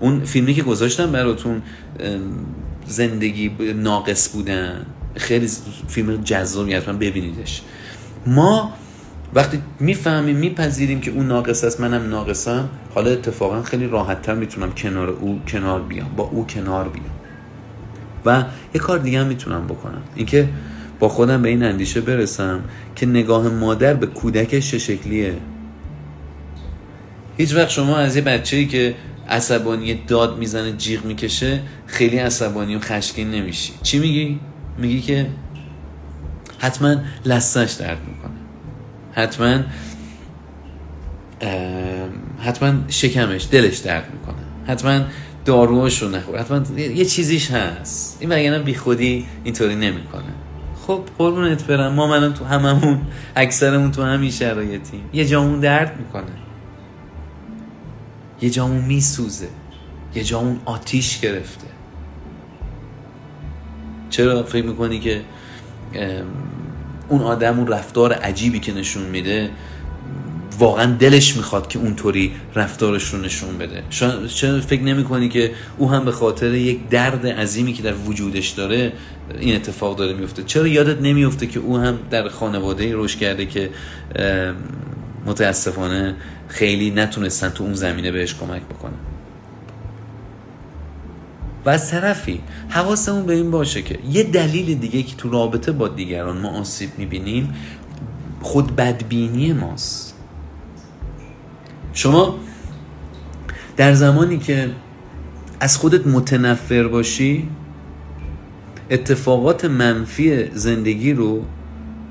اون 0.00 0.24
فیلمی 0.24 0.54
که 0.54 0.62
گذاشتم 0.62 1.12
براتون 1.12 1.62
زندگی 2.90 3.50
ناقص 3.76 4.32
بودن. 4.32 4.86
خیلی 5.16 5.48
فیلم 5.88 6.16
جذابی 6.16 6.74
حتما 6.74 6.94
ببینیدش. 6.94 7.62
ما 8.26 8.72
وقتی 9.34 9.62
می‌فهمیم 9.80 10.36
میپذیریم 10.36 11.00
که 11.00 11.10
اون 11.10 11.26
ناقص 11.26 11.64
است 11.64 11.80
منم 11.80 12.08
ناقصم 12.08 12.68
حالا 12.94 13.10
اتفاقا 13.10 13.62
خیلی 13.62 13.86
راحتتر 13.86 14.34
می‌تونم 14.34 14.72
کنار 14.72 15.08
او 15.08 15.40
کنار 15.48 15.82
بیام 15.82 16.10
با 16.16 16.24
او 16.24 16.46
کنار 16.46 16.88
بیام. 16.88 17.10
و 18.26 18.44
یه 18.74 18.80
کار 18.80 18.98
دیگه 18.98 19.20
هم 19.20 19.26
می‌تونم 19.26 19.66
بکنم. 19.66 20.02
اینکه 20.14 20.48
با 20.98 21.08
خودم 21.08 21.42
به 21.42 21.48
این 21.48 21.62
اندیشه 21.62 22.00
برسم 22.00 22.60
که 22.96 23.06
نگاه 23.06 23.48
مادر 23.48 23.94
به 23.94 24.06
کودکش 24.06 24.70
چه 24.70 24.78
شکلیه. 24.78 25.34
هیچ 27.36 27.54
وقت 27.54 27.68
شما 27.68 27.96
از 27.96 28.16
یه 28.16 28.22
بچه‌ای 28.22 28.66
که 28.66 28.94
عصبانی 29.30 29.94
داد 29.94 30.38
می‌زنه 30.38 30.72
جیغ 30.72 31.04
می‌کشه 31.04 31.60
خیلی 31.86 32.18
عصبانی 32.18 32.76
و 32.76 32.78
خشکین 32.78 33.30
نمیشی. 33.30 33.72
چی 33.82 33.98
میگی؟ 33.98 34.40
میگی 34.78 35.00
که 35.00 35.26
حتما 36.58 36.96
لستش 37.24 37.72
درد 37.72 37.98
می‌کنه. 38.08 38.40
حتما 39.12 39.62
حتما 42.38 42.72
شکمش 42.88 43.48
دلش 43.50 43.78
درد 43.78 44.08
می‌کنه. 44.12 44.44
حتما 44.66 45.00
داروهاش 45.44 46.02
رو 46.02 46.08
نخور. 46.08 46.38
حتما 46.38 46.78
یه 46.78 47.04
چیزیش 47.04 47.50
هست. 47.50 48.16
این 48.20 48.32
وگرنه 48.32 48.58
بی 48.58 48.74
خودی 48.74 49.26
اینطوری 49.44 49.74
نمی‌کنه. 49.74 50.22
خب 50.86 51.04
قربونت 51.18 51.66
برم. 51.66 51.92
ما 51.92 52.06
منم 52.06 52.32
تو 52.32 52.44
هممون 52.44 53.00
اکثرمون 53.36 53.90
تو 53.90 54.02
همین 54.02 54.30
شرایطیم. 54.30 55.00
یه 55.12 55.24
جامون 55.24 55.60
درد 55.60 55.96
می‌کنه. 55.98 56.39
یه 58.42 58.50
جامون 58.50 58.84
میسوزه. 58.84 59.48
یه 60.14 60.24
جامون 60.24 60.60
آتیش 60.64 61.20
گرفته. 61.20 61.66
چرا 64.10 64.42
فکر 64.42 64.64
می‌کنی 64.64 65.00
که 65.00 65.22
اون 67.08 67.22
آدم 67.22 67.58
اون 67.58 67.66
رفتار 67.66 68.12
عجیبی 68.12 68.60
که 68.60 68.72
نشون 68.72 69.02
میده 69.02 69.50
واقعا 70.58 70.96
دلش 70.96 71.36
می‌خواد 71.36 71.68
که 71.68 71.78
اونطوری 71.78 72.32
رفتارش 72.54 73.04
رو 73.04 73.20
نشون 73.20 73.58
بده؟ 73.58 73.82
چرا 74.28 74.60
فکر 74.60 74.82
نمی 74.82 75.04
کنی 75.04 75.28
که 75.28 75.52
او 75.78 75.90
هم 75.90 76.04
به 76.04 76.12
خاطر 76.12 76.54
یک 76.54 76.88
درد 76.88 77.26
عظیمی 77.26 77.72
که 77.72 77.82
در 77.82 77.94
وجودش 77.94 78.48
داره 78.48 78.92
این 79.40 79.56
اتفاق 79.56 79.96
داره 79.96 80.12
میفته 80.12 80.42
چرا 80.42 80.66
یادت 80.66 81.00
نمیفته 81.00 81.46
که 81.46 81.60
او 81.60 81.78
هم 81.78 81.98
در 82.10 82.28
خانواده 82.28 82.92
روش 82.92 83.16
کرده 83.16 83.46
که 83.46 83.70
متاسفانه 85.26 86.14
خیلی 86.48 86.90
نتونستن 86.90 87.48
تو 87.48 87.64
اون 87.64 87.74
زمینه 87.74 88.10
بهش 88.10 88.34
کمک 88.34 88.62
بکنن. 88.62 88.98
و 91.64 91.70
از 91.70 91.90
طرفی 91.90 92.40
حواسمون 92.68 93.26
به 93.26 93.34
این 93.34 93.50
باشه 93.50 93.82
که 93.82 93.98
یه 94.10 94.22
دلیل 94.22 94.78
دیگه 94.78 95.02
که 95.02 95.16
تو 95.16 95.30
رابطه 95.30 95.72
با 95.72 95.88
دیگران 95.88 96.38
ما 96.38 96.60
آسیب 96.60 96.90
می‌بینیم 96.98 97.54
خود 98.42 98.76
بدبینی 98.76 99.52
ماست. 99.52 100.14
شما 101.92 102.38
در 103.76 103.92
زمانی 103.92 104.38
که 104.38 104.70
از 105.60 105.76
خودت 105.76 106.06
متنفر 106.06 106.88
باشی 106.88 107.48
اتفاقات 108.90 109.64
منفی 109.64 110.50
زندگی 110.54 111.12
رو 111.12 111.44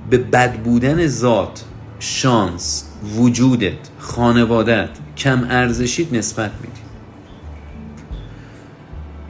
به 0.10 0.18
بد 0.18 0.54
بودن 0.54 1.08
ذات 1.08 1.66
شانس 2.00 2.86
وجودت 3.18 3.90
خانوادت 4.00 4.90
کم 5.18 5.48
ارزشیت 5.50 6.14
نسبت 6.14 6.52
میدی. 6.62 6.82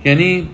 یعنی 0.05 0.49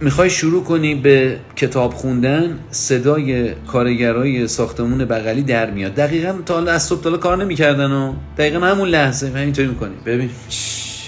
می‌خوای 0.00 0.30
شروع 0.30 0.64
کنی 0.64 0.94
به 0.94 1.38
کتاب 1.56 1.94
خوندن 1.94 2.58
صدای 2.70 3.54
کارگرای 3.54 4.48
ساختمون 4.48 5.04
بغلی 5.04 5.42
در 5.42 5.70
میاد. 5.70 5.94
دقیقا 5.94 6.32
تا 6.46 6.62
از 6.62 6.82
صبح 6.82 7.16
کار 7.16 7.44
نمی‌کردن 7.44 7.90
و 7.92 8.12
دقیقا 8.38 8.66
همون 8.66 8.88
لحظه. 8.88 9.32
اینطوری 9.36 9.68
می‌کنی. 9.68 9.94
ببین. 10.06 10.30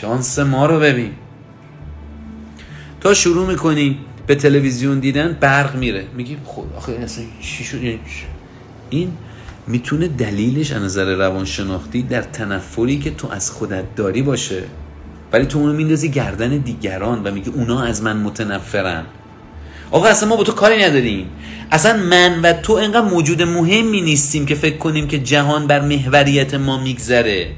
شانس 0.00 0.38
ما 0.38 0.66
رو 0.66 0.80
ببین. 0.80 1.10
تا 3.00 3.14
شروع 3.14 3.50
می‌کنی 3.50 3.98
به 4.26 4.34
تلویزیون 4.34 5.00
دیدن 5.00 5.36
برق 5.40 5.76
میره. 5.76 6.04
میگی 6.16 6.36
خود 6.44 6.72
آخه 6.76 6.92
اصلا 6.92 7.24
چی 7.40 7.64
شد؟ 7.64 7.78
این 8.90 9.12
می‌تونه 9.70 10.08
دلیلش 10.08 10.72
از 10.72 10.82
نظر 10.82 11.14
روانشناختی 11.14 12.02
در 12.02 12.22
تنفری 12.22 12.98
که 12.98 13.10
تو 13.10 13.28
از 13.30 13.50
خودت 13.50 13.94
داری 13.96 14.22
باشه. 14.22 14.62
ولی 15.32 15.46
تو 15.46 15.58
اونو 15.58 15.72
میندازی 15.72 16.08
گردن 16.10 16.48
دیگران 16.48 17.22
و 17.22 17.30
میگه 17.30 17.50
اونا 17.50 17.82
از 17.82 18.02
من 18.02 18.16
متنفرن. 18.16 19.04
آقا 19.90 20.06
اصلا 20.06 20.28
ما 20.28 20.36
با 20.36 20.44
تو 20.44 20.52
کاری 20.52 20.82
نداریم. 20.82 21.26
اصلا 21.70 21.96
من 21.96 22.40
و 22.42 22.52
تو 22.52 22.72
انقدر 22.72 23.00
موجود 23.00 23.42
مهمی 23.42 24.00
نیستیم 24.00 24.46
که 24.46 24.54
فکر 24.54 24.76
کنیم 24.76 25.08
که 25.08 25.18
جهان 25.18 25.66
بر 25.66 25.80
محوریت 25.80 26.54
ما 26.54 26.82
میگذره. 26.82 27.50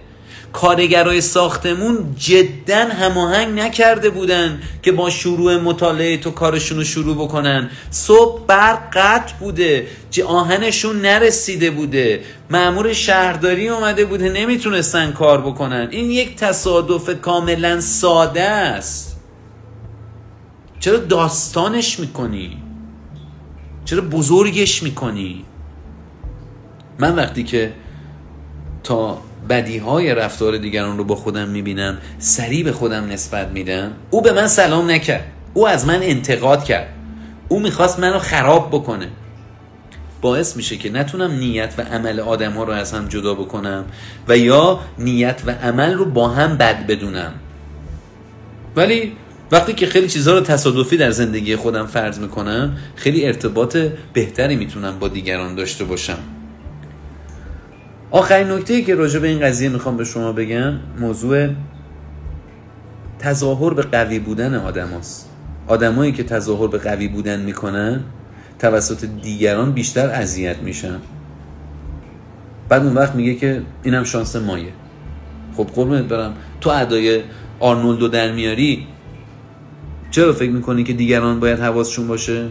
کارگرای 0.53 1.21
ساختمون 1.21 2.15
جدا 2.19 2.77
هماهنگ 2.77 3.59
نکرده 3.59 4.11
بودن 4.11 4.63
که 4.83 4.93
با 4.93 5.11
شروع 5.11 5.57
مطالعه 5.57 6.17
تو 6.17 6.31
کارشون 6.31 6.79
رو 6.79 6.85
شروع 6.85 7.15
بکنن. 7.15 7.71
صبح 7.91 8.47
برق 8.47 8.79
قطع 8.93 9.35
بوده 9.41 9.87
آهنشون 10.27 11.01
نرسیده 11.01 11.71
بوده. 11.71 12.23
معمور 12.51 12.93
شهرداری 12.93 13.69
اومده 13.69 14.05
بوده 14.05 14.29
نمی‌تونستن 14.29 15.13
کار 15.13 15.41
بکنن. 15.41 15.89
این 15.91 16.11
یک 16.11 16.37
تصادف 16.37 17.21
کاملا 17.21 17.81
ساده 17.81 18.43
است. 18.43 19.21
چرا 20.81 20.97
داستانش 20.97 22.01
می‌کنی؟ 22.01 22.63
چرا 23.85 24.01
بزرگش 24.01 24.83
می‌کنی؟ 24.83 25.45
من 26.99 27.15
وقتی 27.15 27.45
که 27.45 27.73
تا 28.85 29.19
بدی 29.49 29.79
های 29.79 30.15
رفتار 30.15 30.57
دیگران 30.57 30.99
رو 30.99 31.05
با 31.05 31.15
خودم 31.15 31.49
می‌بینم 31.49 31.99
سریع 32.19 32.65
به 32.65 32.73
خودم 32.73 33.07
نسبت 33.07 33.49
میدم. 33.49 33.93
او 34.11 34.23
به 34.23 34.33
من 34.33 34.49
سلام 34.49 34.91
نکرد. 34.91 35.25
او 35.55 35.69
از 35.69 35.87
من 35.87 36.03
انتقاد 36.03 36.65
کرد. 36.65 36.89
او 37.49 37.61
می‌خواست 37.61 37.99
منو 37.99 38.19
خراب 38.19 38.69
بکنه. 38.69 39.09
باعث 40.21 40.57
میشه 40.57 40.77
که 40.77 40.91
نتونم 40.91 41.33
نیت 41.33 41.75
و 41.79 41.83
عمل 41.83 42.21
آدم 42.21 42.53
ها 42.53 42.65
رو 42.65 42.73
از 42.73 42.93
هم 42.93 43.09
جدا 43.09 43.35
بکنم 43.35 43.85
و 44.29 44.39
یا 44.39 44.81
نیت 44.99 45.43
و 45.47 45.51
عمل 45.51 45.95
رو 45.95 46.05
با 46.05 46.29
هم 46.29 46.57
بد 46.57 46.87
بدونم. 46.87 47.33
ولی 48.77 49.13
وقتی 49.53 49.73
که 49.73 49.87
خیلی 49.87 50.09
چیزها 50.09 50.35
رو 50.35 50.41
تصادفی 50.41 50.97
در 50.97 51.11
زندگی 51.11 51.57
خودم 51.57 51.87
فرض 51.87 52.19
می‌کنم 52.19 52.77
خیلی 52.97 53.27
ارتباط 53.27 53.77
بهتری 54.13 54.57
می‌تونم 54.57 54.99
با 54.99 55.09
دیگران 55.09 55.55
داشته 55.55 55.85
باشم. 55.85 56.19
آخرین 58.13 58.51
نکته 58.51 58.83
که 58.83 58.95
راجع 58.95 59.19
به 59.19 59.29
این 59.29 59.41
قضیه 59.41 59.69
می‌خوام 59.69 59.97
به 59.97 60.05
شما 60.05 60.33
بگم 60.33 60.75
موضوع 61.01 61.49
تظاهر 63.19 63.75
به 63.75 63.83
قوی 63.83 64.19
بودن 64.19 64.55
آدم 64.55 64.89
هست. 64.89 65.29
آدمایی 65.67 66.13
که 66.13 66.25
تظاهر 66.25 66.67
به 66.67 66.79
قوی 66.79 67.09
بودن 67.09 67.41
می‌کنن 67.41 68.01
توسط 68.59 69.05
دیگران 69.23 69.73
بیشتر 69.73 70.11
اذیت 70.11 70.59
میشن. 70.59 70.99
بعد 72.69 72.85
اون 72.85 72.95
وقت 72.95 73.15
میگه 73.15 73.35
که 73.35 73.63
اینم 73.83 74.05
شانس 74.05 74.37
مایه. 74.37 74.73
خب 75.57 75.67
قربونت 75.75 76.05
برم. 76.05 76.35
تو 76.61 76.71
ادای 76.71 77.23
آرنولدو 77.61 78.09
در 78.09 78.33
میاری 78.33 78.87
چرا 80.11 80.33
فکر 80.33 80.51
می‌کنی 80.51 80.85
که 80.85 80.93
دیگران 80.93 81.41
باید 81.41 81.61
حواسشون 81.61 82.09
باشه؟ 82.09 82.49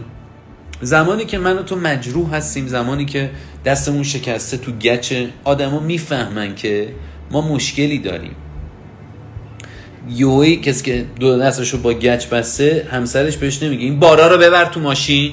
زمانی 0.82 1.24
که 1.24 1.38
من 1.38 1.58
و 1.58 1.62
تو 1.62 1.76
مجروح 1.76 2.34
هستیم 2.34 2.66
زمانی 2.66 3.04
که 3.04 3.30
دستمون 3.64 4.02
شکسته 4.02 4.56
تو 4.56 4.72
گچه 4.72 5.28
آدما 5.44 5.80
می‌فهمن 5.80 6.54
که 6.54 6.88
ما 7.30 7.40
مشکلی 7.40 7.98
داریم. 7.98 8.36
یوهی 10.08 10.56
کسی 10.56 10.84
که 10.84 11.06
دو 11.20 11.38
دستشو 11.38 11.78
با 11.78 11.92
گچ 11.92 12.26
بسته 12.26 12.88
همسرش 12.90 13.36
بهش 13.36 13.62
نمیگه 13.62 13.84
این 13.84 14.00
بارا 14.00 14.26
رو 14.26 14.38
ببر 14.38 14.64
تو 14.64 14.80
ماشین. 14.80 15.32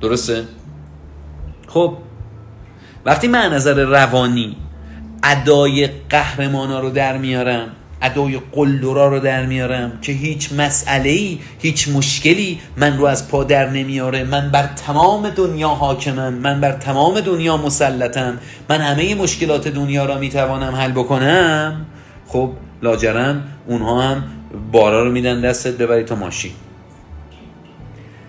درسته؟ 0.00 0.44
خب 1.66 1.96
وقتی 3.04 3.28
من 3.28 3.52
نظر 3.52 3.84
روانی 3.84 4.56
ادای 5.22 5.88
قهرمانا 6.08 6.80
رو 6.80 6.90
در 6.90 7.18
میارم 7.18 7.68
ادای 8.06 8.40
قلدرا 8.52 9.08
رو 9.08 9.20
در 9.20 9.46
میارم 9.46 9.92
که 10.02 10.12
هیچ 10.12 10.52
مسئله 10.52 11.10
ای 11.10 11.38
هیچ 11.58 11.88
مشکلی 11.88 12.58
من 12.76 12.98
رو 12.98 13.04
از 13.04 13.28
پا 13.28 13.44
در 13.44 13.70
نمیاره. 13.70 14.24
من 14.24 14.50
بر 14.50 14.66
تمام 14.66 15.30
دنیا 15.30 15.68
حاکمم. 15.68 16.34
من 16.34 16.60
بر 16.60 16.72
تمام 16.72 17.20
دنیا 17.20 17.56
مسلطم. 17.56 18.38
من 18.68 18.80
همه 18.80 19.14
مشکلات 19.14 19.68
دنیا 19.68 20.04
را 20.04 20.18
می‌توانم 20.18 20.74
حل 20.74 20.92
بکنم. 20.92 21.86
خب 22.26 22.50
لاجرم 22.82 23.44
اونها 23.66 24.02
هم 24.02 24.24
بارا 24.72 25.04
رو 25.04 25.12
میدن 25.12 25.40
دستت 25.40 25.78
ببری 25.78 26.04
تا 26.04 26.14
ماشین. 26.14 26.52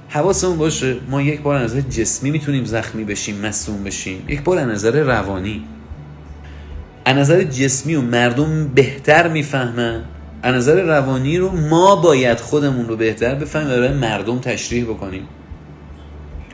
حواسمون 0.09 0.57
باشه. 0.57 0.95
ما 1.09 1.21
یک 1.21 1.41
بار 1.41 1.55
از 1.55 1.75
نظر 1.75 1.81
جسمی 1.81 2.31
می‌تونیم 2.31 2.65
زخمی 2.65 3.03
بشیم 3.03 3.37
مصوم 3.45 3.83
بشیم. 3.83 4.25
یک 4.27 4.41
بار 4.41 4.57
از 4.57 4.67
نظر 4.67 5.03
روانی. 5.03 5.63
از 7.07 7.15
نظر 7.15 7.43
جسمی 7.43 7.95
و 7.95 8.01
مردم 8.01 8.67
بهتر 8.67 9.27
می‌فهمن 9.27 10.03
از 10.43 10.55
نظر 10.55 10.81
روانی 10.81 11.37
رو 11.37 11.51
ما 11.51 11.95
باید 11.95 12.39
خودمون 12.39 12.87
رو 12.87 12.95
بهتر 12.95 13.35
بفهمیم 13.35 13.67
و 13.67 13.75
برای 13.75 13.93
مردم 13.93 14.39
تشریح 14.39 14.83
بکنیم. 14.83 15.27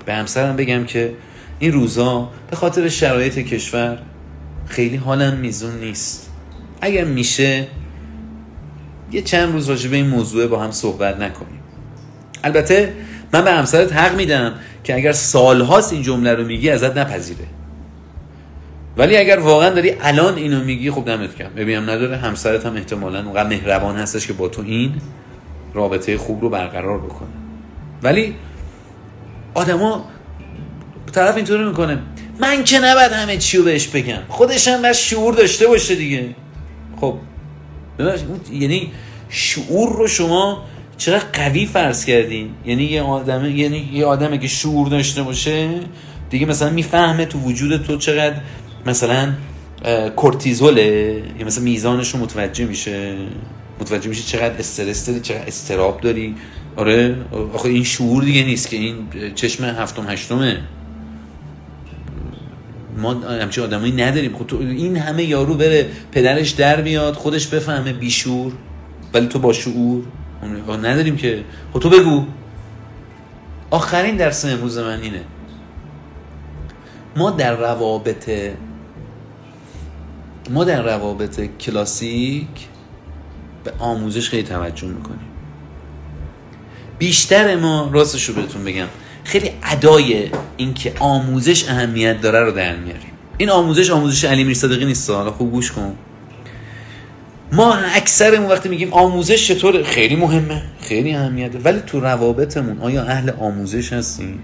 به 0.06 0.14
همسرم 0.14 0.56
بگم 0.56 0.84
که 0.86 1.14
این 1.60 1.72
روزا 1.72 2.30
به 2.50 2.56
خاطر 2.56 2.90
شرایط 2.90 3.40
کشور 3.40 4.00
خیلی 4.66 4.96
حالم 4.96 5.38
میزون 5.38 5.80
نیست. 5.80 6.30
اگر 6.82 7.04
میشه 7.04 7.68
یه 9.12 9.22
چند 9.22 9.54
روز 9.54 9.70
راجع 9.70 9.90
به 9.90 9.96
این 9.96 10.08
موضوع 10.08 10.48
با 10.48 10.60
هم 10.60 10.72
صحبت 10.72 11.20
نکنیم. 11.20 11.60
البته 12.44 12.94
من 13.34 13.44
به 13.44 13.52
همسرت 13.52 13.94
حق 13.94 14.16
میدم 14.16 14.54
که 14.84 14.96
اگر 14.96 15.12
سالهاست 15.12 15.94
این 15.94 16.02
جمله 16.02 16.34
رو 16.34 16.46
میگی 16.46 16.70
ازت 16.70 16.98
نپذیره. 16.98 17.46
ولی 18.98 19.18
اگر 19.18 19.40
واقعا 19.40 19.70
داری 19.70 19.94
الان 20.02 20.36
اینو 20.36 20.64
میگی 20.64 20.92
خب 20.92 21.06
دمت 21.06 21.36
کم 21.36 21.50
ببینم 21.56 21.90
نداره 21.90 22.18
همسرت 22.18 22.66
هم 22.66 22.76
احتمالا 22.76 23.24
اونقدر 23.24 23.50
مهربان 23.50 23.96
هستش 23.96 24.28
که 24.28 24.34
با 24.34 24.48
تو 24.48 24.62
این 24.62 24.94
رابطه 25.74 26.18
خوب 26.18 26.42
رو 26.42 26.50
برقرار 26.50 27.00
بکنه. 27.00 27.30
ولی 28.04 28.36
آدما 29.54 30.06
طرف 31.12 31.36
اینطوری 31.36 31.64
می‌کنه. 31.64 32.00
من 32.40 32.64
که 32.64 32.80
نباید 32.80 33.12
همه 33.12 33.38
چی 33.38 33.62
بهش 33.62 33.88
بگم. 33.88 34.20
خودش 34.30 34.68
هم 34.68 34.82
بس 34.82 34.98
شعور 34.98 35.34
داشته 35.34 35.68
باشه 35.68 35.96
دیگه. 35.96 36.36
خب 37.02 37.16
یعنی 38.52 38.92
شعور 39.30 39.98
رو 39.98 40.08
شما 40.08 40.66
چرا 40.98 41.20
قوی 41.34 41.66
فرض 41.66 42.06
کردین؟ 42.06 42.50
یعنی 42.66 42.84
یه 42.84 43.02
آدمه 43.02 43.52
یعنی 43.52 43.90
یه 43.94 44.06
آدمه 44.06 44.38
که 44.38 44.48
شعور 44.48 44.88
داشته 44.88 45.24
باشه 45.24 45.70
دیگه 46.30 46.46
مثلا 46.46 46.70
می‌فهمه 46.70 47.26
تو 47.26 47.40
وجود 47.40 47.84
تو 47.84 47.98
چقدر 47.98 48.36
مثلا 48.86 49.34
کورتیزوله؟ 50.16 51.24
یا 51.40 51.46
مثلا 51.46 51.64
میزانش 51.64 52.14
رو 52.14 52.20
متوجه 52.20 52.66
میشه؟ 52.66 53.16
متوجه 53.80 54.10
میشه 54.10 54.24
چقدر 54.24 54.58
استرس 54.60 55.06
داری 55.06 55.20
چقدر 55.20 55.48
استراب 55.48 56.02
داری؟ 56.02 56.36
آره 56.76 57.16
آخه 57.54 57.70
این 57.70 57.84
شعور 57.84 58.24
دیگه 58.24 58.44
نیست 58.44 58.70
که 58.70 58.78
این 58.78 58.96
چشم 59.36 59.64
هفتم 59.64 60.10
هشتمه. 60.10 60.58
ما 62.98 63.14
همچین 63.14 63.64
آدمایی 63.64 63.92
نداریم. 63.92 64.38
خب 64.38 64.48
تو 64.48 64.58
این 64.58 64.98
همه 64.98 65.24
یارو 65.24 65.54
بره 65.54 65.90
پدرش 66.12 66.50
در 66.50 66.82
بیاد 66.82 67.14
خودش 67.14 67.48
بفهمه 67.48 67.94
بیشور 67.94 68.52
ولی 69.14 69.28
تو 69.28 69.40
با 69.40 69.54
شعور؟ 69.54 70.04
نداریم 70.84 71.18
که. 71.18 71.44
خب 71.74 71.80
تو 71.80 71.90
بگو. 71.90 72.24
آخرین 73.72 74.18
درس 74.18 74.46
امروز 74.46 74.78
من 74.78 75.02
اینه. 75.02 75.22
ما 77.16 77.32
در 77.32 77.56
روابط 77.56 78.30
ما 80.50 80.64
در 80.64 80.82
روابط 80.82 81.42
کلاسیک 81.60 82.48
به 83.64 83.74
آموزش 83.80 84.30
خیلی 84.30 84.44
توجه 84.44 84.88
می‌کنیم. 84.88 85.28
بیشتر 87.00 87.56
ما 87.56 87.90
راستش 87.94 88.24
رو 88.24 88.36
بهتون 88.36 88.64
بگم. 88.64 88.88
خیلی 89.24 89.52
ادای 89.64 90.30
اینکه 90.58 90.94
آموزش 91.00 91.70
اهمیت 91.70 92.22
داره 92.22 92.40
رو 92.40 92.52
در 92.52 92.76
میاریم. 92.76 93.12
این 93.38 93.50
آموزش 93.50 93.90
آموزش 93.90 94.26
علی 94.26 94.44
میر 94.44 94.54
صادقی 94.54 94.86
نیست. 94.86 95.10
حالا 95.10 95.32
خوب 95.32 95.52
گوش 95.52 95.72
کن. 95.72 95.96
ما 97.52 97.74
اکثرمون 97.76 98.52
وقتی 98.52 98.70
میگیم 98.70 98.94
آموزش 98.94 99.48
چطور 99.48 99.84
خیلی 99.84 100.16
مهمه. 100.16 100.62
خیلی 100.82 101.16
اهمیت 101.16 101.52
داره 101.52 101.66
ولی 101.66 101.80
تو 101.80 102.00
روابطمون 102.00 102.80
آیا 102.80 103.04
اهل 103.04 103.30
آموزش 103.30 103.94
هستیم؟ 103.94 104.40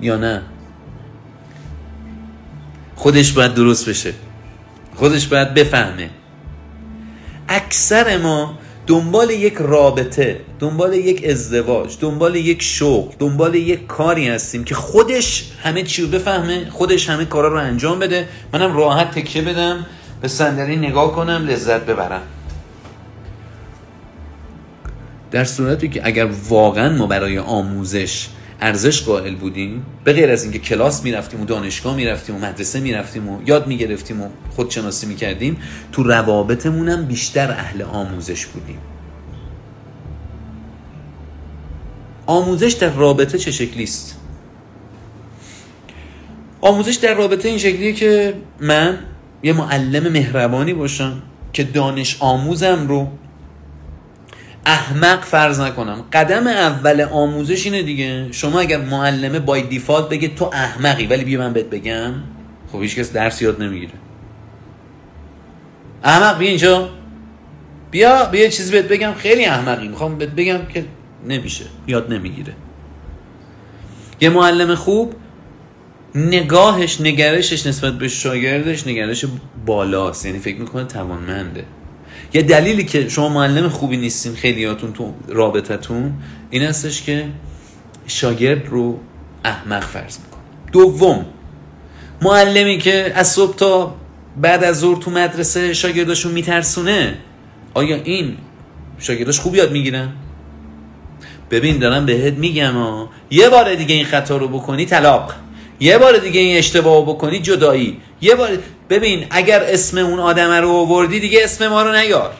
یا 0.00 0.16
نه؟ 0.16 0.42
خودش 2.96 3.32
باید 3.32 3.54
درست 3.54 3.88
بشه. 3.88 4.12
خودش 4.94 5.26
باید 5.26 5.54
بفهمه. 5.54 6.10
اکثر 7.48 8.16
ما 8.16 8.58
دنبال 8.86 9.30
یک 9.30 9.54
رابطه 9.58 10.40
دنبال 10.58 10.92
یک 10.94 11.24
ازدواج 11.24 11.96
دنبال 12.00 12.36
یک 12.36 12.62
شغل 12.62 13.14
دنبال 13.18 13.54
یک 13.54 13.86
کاری 13.86 14.28
هستیم 14.28 14.64
که 14.64 14.74
خودش 14.74 15.52
همه 15.62 15.82
چی 15.82 16.02
رو 16.02 16.08
بفهمه 16.08 16.70
خودش 16.70 17.08
همه 17.08 17.24
کارا 17.24 17.48
رو 17.48 17.56
انجام 17.56 17.98
بده. 17.98 18.28
منم 18.52 18.76
راحت 18.76 19.10
تکیه 19.10 19.42
بدم 19.42 19.86
به 20.22 20.28
صندلی 20.28 20.76
نگاه 20.76 21.12
کنم 21.12 21.46
لذت 21.46 21.86
ببرم. 21.86 22.22
در 25.30 25.44
صورتی 25.44 25.88
که 25.88 26.00
اگر 26.04 26.28
واقعا 26.48 26.96
ما 26.96 27.06
برای 27.06 27.38
آموزش 27.38 28.28
ارزش 28.60 29.02
قائل 29.02 29.34
بودیم. 29.34 29.86
به 30.04 30.12
غیر 30.12 30.30
از 30.30 30.42
اینکه 30.42 30.58
کلاس 30.58 31.04
می‌رفتیم 31.04 31.40
و 31.40 31.44
دانشگاه 31.44 31.96
می‌رفتیم 31.96 32.36
و 32.36 32.38
مدرسه 32.38 32.80
می‌رفتیم 32.80 33.28
و 33.28 33.42
یاد 33.46 33.66
می‌گرفتیم 33.66 34.22
و 34.22 34.28
خودشناسی 34.50 35.06
می‌کردیم 35.06 35.56
تو 35.92 36.02
روابطمون 36.02 36.88
هم 36.88 37.04
بیشتر 37.04 37.50
اهل 37.50 37.82
آموزش 37.82 38.46
بودیم. 38.46 38.78
آموزش 42.26 42.72
در 42.72 42.90
رابطه 42.90 43.38
چه 43.38 43.50
شکلی 43.50 43.84
است؟ 43.84 44.16
آموزش 46.60 46.94
در 46.94 47.14
رابطه 47.14 47.48
این 47.48 47.58
شکلیه 47.58 47.92
که 47.92 48.34
من 48.60 48.98
یه 49.42 49.52
معلم 49.52 50.12
مهربانی 50.12 50.74
باشم 50.74 51.22
که 51.52 51.64
دانش 51.64 52.16
آموزم 52.20 52.88
رو 52.88 53.08
احمق 54.66 55.24
فرض 55.24 55.60
نکنم. 55.60 56.04
قدم 56.12 56.46
اول 56.46 57.00
آموزش 57.00 57.64
اینه 57.66 57.82
دیگه. 57.82 58.32
شما 58.32 58.60
اگر 58.60 58.78
معلمه 58.78 59.38
بای 59.38 59.62
دیفالت 59.62 60.08
بگه 60.08 60.28
تو 60.28 60.50
احمقی 60.52 61.06
ولی 61.06 61.24
بیا 61.24 61.40
من 61.40 61.52
بهت 61.52 61.66
بگم. 61.66 62.12
خب 62.72 62.82
هیچ 62.82 62.96
کس 62.96 63.12
درس 63.12 63.42
یاد 63.42 63.62
نمی‌گیره. 63.62 63.92
احمق 66.04 66.38
بیا 66.38 66.48
اینجا. 66.48 66.88
بیا 67.90 68.24
بیا 68.24 68.48
چیزی 68.48 68.72
بهت 68.72 68.88
بگم. 68.88 69.12
خیلی 69.12 69.44
احمقی. 69.44 69.88
می‌خوام 69.88 70.18
بهت 70.18 70.30
بگم 70.30 70.66
که 70.66 70.84
نمیشه. 71.28 71.64
یاد 71.86 72.12
نمی‌گیره. 72.12 72.52
یه 74.20 74.28
معلم 74.28 74.74
خوب 74.74 75.14
نگاهش 76.14 77.00
نگرشش 77.00 77.66
نسبت 77.66 77.92
به 77.92 78.08
شاگردش 78.08 78.86
نگرش 78.86 79.24
بالاست. 79.66 80.26
یعنی 80.26 80.38
فکر 80.38 80.60
می‌کنه 80.60 80.84
توانمنده. 80.84 81.64
یه 82.34 82.42
دلیلی 82.42 82.84
که 82.84 83.08
شما 83.08 83.28
معلم 83.28 83.68
خوبی 83.68 83.96
نیستین 83.96 84.34
خیلیاتون 84.34 84.92
تو 84.92 85.14
رابطتون 85.28 86.12
این 86.50 86.62
هستش 86.62 87.02
که 87.02 87.26
شاگرد 88.06 88.68
رو 88.68 89.00
احمق 89.44 89.82
فرض 89.82 90.18
می‌کنه. 90.18 90.42
دوم 90.72 91.26
معلمی 92.22 92.78
که 92.78 93.12
از 93.14 93.32
صبح 93.32 93.56
تا 93.56 93.94
بعد 94.40 94.64
از 94.64 94.80
ظهر 94.80 95.00
تو 95.00 95.10
مدرسه 95.10 95.74
شاگرداشون 95.74 96.32
میترسونه 96.32 97.18
آیا 97.74 97.96
این 97.96 98.36
شاگرداش 98.98 99.40
خوب 99.40 99.54
یاد 99.54 99.72
می‌گیرن؟ 99.72 100.12
ببین 101.50 101.78
دارم 101.78 102.06
بهت 102.06 102.34
میگم 102.34 102.72
ها 102.72 103.10
یه 103.30 103.48
بار 103.48 103.74
دیگه 103.74 103.94
این 103.94 104.04
خطا 104.04 104.36
رو 104.36 104.48
بکنی 104.48 104.86
طلاق. 104.86 105.34
یه 105.84 105.98
بار 105.98 106.16
دیگه 106.18 106.40
این 106.40 106.58
اشتباه 106.58 107.02
بکنی 107.02 107.38
جدایی. 107.38 108.00
یه 108.20 108.34
بار 108.34 108.58
ببین 108.90 109.26
اگر 109.30 109.62
اسم 109.62 109.98
اون 109.98 110.18
آدم 110.18 110.50
رو 110.50 110.68
آوردی 110.68 111.20
دیگه 111.20 111.40
اسم 111.42 111.68
ما 111.68 111.82
رو 111.82 111.92
نیار. 111.92 112.34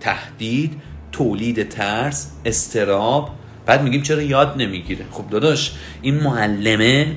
تهدید 0.00 0.72
تولید 1.12 1.68
ترس 1.68 2.30
استراب. 2.44 3.30
بعد 3.66 3.82
میگیم 3.82 4.02
چرا 4.02 4.22
یاد 4.22 4.54
نمی‌گیره. 4.56 5.04
خب 5.10 5.30
داداش 5.30 5.72
این 6.02 6.14
معلمه 6.14 7.16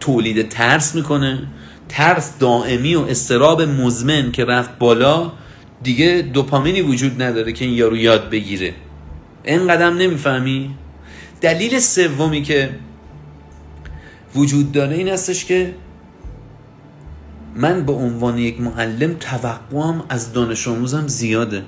تولید 0.00 0.48
ترس 0.48 0.94
می‌کنه. 0.94 1.46
ترس 1.88 2.38
دائمی 2.38 2.94
و 2.94 3.00
استراب 3.00 3.62
مزمن 3.62 4.32
که 4.32 4.44
رفت 4.44 4.78
بالا 4.78 5.32
دیگه 5.82 6.30
دوپامینی 6.34 6.80
وجود 6.80 7.22
نداره 7.22 7.52
که 7.52 7.64
این 7.64 7.74
یارو 7.74 7.96
یاد 7.96 8.30
بگیره. 8.30 8.74
این 9.44 9.68
قدم 9.68 9.96
نمی‌فهمی؟ 9.96 10.74
دلیل 11.40 11.78
سومی 11.78 12.42
که 12.42 12.70
وجود 14.36 14.72
داره 14.72 14.96
این 14.96 15.08
هستش 15.08 15.44
که 15.44 15.74
من 17.56 17.86
به 17.86 17.92
عنوان 17.92 18.38
یک 18.38 18.60
معلم 18.60 19.14
توقعم 19.20 20.02
از 20.08 20.32
دانش 20.32 20.68
آموزم 20.68 21.06
زیاده. 21.06 21.62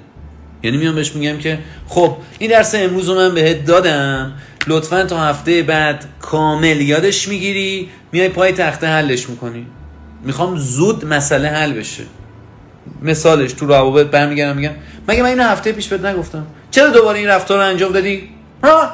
یعنی 0.63 0.77
میام 0.77 0.95
بهش 0.95 1.13
میگم 1.13 1.39
که 1.39 1.59
خب 1.87 2.17
این 2.39 2.51
درس 2.51 2.75
امروز 2.75 3.09
رو 3.09 3.15
من 3.15 3.35
بهت 3.35 3.65
دادم. 3.65 4.33
لطفا 4.67 5.05
تا 5.05 5.21
هفته 5.21 5.63
بعد 5.63 6.05
کامل 6.21 6.81
یادش 6.81 7.29
می‌گیری. 7.29 7.89
میای 8.13 8.29
پای 8.29 8.53
تخته 8.53 8.87
حلش 8.87 9.29
می‌کنی. 9.29 9.67
می‌خوام 10.25 10.57
زود 10.57 11.05
مسئله 11.05 11.49
حل 11.49 11.73
بشه. 11.73 12.03
مثالش 13.03 13.53
تو 13.53 13.67
روابط 13.67 14.07
برمیگردم 14.07 14.57
میگم 14.57 14.73
مگه 15.09 15.23
من 15.23 15.29
این 15.29 15.41
هفته 15.41 15.73
پیش 15.73 15.89
بهت 15.89 16.05
نگفتم؟ 16.05 16.47
چرا 16.71 16.91
دوباره 16.91 17.19
این 17.19 17.29
رفتار 17.29 17.59
رو 17.59 17.65
انجام 17.65 17.93
دادی؟ 17.93 18.29
ها؟ 18.65 18.91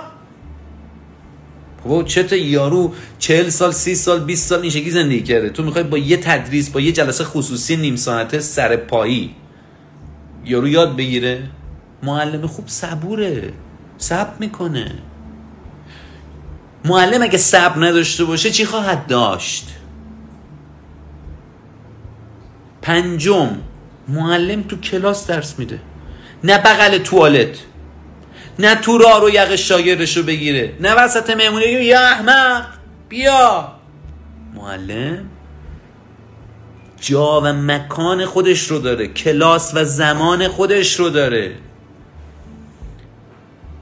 خب 1.84 2.04
چه 2.06 2.38
یارو 2.38 2.92
چهل 3.18 3.48
سال 3.48 3.72
سی 3.72 3.94
سال 3.94 4.24
20 4.24 4.48
سال 4.48 4.60
این 4.60 4.70
شکلی 4.70 4.90
زندگی 4.90 5.22
کرده. 5.22 5.50
تو 5.50 5.62
می‌خوای 5.62 5.84
با 5.84 5.98
یه 5.98 6.16
تدریس 6.16 6.70
با 6.70 6.80
یه 6.80 6.92
جلسه 6.92 7.24
خصوصی 7.24 7.76
نیم 7.76 7.96
ساعته 7.96 8.40
سر 8.40 8.76
پایی 8.76 9.34
یارو 10.44 10.68
یاد 10.68 10.96
بگیره. 10.96 11.42
معلم 12.02 12.46
خوب 12.46 12.68
صبوره. 12.68 13.52
صبر 13.98 14.32
می‌کنه. 14.38 14.92
معلم 16.84 17.22
اگه 17.22 17.38
صبر 17.38 17.86
نداشته 17.86 18.24
باشه 18.24 18.50
چی 18.50 18.64
خواهد 18.64 19.06
داشت؟ 19.06 19.68
پنجم 22.82 23.50
معلم 24.08 24.62
تو 24.62 24.76
کلاس 24.76 25.26
درس 25.26 25.58
میده. 25.58 25.80
نه 26.44 26.58
بغل 26.58 26.98
توالت. 26.98 27.58
نه 28.58 28.74
تو 28.74 28.98
راه 28.98 29.20
رو 29.20 29.30
یق 29.30 29.56
شاگردش 29.56 30.16
رو 30.16 30.22
بگیره 30.22 30.72
نه 30.80 30.94
وسط 30.94 31.30
مهمونی 31.30 31.64
یا 31.64 32.00
احمق 32.00 32.66
بیا. 33.08 33.72
معلم؟ 34.54 35.24
جا 37.00 37.40
و 37.40 37.44
مکان 37.44 38.26
خودش 38.26 38.68
رو 38.68 38.78
داره 38.78 39.08
کلاس 39.08 39.72
و 39.74 39.84
زمان 39.84 40.48
خودش 40.48 41.00
رو 41.00 41.10
داره. 41.10 41.52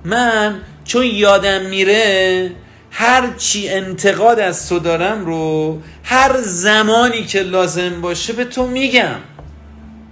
من 0.04 0.60
چون 0.84 1.06
یادم 1.06 1.60
میره 1.60 2.50
هر 2.90 3.32
چی 3.38 3.68
انتقاد 3.68 4.38
از 4.40 4.68
تو 4.68 4.78
دارم 4.78 5.24
رو 5.24 5.78
هر 6.04 6.40
زمانی 6.40 7.24
که 7.24 7.40
لازم 7.40 8.00
باشه 8.00 8.32
به 8.32 8.44
تو 8.44 8.66
میگم. 8.66 9.20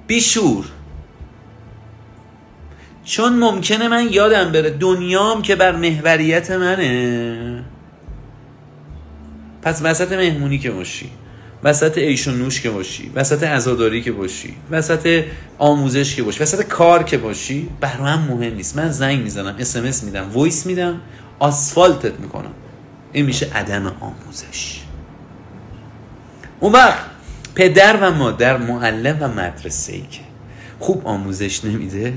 بیشور. 0.06 0.64
چون 3.11 3.32
ممکنه 3.32 3.88
من 3.88 4.08
یادم 4.12 4.52
بره 4.52 4.70
دنیام 4.70 5.42
که 5.42 5.56
بر 5.56 5.76
محوریت 5.76 6.50
منه. 6.50 7.64
پس 9.62 9.80
وسط 9.84 10.12
مهمونی 10.12 10.58
که 10.58 10.70
باشی 10.70 11.11
وسط 11.64 11.98
ایش 11.98 12.28
و 12.28 12.30
نوش 12.30 12.61
که 12.61 12.70
باشی 12.70 13.11
وسط 13.14 13.42
ازاداری 13.42 14.02
که 14.02 14.12
باشی 14.12 14.54
وسط 14.70 15.24
آموزش 15.58 16.14
که 16.14 16.22
باشی 16.22 16.42
وسط 16.42 16.62
کار 16.62 17.02
که 17.02 17.18
باشی 17.18 17.68
برای 17.80 18.12
هم 18.12 18.18
مهم 18.18 18.54
نیست. 18.54 18.76
من 18.76 18.90
زنگ 18.90 19.22
می‌زنم 19.22 19.56
اسمس 19.58 20.04
میدم 20.04 20.30
وایس 20.32 20.66
میدم 20.66 21.00
آسفالتت 21.38 22.20
می‌کنم. 22.20 22.52
این 23.12 23.26
میشه 23.26 23.46
عدم 23.54 23.96
آموزش. 24.00 24.80
اون 26.61 26.72
وقت 26.72 27.04
پدر 27.54 27.98
و 28.00 28.11
مادر 28.11 28.56
معلم 28.56 29.16
و 29.20 29.28
مدرسه 29.28 29.92
ای 29.92 30.04
که 30.11 30.20
خوب 30.78 31.06
آموزش 31.06 31.64
نمیده 31.64 32.14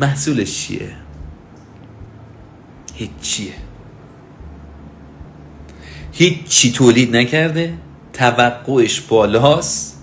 محصولش 0.00 0.66
چیه؟ 0.66 0.90
هیچیه 2.94 3.52
هیچی 6.12 6.72
تولید 6.72 7.16
نکرده 7.16 7.74
توقعش 8.12 9.00
بالاست. 9.00 9.96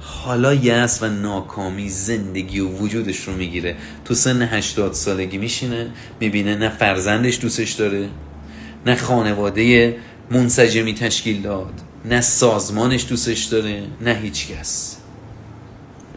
حالا 0.00 0.54
یأس 0.54 1.02
و 1.02 1.08
ناکامی 1.08 1.88
زندگی 1.88 2.60
و 2.60 2.68
وجودش 2.68 3.20
رو 3.20 3.32
می‌گیره. 3.32 3.76
تو 4.04 4.14
سن 4.14 4.42
80 4.42 4.92
سالگی 4.92 5.38
میشینه 5.38 5.90
می‌بینه 6.20 6.56
نه 6.56 6.68
فرزندش 6.68 7.40
دوستش 7.40 7.72
داره 7.72 8.08
نه 8.86 8.96
خانواده 8.96 9.96
منسجمی 10.30 10.94
تشکیل 10.94 11.42
داد 11.42 11.74
نه 12.04 12.20
سازمانش 12.20 13.06
دوستش 13.08 13.44
داره 13.44 13.82
نه 14.00 14.14
هیچ 14.14 14.48
کس. 14.48 14.96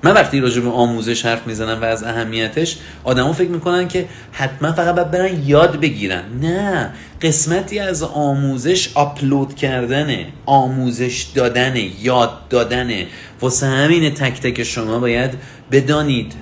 من 0.05 0.13
وقتی 0.13 0.39
راجع 0.39 0.61
به 0.61 0.69
آموزش 0.69 1.25
حرف 1.25 1.47
می‌زنم 1.47 1.81
و 1.81 1.85
از 1.85 2.03
اهمیتش 2.03 2.77
آدما 3.03 3.33
فکر 3.33 3.49
می‌کنن 3.49 3.87
که 3.87 4.07
حتما 4.31 4.71
فقط 4.71 4.95
باید 4.95 5.11
برن 5.11 5.43
یاد 5.45 5.79
بگیرن. 5.79 6.23
نه 6.41 6.93
قسمتی 7.21 7.79
از 7.79 8.03
آموزش 8.03 8.91
آپلود 8.95 9.55
کردنه 9.55 10.27
آموزش 10.45 11.21
دادنه 11.35 12.03
یاد 12.03 12.47
دادنه. 12.49 13.07
واسه 13.41 13.67
همین 13.67 14.13
تک 14.13 14.41
تک 14.41 14.63
شما 14.63 14.99
باید 14.99 15.31
بدانید 15.71 16.33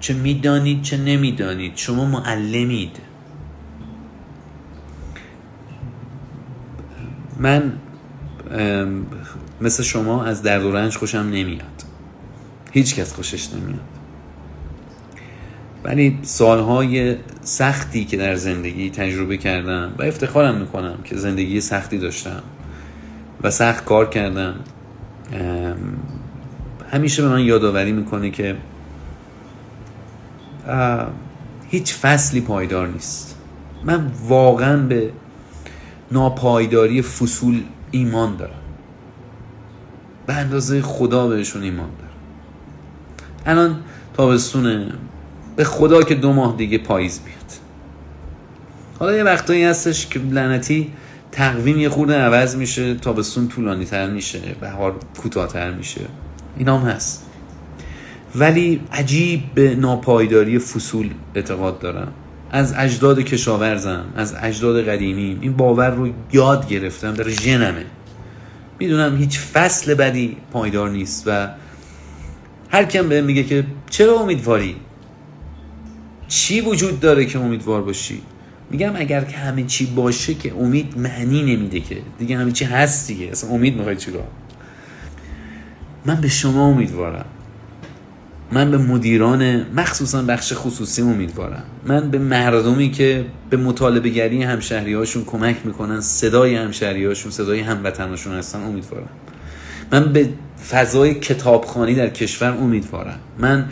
چه 0.00 0.14
می‌دانید 0.14 0.82
چه 0.82 0.96
نمی‌دانید. 0.96 1.72
شما 1.76 2.04
معلمید. 2.04 2.96
من 7.38 7.72
مثل 9.60 9.82
شما 9.82 10.24
از 10.24 10.42
درد 10.42 10.64
و 10.64 10.72
رنج 10.72 10.96
خوشم 10.96 11.18
نمیاد. 11.18 11.71
هیچ 12.72 12.94
کس 12.94 13.12
خوشش 13.14 13.54
نمیاد. 13.54 13.80
ولی 15.84 16.18
سالهای 16.22 17.16
سختی 17.42 18.04
که 18.04 18.16
در 18.16 18.34
زندگی 18.34 18.90
تجربه 18.90 19.36
کردم 19.36 19.94
و 19.98 20.02
افتخارم 20.02 20.54
می‌کنم 20.54 20.98
که 21.04 21.16
زندگی 21.16 21.60
سختی 21.60 21.98
داشتم 21.98 22.42
و 23.42 23.50
سخت 23.50 23.84
کار 23.84 24.08
کردم 24.08 24.54
همیشه 26.92 27.22
به 27.22 27.28
من 27.28 27.40
یادآوری 27.40 27.92
می‌کنه 27.92 28.30
که 28.30 28.56
هیچ 31.68 31.94
فصلی 31.94 32.40
پایدار 32.40 32.88
نیست. 32.88 33.38
من 33.84 34.10
واقعا 34.28 34.76
به 34.76 35.10
ناپایداری 36.10 37.02
فصول 37.02 37.62
ایمان 37.90 38.36
دارم. 38.36 38.60
به 40.26 40.34
اندازه 40.34 40.82
خدا 40.82 41.28
بهشون 41.28 41.62
ایمان 41.62 41.88
دارم. 41.98 42.01
الان 43.46 43.76
تابستونه. 44.16 44.92
به 45.56 45.64
خدا 45.64 46.02
که 46.02 46.14
دو 46.14 46.32
ماه 46.32 46.56
دیگه 46.56 46.78
پاییز 46.78 47.20
بیاد. 47.24 47.38
حالا 48.98 49.16
یه 49.16 49.22
وقتایی 49.22 49.64
هستش 49.64 50.06
که 50.06 50.18
لعنتی 50.18 50.92
تقویم 51.32 51.78
یه 51.78 51.88
خورده 51.88 52.14
عوض 52.14 52.56
میشه 52.56 52.94
تابستون 52.94 53.48
طولانی 53.48 53.84
تر 53.84 54.10
میشه 54.10 54.40
بهار 54.60 54.94
کوتاهتر 55.22 55.70
میشه. 55.70 56.00
اینا 56.56 56.78
هم 56.78 56.88
هست. 56.88 57.26
ولی 58.34 58.80
عجیب 58.92 59.42
به 59.54 59.74
ناپایداری 59.74 60.58
فصول 60.58 61.10
اعتقاد 61.34 61.78
دارم. 61.78 62.12
از 62.50 62.74
اجداد 62.76 63.20
کشاورزم 63.20 64.04
از 64.16 64.34
اجداد 64.42 64.88
قدیمیم 64.88 65.38
این 65.40 65.52
باور 65.52 65.90
رو 65.90 66.08
یاد 66.32 66.68
گرفتم. 66.68 67.14
در 67.14 67.28
ژنمه. 67.28 67.84
می‌دونم 68.78 69.16
هیچ 69.16 69.40
فصل 69.40 69.94
بدی 69.94 70.36
پایدار 70.52 70.90
نیست 70.90 71.24
و 71.26 71.48
هر 72.72 72.84
کم 72.84 73.08
به 73.08 73.20
میگه 73.22 73.42
که 73.42 73.64
چرا 73.90 74.20
امیدواری؟ 74.20 74.76
چی 76.28 76.60
وجود 76.60 77.00
داره 77.00 77.24
که 77.24 77.38
امیدوار 77.38 77.82
باشی؟ 77.82 78.22
میگم 78.70 78.92
اگر 78.96 79.24
که 79.24 79.36
همه 79.36 79.62
چی 79.62 79.86
باشه 79.86 80.34
که 80.34 80.52
امید 80.54 80.98
معنی 80.98 81.56
نمیده 81.56 81.80
که. 81.80 81.98
دیگه 82.18 82.36
همه 82.38 82.52
چی 82.52 82.64
هست 82.64 83.08
دیگه. 83.08 83.26
اصلا 83.26 83.50
امید 83.50 83.76
می‌خوای 83.76 83.96
چیکار 83.96 84.26
من 86.06 86.20
به 86.20 86.28
شما 86.28 86.66
امیدوارم. 86.66 87.24
من 88.52 88.70
به 88.70 88.78
مدیران 88.78 89.66
مخصوصا 89.76 90.22
بخش 90.22 90.52
خصوصی 90.56 91.02
امیدوارم. 91.02 91.64
من 91.86 92.10
به 92.10 92.18
مردمی 92.18 92.90
که 92.90 93.24
به 93.50 93.56
مطالبه 93.56 94.08
گری 94.08 94.42
همشهری 94.42 94.94
هاشون 94.94 95.24
کمک 95.24 95.56
می‌کنن 95.64 96.00
صدای 96.00 96.54
همشهری 96.54 97.04
هاشون 97.04 97.32
صدای 97.32 97.60
هموطناشون 97.60 98.34
هستن 98.34 98.62
امیدوارم. 98.62 99.10
من 99.92 100.12
به 100.12 100.28
فضای 100.70 101.14
کتابخانی 101.14 101.94
در 101.94 102.08
کشور 102.08 102.50
امیدوارم 102.50 103.18
من 103.38 103.68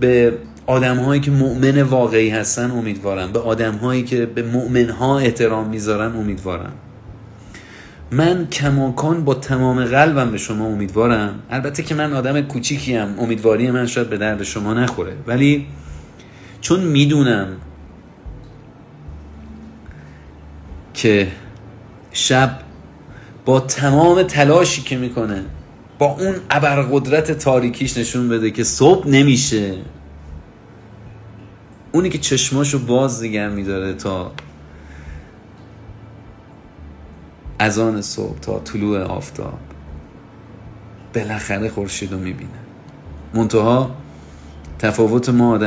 به 0.00 0.32
آدم 0.66 0.96
هایی 0.96 1.20
که 1.20 1.30
مؤمن 1.30 1.82
واقعی 1.82 2.30
هستن 2.30 2.70
امیدوارم. 2.70 3.32
به 3.32 3.38
آدم 3.38 3.74
هایی 3.74 4.02
که 4.02 4.26
به 4.26 4.42
مؤمن 4.42 4.90
ها 4.90 5.18
احترام 5.18 5.68
می‌ذارن 5.68 6.16
امیدوارم. 6.16 6.72
من 8.10 8.46
کماکان 8.46 9.24
با 9.24 9.34
تمام 9.34 9.84
قلبم 9.84 10.30
به 10.30 10.38
شما 10.38 10.66
امیدوارم. 10.66 11.34
البته 11.50 11.82
که 11.82 11.94
من 11.94 12.12
آدم 12.12 12.40
کوچیکیم 12.40 13.18
امیدواری 13.18 13.70
من 13.70 13.86
شاید 13.86 14.10
به 14.10 14.16
درد 14.16 14.42
شما 14.42 14.74
نخوره. 14.74 15.12
ولی 15.26 15.66
چون 16.60 16.80
می‌دونم 16.80 17.46
که 20.94 21.28
شب 22.12 22.50
با 23.44 23.60
تمام 23.60 24.22
تلاشی 24.22 24.82
که 24.82 24.96
می‌کنه 24.96 25.44
با 25.98 26.06
اون 26.06 26.34
ابرقدرت 26.50 27.32
تاریکیش 27.32 27.96
نشون 27.96 28.28
بده 28.28 28.50
که 28.50 28.64
صبح 28.64 29.08
نمیشه. 29.08 29.76
اونی 31.92 32.10
که 32.10 32.18
چشماشو 32.18 32.86
باز 32.86 33.20
دیگر 33.20 33.48
میداره 33.48 33.94
تا 33.94 34.32
اذان 37.60 38.02
صبح 38.02 38.38
تا 38.38 38.58
طلوع 38.58 39.02
آفتاب 39.02 39.58
بالاخره 41.14 41.68
خورشید 41.68 42.12
رو 42.12 42.18
می‌بینه. 42.18 42.50
منتها 43.34 43.90
تفاوت 44.78 45.28
ما 45.28 45.56